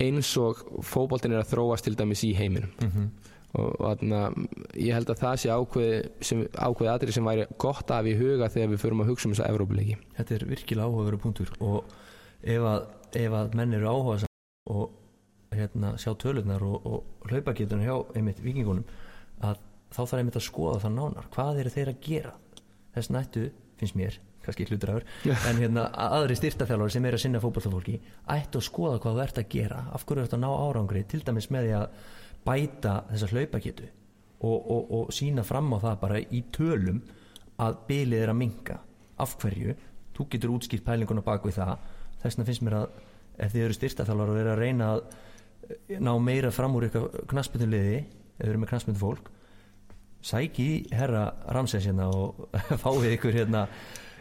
eins 0.00 0.30
og 0.40 0.60
fótboltin 0.84 1.32
er 1.32 1.42
að 1.44 1.52
þróast 1.54 1.84
til 1.84 1.94
dæmis 1.96 2.22
í 2.24 2.34
heiminum. 2.36 2.70
Mhm. 2.82 3.06
og, 3.06 3.35
og 3.56 3.78
þarna, 3.80 4.20
ég 4.76 4.96
held 4.96 5.10
að 5.12 5.22
það 5.22 5.40
sé 5.42 5.52
ákveð, 5.54 5.94
sem, 6.28 6.42
ákveð 6.52 6.90
aðrið 6.92 7.16
sem 7.16 7.30
væri 7.30 7.46
gott 7.62 7.92
af 7.94 8.08
í 8.08 8.14
huga 8.18 8.50
þegar 8.52 8.72
við 8.72 8.82
förum 8.82 9.02
að 9.04 9.10
hugsa 9.12 9.28
um 9.28 9.34
þessa 9.34 9.48
Evrópuleiki. 9.52 9.96
Þetta 10.18 10.36
er 10.36 10.46
virkilega 10.50 10.90
áhugaveru 10.90 11.20
punktur 11.22 11.52
og 11.64 11.96
ef 12.42 12.68
að, 12.72 12.88
ef 13.22 13.36
að 13.40 13.56
menn 13.58 13.76
eru 13.78 13.90
áhuga 13.90 14.30
og 14.72 15.56
hérna, 15.56 15.94
sjá 16.00 16.12
tölurnar 16.20 16.64
og, 16.66 16.86
og 16.86 17.30
hlaupagetunum 17.30 17.86
hjá 17.86 17.96
einmitt 18.18 18.42
vikingunum 18.44 18.84
að 19.46 19.60
þá 19.94 20.00
þarf 20.02 20.20
einmitt 20.20 20.40
að 20.40 20.48
skoða 20.48 20.82
það 20.84 20.96
nánar. 20.98 21.28
Hvað 21.32 21.60
eru 21.62 21.72
þeir 21.72 21.92
að 21.92 22.00
gera? 22.04 22.32
Þess 22.96 23.12
nættu, 23.14 23.50
finnst 23.80 23.98
mér 23.98 24.20
kannski 24.46 24.66
hlutræður, 24.68 25.02
en 25.26 25.58
hérna 25.58 25.88
aðri 26.06 26.36
styrtaþjálfari 26.38 26.94
sem 26.94 27.08
eru 27.08 27.18
að 27.18 27.22
sinna 27.24 27.40
fótballtafólki 27.42 27.96
ættu 28.30 28.60
að 28.60 28.66
skoða 28.68 29.00
hvað 29.02 29.16
þú 29.16 29.22
ert 29.24 29.40
að 29.42 29.48
gera. 29.56 29.80
Af 29.96 30.04
hverju 30.06 30.22
ert 30.22 30.36
að 30.36 30.42
ná 30.44 30.50
árangri, 30.52 31.02
til 31.10 31.22
dæmis 31.26 31.48
með 31.50 31.66
því 31.66 31.72
að 31.80 31.96
bæta 32.46 32.96
þessa 33.10 33.30
hlaupagetu 33.32 33.90
og, 34.46 34.56
og, 34.56 34.90
og 34.98 35.12
sína 35.14 35.44
fram 35.46 35.72
á 35.74 35.78
það 35.82 36.00
bara 36.02 36.22
í 36.22 36.42
tölum 36.54 37.02
að 37.62 37.78
bilið 37.88 38.22
er 38.22 38.32
að 38.32 38.40
minka 38.40 38.80
af 39.22 39.36
hverju, 39.40 39.76
þú 40.16 40.26
getur 40.32 40.52
útskýrt 40.52 40.84
pælinguna 40.84 41.24
bak 41.24 41.46
við 41.46 41.56
það. 41.56 41.86
Þess 42.20 42.36
vegna 42.36 42.48
finnst 42.48 42.64
mér 42.66 42.76
að 42.82 42.98
ef 43.36 43.54
þið 43.54 43.64
eru 43.64 43.76
styrtaþjálfar 43.76 44.32
og 44.32 44.40
eru 44.40 44.52
að 44.52 44.60
reyna 44.60 44.90
að 44.92 46.02
ná 46.04 46.12
meira 46.22 46.52
fram 46.54 46.76
úr 46.76 46.88
ykkur 46.88 47.24
knaspinduliði 47.32 47.96
eða 48.36 48.50
eru 48.50 48.60
með 48.60 48.72
knaspindu 48.72 49.00
fólk 49.00 49.30
sæki 50.26 50.68
herra 50.94 51.28
Ramsens 51.54 51.86
hérna 51.86 52.08
og 52.10 52.48
fáið 52.82 53.14
ykkur 53.16 53.36
hérna 53.36 53.66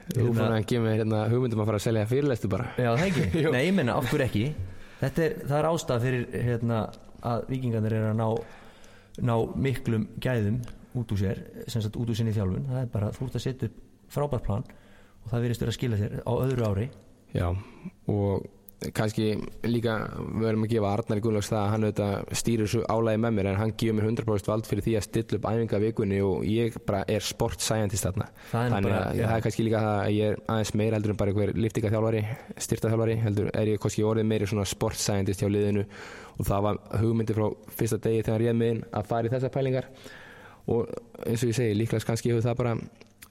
Þú 0.06 0.36
fann 0.38 0.54
að 0.54 0.68
gefa 0.70 0.84
mér 0.84 1.00
hérna 1.00 1.20
hugmyndum 1.32 1.62
að 1.64 1.70
fara 1.72 1.78
að 1.80 1.84
selja 1.88 2.02
fyrirlestu 2.06 2.50
bara. 2.52 2.68
Já, 2.78 2.92
það 2.92 3.06
ekki? 3.08 3.24
Nei, 3.56 3.62
ég 3.66 3.72
menna, 3.74 3.96
okkur 3.98 4.22
ekki? 4.28 4.44
Er, 5.02 5.16
það 5.16 5.56
er 5.58 5.68
ástæð 5.72 6.04
fyrir 6.06 6.44
hérna, 6.46 6.82
að 7.26 7.46
vikingarnir 7.52 7.98
er 7.98 8.10
að 8.12 8.18
ná, 8.20 8.28
ná 9.26 9.36
miklum 9.68 10.08
gæðum 10.22 10.62
út 10.96 11.12
úr 11.12 11.22
sér, 11.22 11.42
sem 11.68 11.84
sagt 11.84 11.98
út 12.00 12.10
úr 12.12 12.18
sinni 12.18 12.36
þjálfun. 12.36 12.68
Það 12.70 12.82
er 12.82 12.92
bara, 12.94 13.12
þú 13.16 13.28
ert 13.28 13.40
að 13.40 13.46
setja 13.46 13.70
upp 13.70 13.82
frábært 14.16 14.46
plan 14.46 14.68
og 15.26 15.32
það 15.32 15.46
virðist 15.46 15.64
vera 15.64 15.74
að 15.74 15.80
skila 15.80 16.00
þér 16.02 16.16
á 16.22 16.34
öðru 16.36 16.68
ári. 16.70 16.86
Já, 17.36 17.48
og 18.12 18.46
kannski 18.96 19.26
líka 19.66 19.94
verðum 20.36 20.66
að 20.66 20.72
gefa 20.76 20.90
Arnar 20.92 21.20
í 21.20 21.24
Gunnlaugs 21.24 21.48
það 21.50 21.60
að 21.62 21.70
hann 21.72 21.86
auðvitað 21.88 22.34
stýrir 22.42 22.70
svo 22.70 22.82
álægi 22.92 23.22
með 23.24 23.36
mér 23.38 23.48
en 23.52 23.60
hann 23.62 23.72
gefur 23.80 23.96
mér 23.98 24.08
100% 24.12 24.50
vald 24.52 24.68
fyrir 24.70 24.86
því 24.86 24.96
að 25.00 25.06
stilla 25.08 25.40
upp 25.40 25.48
æfinga 25.52 25.80
vikunni 25.86 26.20
og 26.26 26.44
ég 26.50 26.76
bara 26.86 27.04
er 27.08 27.24
sport 27.26 27.64
scientist 27.64 28.06
þarna. 28.06 28.28
Er 28.28 28.52
þannig 28.52 28.90
bara- 28.90 29.00
að 29.06 29.16
já. 29.16 29.26
það 29.30 29.38
er 29.38 29.46
kannski 29.48 29.66
líka 29.66 29.82
það 29.86 30.02
að 30.04 30.12
ég 30.18 30.32
er 30.32 30.38
aðeins 30.56 30.74
meir 30.76 30.94
heldur 30.98 31.10
en 31.16 31.20
bara 31.22 31.32
einhver 31.32 31.54
liftingaþjálfari 31.56 32.24
styrtaþjálfari, 32.68 33.16
heldur 33.24 33.50
er 33.54 33.66
ég 33.74 33.80
kannski 33.80 34.04
orðið 34.04 34.30
meiri 34.34 34.46
svona 34.52 34.66
sport 34.68 34.96
scientist 35.00 35.42
hjá 35.42 35.50
liðinu. 35.50 35.86
Og 36.38 36.46
það 36.46 36.62
var 36.68 36.78
hugmyndi 37.00 37.34
frá 37.34 37.48
fyrsta 37.80 37.98
degi 38.04 38.24
þegar 38.28 38.42
ég 38.50 38.56
með 38.60 38.72
inn 38.76 38.84
að 38.92 39.06
fara 39.08 39.28
í 39.28 39.32
þessar 39.32 39.56
pælingar. 39.56 39.86
Og 40.68 40.90
eins 41.26 41.44
og 41.44 41.50
ég 41.50 41.56
segi, 41.56 41.76
líklega 41.80 42.06
kannski 42.06 42.32
hefur 42.34 42.44
það 42.44 42.58
bara 42.58 42.76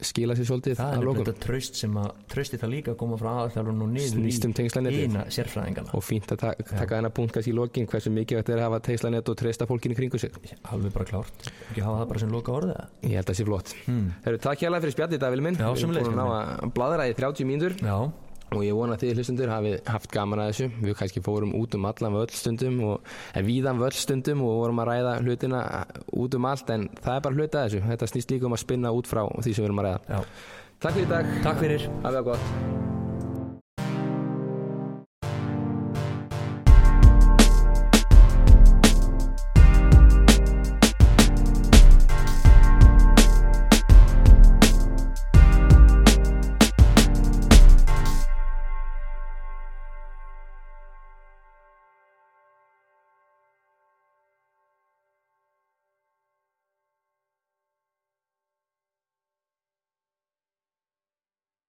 skilað 0.02 0.40
sér 0.40 0.48
svolítið 0.48 0.76
það 0.78 0.94
að 0.94 1.04
er 1.04 1.18
þetta 1.20 1.34
traust 1.44 1.78
sem 1.78 1.98
að 2.00 2.08
trausti 2.32 2.58
það 2.60 2.72
líka 2.74 2.92
að 2.94 2.98
koma 3.02 3.18
frá 3.20 3.30
aðalþjálfun 3.34 3.84
og 3.84 3.92
niður 3.94 4.10
Snýst 4.14 4.46
um 4.48 4.54
tengslanetið. 4.58 5.04
hina 5.04 5.24
sérfræðingana 5.36 5.94
og 5.94 6.04
fínt 6.04 6.34
að 6.34 6.40
ta 6.42 6.52
taka 6.54 6.98
þennan 6.98 7.14
punkt 7.14 7.36
kannski 7.36 7.52
í 7.52 7.56
lokin 7.56 7.86
hversu 7.90 8.12
mikilvægt 8.14 8.50
er 8.50 8.62
að 8.62 8.66
hafa 8.68 8.82
teislanett 8.88 9.28
og 9.30 9.38
treysta 9.38 9.68
fólkinu 9.70 9.94
kringu 9.98 10.18
sig. 10.18 10.34
Alveg 10.70 10.92
bara 10.96 11.08
klárt, 11.08 11.48
ekki 11.70 11.84
hafa 11.84 12.02
það 12.02 12.08
bara 12.12 12.24
sem 12.24 12.34
loka 12.34 12.52
orðið 12.58 12.76
það 12.80 13.08
ég 13.10 13.16
held 13.18 13.24
að 13.24 13.32
það 13.32 13.40
sé 13.40 13.48
flott. 13.50 13.74
Hmm. 13.86 14.12
Herru, 14.26 14.42
takk 14.48 14.66
hérlega 14.66 14.84
fyrir 14.84 14.96
spjallið 14.98 15.24
Davíl 15.24 15.44
minn. 15.44 15.58
Já, 15.60 15.70
við 15.70 16.02
erum 16.02 16.14
búin 16.14 16.24
að 16.24 16.74
bladra 16.74 17.08
í 17.08 17.14
30 17.14 17.48
mínútur 17.48 17.78
og 18.52 18.62
ég 18.64 18.76
vona 18.76 18.96
að 18.96 19.04
þið 19.04 19.18
hlustundur 19.18 19.52
hafi 19.52 19.74
haft 19.88 20.10
gaman 20.14 20.42
að 20.44 20.50
þessu. 20.52 20.68
Við 20.84 20.96
kannski 21.00 21.24
fórum 21.24 21.54
út 21.58 21.76
um 21.78 21.88
allan 21.90 22.18
völl 22.18 22.34
stundum 22.34 22.80
og, 22.90 23.12
en 23.34 23.46
víðan 23.48 23.82
völl 23.82 23.94
stundum 23.98 24.44
og 24.46 24.58
vorum 24.62 24.82
að 24.84 24.90
ræða 24.92 25.14
hlutina 25.24 25.62
út 26.14 26.38
um 26.38 26.50
allt 26.50 26.74
en 26.74 26.88
það 27.00 27.14
er 27.16 27.28
bara 27.28 27.40
hluta 27.40 27.66
þessu. 27.66 27.84
Þetta 27.90 28.10
snýst 28.12 28.34
líka 28.34 28.50
um 28.50 28.58
að 28.58 28.64
spinna 28.66 28.94
út 28.94 29.10
frá 29.10 29.24
því 29.26 29.50
sem 29.50 29.62
við 29.62 29.70
erum 29.70 29.84
að 29.84 29.90
ræða. 29.90 30.02
Já, 30.08 30.18
takk 30.86 30.98
fyrir 30.98 31.14
dag, 31.14 31.38
takk 31.46 31.64
fyrir. 31.64 31.88
Hafið 32.02 32.20
það 32.20 32.28
gott 32.32 32.93